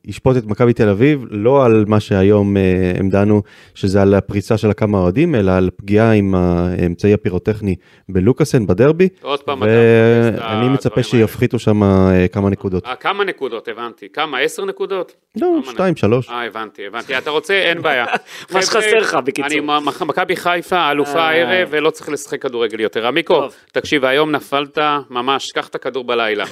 ישפוט 0.05 0.37
את 0.37 0.47
מכבי 0.47 0.73
תל 0.73 0.89
אביב, 0.89 1.25
לא 1.31 1.65
על 1.65 1.85
מה 1.89 2.01
שהיום 2.01 2.57
אה, 2.57 2.63
הם 2.97 3.11
דנו, 3.11 3.43
שזה 3.75 4.03
על 4.03 4.15
הפריצה 4.15 4.57
של 4.59 4.71
הכמה 4.71 4.99
אוהדים, 4.99 5.35
אלא 5.35 5.53
על 5.53 5.71
פגיעה 5.77 6.13
עם 6.13 6.35
האמצעי 6.35 7.15
הפירוטכני 7.15 7.77
בלוקאסן 8.09 8.67
בדרבי, 8.67 9.09
עוד 9.23 9.43
פעם, 9.43 9.63
ואני 9.63 10.69
מצפה 10.69 11.03
שיפחיתו 11.03 11.59
שם 11.59 11.83
אה, 11.83 12.29
כמה 12.29 12.51
נקודות. 12.51 12.87
אה, 12.87 12.97
כמה 12.97 13.25
נקודות, 13.25 13.69
הבנתי. 13.69 14.09
כמה? 14.09 14.39
עשר 14.39 14.65
נקודות? 14.65 15.17
לא, 15.37 15.61
שתיים, 15.71 15.97
שלוש. 15.97 16.29
אה, 16.29 16.47
הבנתי, 16.47 16.87
הבנתי. 16.87 17.19
אתה 17.19 17.31
רוצה, 17.31 17.55
אין 17.55 17.83
בעיה. 17.83 18.07
מה 18.53 18.63
שחסר 18.63 18.99
לך, 18.99 19.15
בקיצור. 19.25 19.81
מכבי 20.07 20.37
חיפה, 20.37 20.91
אלופה. 20.91 21.21
הערב, 21.21 21.69
ולא 21.71 21.91
צריך 21.91 22.09
לשחק 22.09 22.43
כדורגל 22.43 22.81
יותר. 22.81 23.07
עמיקו. 23.07 23.49
תקשיב, 23.73 24.05
היום 24.05 24.31
נפלת, 24.31 24.79
ממש, 25.11 25.53
קח 25.53 25.69
את 25.69 25.75
הכדור 25.75 26.05
בלילה. 26.05 26.45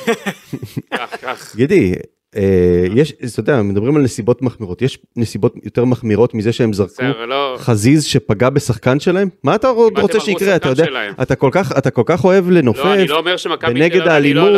גידי, 1.56 1.94
יש, 2.94 3.12
אתה 3.32 3.40
יודע, 3.40 3.62
מדברים 3.62 3.96
על 3.96 4.02
נסיבות 4.02 4.42
מחמירות, 4.42 4.82
יש 4.82 4.98
נסיבות 5.16 5.54
יותר 5.64 5.84
מחמירות 5.84 6.34
מזה 6.34 6.52
שהם 6.52 6.72
זרקו 6.72 7.02
לא... 7.28 7.56
חזיז 7.58 8.04
שפגע 8.04 8.50
בשחקן 8.50 9.00
שלהם? 9.00 9.28
מה 9.44 9.54
אתה 9.54 9.68
רוצה 10.00 10.20
שיקרה? 10.20 10.56
אתה 10.56 10.68
יודע. 10.68 10.86
אתה 11.22 11.34
כל 11.34 11.48
כך, 11.52 11.72
אתה 11.78 11.90
כל 11.90 12.02
כך 12.06 12.24
אוהב 12.24 12.50
לנופף, 12.50 12.84
לא, 12.84 12.96
לא. 13.06 13.22
ונגד 13.68 14.00
האלימות, 14.08 14.52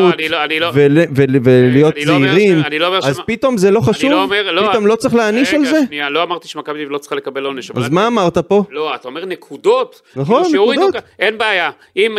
ולהיות 1.45 1.95
זהירים, 2.05 2.63
אומר 2.81 2.99
אז 3.03 3.21
פתאום 3.27 3.57
זה 3.59 3.71
לא 3.71 3.81
חשוב? 3.81 4.31
פתאום 4.71 4.87
לא 4.87 4.97
צריך 4.97 5.15
להעניש 5.15 5.55
על 5.55 5.61
רגע, 5.61 5.71
זה? 5.71 5.81
שנייה, 5.87 6.11
לא 6.11 6.23
אמרתי 6.23 6.49
שמכבי 6.49 6.73
תל 6.75 6.81
אביב 6.81 6.91
לא 6.91 6.99
צריכה 6.99 7.17
לקבל 7.17 7.45
עונש. 7.45 7.71
אז 7.71 7.89
מה 7.89 8.07
אמרת 8.07 8.39
פה? 8.39 8.65
לא, 8.71 8.95
אתה 8.95 9.09
אומר 9.09 9.25
נקודות. 9.25 10.03
נכון, 10.17 10.43
כאילו 10.43 10.51
שהורידו 10.51 10.83
נקודות. 10.83 11.05
אין 11.19 11.39
בעיה. 11.39 11.71
אם, 11.97 12.19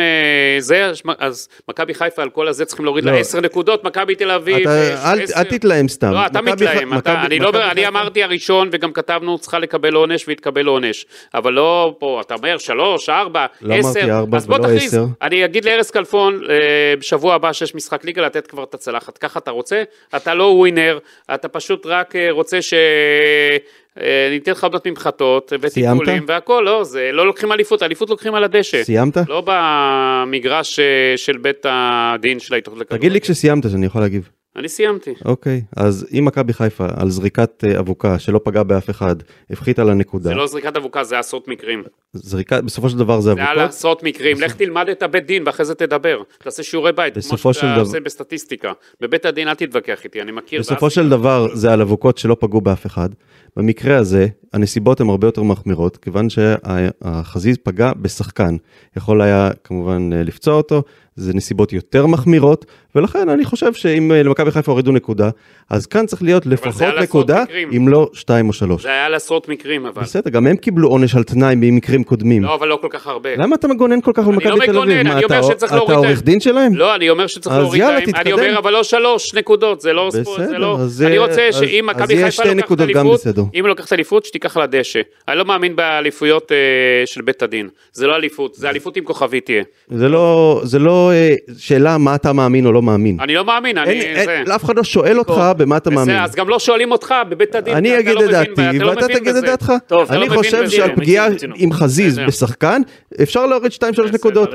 אה, 0.00 0.56
זה, 0.60 0.92
אז- 1.18 1.48
מכבי 1.68 1.94
חיפה 1.94 2.22
על 2.22 2.30
כל 2.30 2.48
הזה 2.48 2.64
צריכים 2.64 2.84
להוריד 2.84 3.04
לה 3.04 3.12
לא. 3.12 3.16
10 3.16 3.40
נקודות, 3.40 3.84
מכבי 3.84 4.14
תל 4.14 4.30
אביב. 4.30 4.57
אה, 4.66 5.12
אל- 5.12 5.22
10. 5.22 5.36
אל 5.38 5.44
תתלהם 5.44 5.88
סתם. 5.88 6.10
לא, 6.12 6.26
אתה 6.26 6.40
מתלהם. 6.42 6.92
אני 7.06 7.38
לא 7.38 7.50
אמרתי 7.88 8.22
הראשון, 8.22 8.68
וגם 8.72 8.92
כתבנו, 8.92 9.38
צריכה 9.38 9.58
לקבל 9.58 9.94
עונש 9.94 10.28
והתקבל 10.28 10.66
עונש. 10.66 11.06
אבל 11.34 11.52
לא 11.52 11.96
פה, 11.98 12.20
אתה 12.26 12.34
אומר 12.34 12.58
שלוש, 12.58 13.08
ארבע, 13.08 13.46
לא 13.62 13.74
עשר. 13.74 14.24
אז 14.36 14.46
בוא 14.46 14.58
תכריז. 14.58 14.98
אני 15.22 15.44
אגיד 15.44 15.64
לארז 15.64 15.90
כלפון, 15.90 16.40
אה, 16.50 16.56
בשבוע 16.98 17.34
הבא 17.34 17.52
שיש 17.52 17.74
משחק 17.74 18.04
ליגה, 18.04 18.22
לתת 18.22 18.46
כבר 18.46 18.62
את 18.64 18.74
הצלחת. 18.74 19.18
ככה 19.18 19.38
אתה 19.38 19.50
רוצה? 19.50 19.82
אתה 20.16 20.34
לא 20.34 20.44
ווינר, 20.44 20.98
אתה 21.34 21.48
פשוט 21.48 21.86
רק 21.86 22.16
אה, 22.16 22.28
רוצה 22.30 22.62
ש... 22.62 22.74
אה, 24.00 24.28
ניתן 24.30 24.52
לך 24.52 24.64
עובדות 24.64 24.86
ממחטות 24.86 25.52
וטיפולים 25.60 26.04
סיימת? 26.04 26.24
והכל, 26.28 26.62
לא, 26.66 26.84
זה 26.84 27.10
לא 27.12 27.26
לוקחים 27.26 27.52
אליפות, 27.52 27.82
אליפות 27.82 28.10
לוקחים 28.10 28.34
על 28.34 28.44
הדשא. 28.44 28.84
סיימת? 28.84 29.16
לא 29.28 29.42
במגרש 29.46 30.78
אה, 30.78 30.84
של 31.16 31.36
בית 31.38 31.66
הדין 31.68 32.38
של 32.40 32.54
ההתאחדות 32.54 32.80
לכדורגל. 32.80 32.98
תגיד 33.00 33.12
לי 33.12 33.20
כשסיימת 33.20 33.70
שאני 33.70 33.86
יכול 33.86 34.00
להגיב. 34.00 34.28
אני 34.56 34.68
סיימתי. 34.68 35.14
אוקיי, 35.24 35.62
אז 35.76 36.06
אם 36.18 36.24
מכבי 36.24 36.52
חיפה 36.52 36.86
על 36.96 37.10
זריקת 37.10 37.64
אה, 37.66 37.78
אבוקה 37.78 38.18
שלא 38.18 38.40
פגע 38.44 38.62
באף 38.62 38.90
אחד, 38.90 39.16
הפחיתה 39.50 39.84
לנקודה, 39.84 40.24
זה 40.28 40.34
לא 40.34 40.46
זריקת 40.46 40.76
אבוקה, 40.76 41.04
זה 41.04 41.18
עשרות 41.18 41.48
מקרים. 41.48 41.82
זריקה, 42.12 42.60
בסופו 42.60 42.88
של 42.88 42.98
דבר 42.98 43.20
זה 43.20 43.34
זה 43.34 43.40
היה 43.40 43.50
אבוקות, 43.50 43.64
לעשרות 43.66 44.02
מקרים, 44.02 44.40
לך 44.40 44.54
תלמד 44.54 44.88
את 44.88 45.02
הבית 45.02 45.26
דין 45.26 45.42
ואחרי 45.46 45.66
זה 45.66 45.74
תדבר. 45.74 46.22
תעשה 46.38 46.62
שיעורי 46.62 46.92
בית, 46.92 47.14
כמו 47.28 47.54
שאתה 47.54 47.66
דבר- 47.66 47.80
עושה 47.80 48.00
בסטטיסטיקה. 48.00 48.72
בבית 49.00 49.26
הדין 49.26 49.48
אל 49.48 49.54
תתווכח 49.54 50.04
איתי, 50.04 50.22
אני 50.22 50.32
מכיר. 50.32 50.60
בסופו 50.60 50.90
של 50.90 51.08
דבר 51.08 51.48
זה 51.54 51.72
על 51.72 51.80
אבוקות 51.80 52.18
שלא 52.18 52.36
פגעו 52.40 52.60
באף 52.60 52.86
אחד. 52.86 53.08
במקרה 53.58 53.96
הזה 53.96 54.26
הנסיבות 54.52 55.00
הן 55.00 55.08
הרבה 55.08 55.26
יותר 55.26 55.42
מחמירות 55.42 55.96
כיוון 55.96 56.30
שהחזיז 56.30 57.56
פגע 57.62 57.92
בשחקן. 58.02 58.56
יכול 58.96 59.22
היה 59.22 59.50
כמובן 59.64 60.10
אה, 60.12 60.22
לפצוע 60.22 60.54
אותו 60.54 60.82
זה 61.18 61.34
נסיבות 61.34 61.72
יותר 61.72 62.06
מחמירות 62.06 62.64
ולכן 62.94 63.28
אני 63.28 63.44
חושב 63.44 63.74
שאם 63.74 64.12
אה, 64.12 64.22
למכבי 64.22 64.50
חיפה 64.50 64.72
הורידו 64.72 64.92
נקודה 64.92 65.30
אז 65.70 65.86
כאן 65.86 66.06
צריך 66.06 66.22
להיות 66.22 66.46
לפחות 66.46 66.82
נקודה 67.02 67.42
מקרים. 67.42 67.68
אם 67.76 67.88
לא 67.88 68.10
שתיים 68.12 68.48
או 68.48 68.52
שלוש. 68.52 68.82
זה 68.82 68.88
היה 68.88 69.06
על 69.06 69.14
עשרות 69.14 69.48
מקרים 69.48 69.86
אבל. 69.86 70.02
בסדר 70.02 70.30
גם 70.30 70.46
הם 70.46 70.56
קיבלו 70.56 70.88
עונש 70.88 71.14
על 71.14 71.22
תנאי 71.22 71.56
במקרים 71.56 72.04
קודמים. 72.04 72.42
לא, 72.44 72.54
אבל 72.54 72.68
לא 72.68 72.78
כל 72.82 72.88
כך 72.90 73.06
הרבה. 73.06 73.36
למה 73.36 73.56
אתה 73.56 73.68
מגונן 73.68 74.00
כל 74.00 74.12
כך 74.14 74.26
על 74.26 74.32
לא 74.32 74.36
מכבי 74.38 74.66
תל 74.66 74.78
אביב? 74.78 75.02
מה, 75.02 75.10
אני 75.12 75.24
אומר 75.24 75.52
אתה- 75.52 75.66
אתה 75.66 75.76
עורך 75.94 76.22
דין 76.22 76.40
שלהם? 76.40 76.74
לא, 76.74 76.94
אני 76.94 77.10
אומר 77.10 77.26
שצריך 77.26 77.56
להוריד 77.56 77.82
להם, 77.82 78.02
אני. 78.14 78.32
אומר 78.32 78.58
אבל 78.58 78.72
לא 78.72 78.82
שלוש 78.82 79.34
נקודות, 79.34 79.80
זה 79.80 79.92
לא 79.92 80.08
ספורט, 80.12 80.38
זה 80.38 80.44
בסדר, 80.46 80.58
לא, 80.58 80.76
אז 80.80 81.02
אני 81.02 81.18
רוצה 81.18 81.48
אז- 81.48 81.54
שאם 81.56 81.84
מכבי 81.90 82.16
חיפה 82.16 82.30
שתי 82.30 82.42
לוקחת 82.48 82.56
נקודות 82.64 82.88
גם 82.88 82.96
אליפות, 83.06 83.20
בסדר. 83.20 83.42
אם 83.54 83.64
לוקחת 83.66 83.92
אליפות 83.92 84.24
שתיקח 84.24 84.56
על 84.56 84.62
הדשא, 84.62 85.00
אני 85.28 85.38
לא 85.38 85.44
מאמין 85.44 85.76
באליפויות 85.76 86.52
אה, 86.52 86.56
של 87.06 87.22
בית 87.22 87.42
הדין, 87.42 87.68
זה 87.92 88.06
לא 88.06 88.16
אליפות, 88.16 88.54
זה 88.54 88.70
אליפות 88.70 88.96
עם 88.96 89.04
כוכבית 89.04 89.44
תהיה, 89.44 89.62
זה 89.90 90.08
לא 90.08 90.60
זה 90.64 90.78
לא 91.08 91.12
אה, 91.12 91.34
שאלה 91.58 91.98
מה 91.98 92.14
אתה 92.14 92.32
מאמין 92.32 92.66
או 92.66 92.72
לא 92.72 92.82
מאמין. 92.82 93.16
אני 93.20 93.34
לא 93.34 93.44
מאמין, 93.44 93.78
אני, 93.78 93.90
אין, 93.90 94.24
זה, 94.24 94.32
אין, 94.32 94.50
אף 94.50 94.64
אחד 94.64 94.76
לא 94.76 94.84
שואל 94.84 95.18
אותך 95.18 95.42
במה 95.56 95.76
אתה 95.76 95.90
מאמין. 95.90 96.16
אז 96.16 96.34
גם 96.34 96.48
לא 96.48 96.58
שואלים 96.58 96.92
אותך 96.92 97.14
בבית 97.28 97.54
הדין, 97.54 97.74
אני 97.76 97.98
אגיד 97.98 98.14
לא 98.14 98.24
את 98.24 98.30
דעתי 98.30 98.78
לא 98.78 98.88
ואתה 98.88 99.08
תגיד 99.08 99.36
את. 99.36 99.44
דעתך. 99.44 99.72
אני 100.10 100.28
לא 100.28 100.34
חושב 100.36 100.68
שעל 100.68 100.96
פגיעה. 100.96 101.28
עם 101.56 101.72
חזיז. 101.72 102.18
בשחקן 102.18 102.82
אפשר 103.22 103.46
להוריד 103.46 103.72
2-3 103.72 104.12
נקודות. 104.12 104.48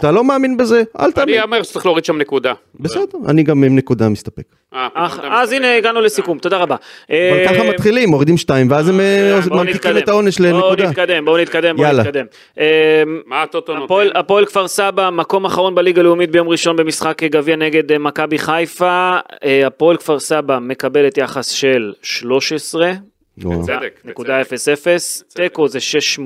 אתה 0.00 0.10
לא- 0.12 0.24
מאמין 0.24 0.56
בזה 0.56 0.82
אל 1.00 1.12
תאמין. 1.12 1.34
אני 1.34 1.42
אומר 1.44 1.62
שצריך 1.62 1.86
להוריד 1.86 2.04
שם 2.04 2.18
נקודה. 2.18 2.52
בסדר 2.80 3.04
אני 3.28 3.42
גם 3.42 3.64
עם 3.64 3.76
נקודה 3.76 4.08
מסתפק. 4.08 4.42
אה, 4.74 4.86
אתה 4.86 5.28
אז. 5.30 5.52
הנה 5.52 5.76
הגענו 5.76 6.00
לסיכום, 6.00 6.38
תודה 6.38 6.56
רבה. 6.56 6.76
אבל 7.10 7.16
אה, 7.16 7.44
ככה 7.48 7.64
מתחילים 7.64 8.08
מורידים 8.08 8.36
2 8.36 8.70
ואז 8.70 8.88
הם 8.88 9.00
אה, 9.00 9.40
בואו 9.48 9.64
ממתיקים. 9.64 9.98
את 9.98 10.08
העונש 10.08 10.40
בואו 10.40 10.52
לנקודה. 10.52 10.88
נתקדם, 10.88 11.24
בואו 11.24 11.38
נתקדם, 11.38 11.76
בואו 11.76 11.86
יאללה. 11.86 12.02
נתקדם. 12.02 12.24
אה, 12.58 13.02
מה 13.26 13.42
הטוטו 13.42 13.74
נותן? 13.76 14.04
הפועל 14.14 14.46
כפר 14.46 14.68
סבא, 14.68 15.10
מקום 15.10 15.44
אחרון 15.44 15.59
בליגה 15.68 16.00
הלאומית 16.00 16.30
ביום 16.30 16.48
ראשון 16.48 16.76
במשחק 16.76 17.22
גביע 17.22 17.56
נגד 17.56 17.92
אה, 17.92 17.98
מכבי 17.98 18.38
חיפה. 18.38 19.18
אה, 19.44 19.66
הפועל 19.66 19.96
כפר 19.96 20.18
סבא 20.18 20.58
מקבלת 20.58 21.18
יחס 21.18 21.48
של 21.48 21.92
13. 22.02 22.92
וואו. 23.38 23.62
בצדק, 23.62 24.00
נקודה 24.04 24.40
בצדק. 24.40 24.78
0-0, 24.78 25.34
תיקו 25.34 25.68
זה 25.68 25.78
6.80, 26.18 26.22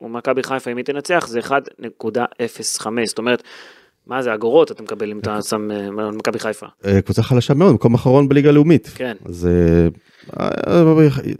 ומכבי 0.00 0.42
חיפה 0.42 0.70
אם 0.70 0.76
היא 0.76 0.84
תנצח 0.84 1.26
זה 1.26 1.40
1.05, 1.40 2.86
זאת 3.04 3.18
אומרת, 3.18 3.42
מה 4.08 4.22
זה 4.22 4.34
אגורות 4.34 4.70
אתה 4.70 4.82
מקבל 4.82 5.10
אם 5.10 5.18
אתה 5.18 5.42
שם 5.42 5.70
אה, 5.70 6.10
מכבי 6.10 6.38
חיפה. 6.38 6.66
אה, 6.86 7.02
קבוצה 7.02 7.22
חלשה 7.22 7.54
מאוד 7.54 7.74
מקום 7.74 7.94
אחרון 7.94 8.28
בליגה 8.28 8.48
הלאומית. 8.48 8.90
כן. 8.94 9.16
אז 9.24 9.48
אה, 10.40 10.78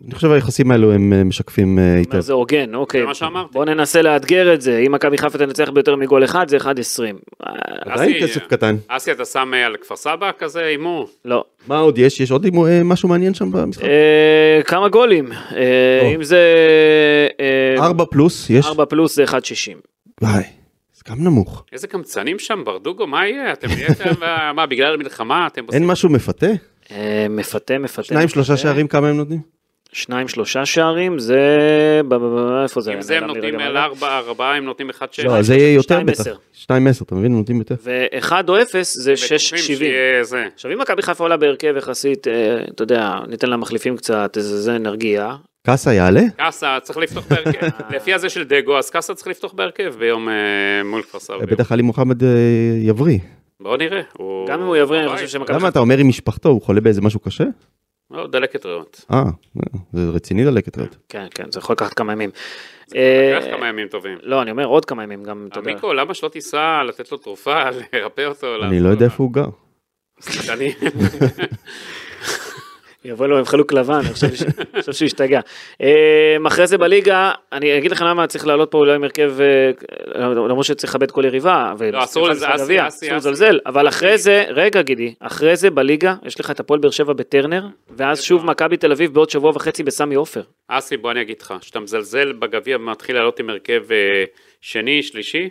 אני 0.06 0.14
חושב 0.14 0.30
היחסים 0.30 0.70
האלו 0.70 0.92
הם 0.92 1.28
משקפים 1.28 1.78
היטב. 1.78 2.20
זה 2.20 2.32
הוגן, 2.32 2.74
אוקיי. 2.74 3.00
זה 3.00 3.06
מה 3.06 3.14
שאמרתי. 3.14 3.48
בוא 3.52 3.64
ננסה 3.64 4.02
לאתגר 4.02 4.54
את 4.54 4.60
זה, 4.60 4.78
אם 4.86 4.92
מכבי 4.92 5.18
חיפה 5.18 5.38
תנצח 5.38 5.70
ביותר 5.70 5.96
מגול 5.96 6.24
אחד 6.24 6.48
זה 6.48 6.56
1.20. 6.56 6.64
אה, 6.66 7.52
עדיין 7.80 8.22
כסף 8.22 8.46
קטן. 8.46 8.76
אסי, 8.88 9.12
אתה 9.12 9.24
שם 9.24 9.52
על 9.66 9.76
כפר 9.76 9.96
סבא 9.96 10.30
כזה 10.38 10.64
הימור? 10.64 11.08
לא. 11.24 11.44
מה 11.66 11.78
עוד 11.78 11.98
יש? 11.98 12.20
יש 12.20 12.30
עוד 12.30 12.46
משהו 12.84 13.08
מעניין 13.08 13.34
שם 13.34 13.50
במשחק? 13.52 13.84
כמה 14.64 14.88
גולים. 14.88 15.28
אם 16.14 16.22
זה... 16.22 16.42
אה, 17.40 17.86
4 17.86 18.04
פלוס 18.04 18.50
יש? 18.50 18.66
4 18.66 18.84
פלוס 18.84 19.16
זה 19.16 19.24
1.60. 19.24 19.30
גם 21.11 21.24
נמוך. 21.24 21.64
איזה 21.72 21.86
קמצנים 21.86 22.38
שם, 22.38 22.62
ברדוגו, 22.64 23.06
מה 23.06 23.26
יהיה? 23.26 23.52
אתם 23.52 23.68
נהייתם, 23.68 24.22
אה, 24.22 24.52
מה, 24.52 24.66
בגלל 24.66 24.94
המלחמה 24.94 25.46
אתם 25.46 25.64
עושים... 25.66 25.80
אין 25.82 25.90
משהו 25.90 26.09
מפתה? 26.09 26.46
אה, 26.90 27.26
מפתה, 27.30 27.78
מפתה. 27.78 28.02
שניים 28.02 28.28
שלושה. 28.28 28.56
שערים 28.56 28.88
כמה 28.88 29.09
הם 29.09 29.16
נותנים? 29.16 29.40
שניים 29.92 30.28
שלושה 30.28 30.66
שערים 30.66 31.18
זה 31.18 31.38
ב- 32.09 32.14
ב- 32.14 32.18
ב- 32.18 32.62
איפה 32.62 32.80
זה 32.80 32.94
אם 32.94 33.00
זה 33.02 33.16
הם 33.16 33.22
לי 33.22 33.26
נותנים 33.34 33.54
על 33.61 33.70
רגע. 33.70 33.84
ארבע, 33.84 34.18
ארבעה 34.18 34.56
הם 34.56 34.64
נותנים 34.64 34.90
אחד 34.90 35.12
שש. 35.12 35.20
לא, 35.24 35.42
זה 35.42 35.54
יהיה 35.54 35.72
יותר 35.74 35.82
שתיים 35.82 36.06
בטח. 36.06 36.20
עשר. 36.20 36.34
2-10, 37.00 37.02
אתה 37.02 37.14
מבין? 37.14 37.32
נותנים 37.32 37.59
יותר. 37.59 37.74
ואחד 37.82 38.48
או 38.48 38.62
אפס 38.62 38.94
זה 38.98 39.16
שש 39.16 39.54
שבעים. 39.54 39.94
עכשיו 40.54 40.72
אם 40.72 40.78
מכבי 40.78 41.02
חיפה 41.02 41.24
עולה 41.24 41.36
בהרכב 41.36 41.74
יחסית, 41.76 42.28
אה, 42.28 42.32
אתה 42.74 42.82
יודע, 42.82 43.18
ניתן 43.28 43.50
לה 43.50 43.56
מחליפים 43.56 43.96
קצת, 43.96 44.36
זה 44.40 44.78
נרגיע. 44.78 45.34
קאסה 45.68 45.94
יעלה? 45.94 46.20
קאסה 46.36 46.78
צריך 46.82 46.98
לפתוח 46.98 47.24
בהרכב. 47.30 47.66
לפי 47.96 48.14
הזה 48.14 48.28
של 48.28 48.44
דגו, 48.44 48.78
אז 48.78 48.90
קאסה 48.90 49.14
צריך 49.14 49.28
לפתוח 49.28 49.52
בהרכב 49.52 49.94
ביום 49.98 50.28
אה, 50.28 50.34
מול 50.84 51.02
כפר 51.02 51.18
סבא. 51.18 51.46
בטח 51.46 51.72
עלי 51.72 51.82
מוחמד 51.82 52.24
אה, 52.24 52.28
יבריא. 52.82 53.18
בואו 53.60 53.76
נראה. 53.76 54.00
גם 54.48 54.60
אם 54.60 54.66
הוא 54.66 54.76
יבריא, 54.76 55.00
אני. 55.00 55.08
חושב 55.08 55.28
שמכבי 55.28 55.56
למה 55.56 55.68
אתה 55.68 55.78
אומר 55.78 55.98
עם 55.98 56.08
משפחתו, 56.08 56.48
הוא 56.48 56.62
חולה 56.62 56.80
באיזה 56.80 57.00
משהו 57.00 57.20
קשה? 57.20 57.44
לא, 58.10 58.26
דלקת 58.26 58.66
ריאות. 58.66 59.04
אה, 59.12 59.22
זה 59.92 60.10
רציני 60.10 60.44
דלקת 60.44 60.78
ריאות. 60.78 60.96
כן, 61.08 61.26
כן, 61.34 61.50
זה 61.50 61.58
יכול 61.58 61.72
לקחת 61.72 61.94
כמה 61.94 62.12
ימים. 62.12 62.30
לקח 62.88 62.96
אה, 63.46 63.56
כמה 63.56 63.68
ימים 63.68 63.88
טובים. 63.88 64.18
לא, 64.22 64.42
אני 64.42 64.50
אומר 64.50 64.64
עוד 64.64 64.84
כמה 64.84 65.02
ימים, 65.02 65.24
גם, 65.24 65.48
אתה 65.50 65.58
יודע. 65.58 65.70
עמיקו, 65.70 65.92
למה 65.92 66.14
שלא 66.14 66.28
תיסע 66.28 66.82
לתת 66.88 67.12
לו 67.12 67.18
תרופה, 67.18 67.64
לרפא 67.92 68.24
אותו? 68.24 68.46
אני 68.64 68.80
לא 68.80 68.88
יודע? 68.88 69.04
איפה 69.04 69.22
הוא 69.22 69.32
גר. 69.32 69.48
יבוא 73.09 73.26
לו 73.26 73.38
עם 73.38 73.44
חלוק 73.44 73.72
לבן, 73.72 73.94
אני 73.94 74.12
חושב 74.12 74.34
שהוא 74.82 75.06
השתגע. 75.06 75.40
אה, 75.82 76.36
אחרי 76.46 76.66
זה 76.66 76.78
בליגה, 76.78 77.32
אני 77.52 77.78
אגיד 77.78 77.90
לכם 77.90 78.04
למה 78.04 78.26
צריך 78.26 78.46
לעלות 78.46 78.70
פה 78.70 78.78
אולי 78.78 78.94
עם 78.94 79.04
הרכב, 79.04 79.32
אה, 79.40 79.70
למרות 80.28 80.64
שצריך 80.64 80.94
לכבד 80.94 81.11
כל 81.11 81.24
יריבה, 81.24 81.72
לא, 81.92 82.04
אסור. 82.04 82.28
לזלזל, 83.16 83.59
אבל 83.66 83.88
אחרי 83.88 84.18
זה, 84.18 84.44
רגע 84.48 84.82
גידי, 84.82 85.14
אחרי 85.20 85.56
זה 85.56 85.70
בליגה, 85.70 86.14
יש 86.24 86.40
לך 86.40 86.50
את 86.50 86.61
הפועל 86.61 86.80
באר 86.80 86.90
שבע 86.90 87.12
בטרנר, 87.12 87.66
ואז 87.90 88.22
שוב 88.22 88.46
מכבי 88.46 88.76
תל 88.76 88.92
אביב 88.92 89.14
בעוד 89.14 89.30
שבוע 89.30 89.50
וחצי 89.54 89.82
בסמי 89.82 90.14
עופר. 90.14 90.42
אסי, 90.68 90.96
בוא 90.96 91.11
אני 91.11 91.22
אגיד 91.22 91.36
לך, 91.40 91.54
כשאתה 91.61 91.80
מזלזל 91.80 92.32
בגביע 92.32 92.76
ומתחיל 92.76 93.16
לעלות 93.16 93.40
עם 93.40 93.50
הרכב 93.50 93.92
אה, 93.92 94.24
שני, 94.61 95.02
שלישי, 95.02 95.48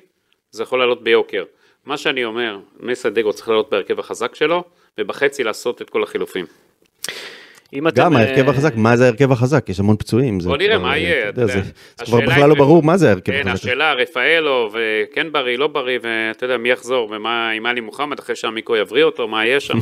זה 0.52 0.64
יכול 0.64 0.80
לעלות 0.80 1.04
ביוקר. 1.04 1.44
מה 1.86 1.98
שאני 1.98 2.26
אומר, 2.26 2.58
מסדגו 2.80 3.34
צריך 3.34 3.50
לעלות 3.50 3.70
בהרכב 3.72 4.00
החזק 4.00 4.36
שלו, 4.36 4.64
ובחצי 4.98 5.44
לעשות 5.44 5.82
את 5.82 5.90
כל 5.90 6.04
החילופים. 6.04 6.46
אם 7.74 7.88
אתם, 7.88 8.02
גם 8.02 8.16
אה, 8.16 8.22
ההרכב 8.22 8.50
החזק, 8.50 8.76
מה 8.76 8.98
זה 8.98 9.06
ההרכב 9.06 9.32
החזק? 9.32 9.70
יש 9.70 9.80
המון 9.80 9.98
פצועים. 9.98 10.40
זה 10.40 10.50
בוא 10.50 10.58
נראה 10.58 10.78
מה 10.78 10.92
אה, 10.92 10.98
יהיה. 10.98 11.32
זה 11.36 11.46
זה 11.46 11.62
כבר 12.06 12.20
בכלל 12.22 12.50
לא 12.50 12.56
ברור 12.56 12.84
מה 12.84 12.98
זה 12.98 13.10
ההרכב 13.10 13.32
כן, 13.32 13.48
החזק. 13.48 13.64
השאלה, 13.64 13.94
רפאלו, 13.94 14.72
וכן 14.74 15.32
בריא, 15.32 15.58
לא 15.58 15.68
בריא, 15.68 16.00
ואתה 16.02 16.46
יודע, 16.46 16.58
מי 16.58 16.70
יחזור, 16.70 17.12
ומה 17.12 17.50
עם 17.50 17.66
עלי 17.66 17.82
מוחמד, 17.82 18.20
אחרי 18.20 18.36
שעמיקו 18.36 18.76
יבריא 18.76 19.04
אותו, 19.04 19.28
מה 19.28 19.46
יהיה 19.46 19.60
שם. 19.60 19.78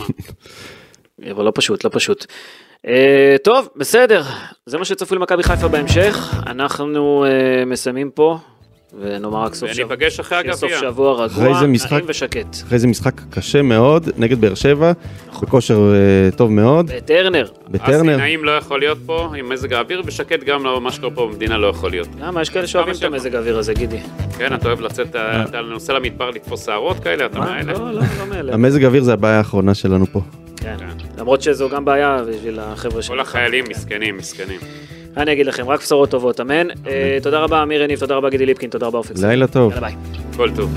אבל 1.31 1.45
לא 1.45 1.51
פשוט, 1.55 1.83
לא 1.83 1.89
פשוט. 1.93 2.25
אה, 2.88 3.36
טוב, 3.43 3.69
בסדר, 3.75 4.23
זה 4.65 4.77
מה 4.77 4.86
שצפוי 4.86 5.17
למכבי 5.17 5.43
חיפה 5.43 5.67
בהמשך, 5.67 6.33
אנחנו 6.47 7.25
אה, 7.25 7.65
מסיימים 7.65 8.11
פה, 8.11 8.38
ונאמר 9.00 9.43
רק 9.43 9.54
סוף 9.54 9.72
שבוע. 9.72 9.86
וניפגש 9.86 10.20
אחרי 10.20 10.38
שיהיה 10.41 10.54
סוף 10.54 10.72
הגביע. 10.72 10.91
שבוע 10.91 11.26
רגוע, 11.26 11.62
נעים 11.62 12.06
ושקט. 12.08 12.56
אחרי 12.68 12.80
זה 12.80 12.88
משחק 12.88 13.22
קשה 13.30 13.62
מאוד 13.62 14.10
נגד 14.18 14.41
באר 14.41 14.56
שבע, 14.56 14.91
בכושר 15.43 15.93
אה, 15.93 16.32
טוב 16.32 16.52
מאוד, 16.52 16.91
בטרנר, 16.96 17.43
אסי, 17.43 17.54
בטרנר. 17.70 18.18
נעים 18.18 18.43
לא 18.43 18.52
יכול 18.52 18.80
להיות 18.80 18.98
פה 19.06 19.34
עם 19.38 19.50
מזג 19.50 19.74
האוויר, 19.74 20.02
ושקט 20.06 20.43
גם 20.43 20.64
לא, 20.64 20.82
מה 20.82 20.91
שקורה 20.91 21.16
פה 21.16 21.30
במדינה 21.32 21.58
לא 21.58 21.68
יכול 21.68 21.91
להיות. 21.91 22.08
למה? 22.20 22.41
יש 22.41 22.50
כאלה 22.50 22.68
שאוהבים 22.68 22.96
את. 22.96 23.04
המזג 23.04 23.36
האוויר 23.36 23.58
הזה, 23.58 23.74
גידי. 23.74 24.00
כן, 24.38 24.54
אתה 24.54 24.68
אוהב 24.68 24.82
לצאת, 24.82 25.10
אתה 25.16 25.62
נוסע 25.62 25.93
למדבר 25.93 26.30
לתפוס 26.30 26.66
שערות 26.66 27.00
כאלה, 27.00 27.26
אתה? 27.26 27.39
מאלה? 27.39 27.74
לא, 27.74 27.91
לא, 27.91 28.02
לא 28.20 28.26
מאלה. 28.30 28.54
המזג 28.54 28.84
האוויר 28.84 29.04
זה 29.04 29.14
הבעיה 29.14 29.38
האחרונה 29.38 29.74
שלנו 29.74 30.06
פה. 30.06 30.22
כן. 30.58 30.78
למרות 31.18 31.41
שזו 31.41 31.70
גם 31.70 31.86
בעיה 31.86 32.22
בשביל 32.30 32.60
החבר'ה 32.60 33.02
כל 33.08 33.20
החיילים 33.20 33.66
מסכנים, 33.70 34.18
מסכנים. 34.18 34.60
אני 35.18 35.32
אגיד 35.32 35.45
לכם, 35.45 35.70
רק 35.70 35.80
בשורות 35.80 36.09
טובות, 36.09 36.41
אמן. 36.41 36.68
אה, 36.88 37.18
תודה 37.24 37.39
רבה, 37.39 37.63
אמיר 37.63 37.82
יניב, 37.82 37.99
תודה 37.99 38.16
רבה, 38.16 38.30
גידי 38.30 38.45
ליפקין, 38.45 38.70
תודה 38.70 38.88
רבה, 38.88 38.97
אופק. 38.97 39.11
לילה 39.22 39.47
טוב. 39.47 39.74
יאללה 39.74 39.88
ביי. 39.88 39.95
כל 40.38 40.49
טוב. 40.55 40.74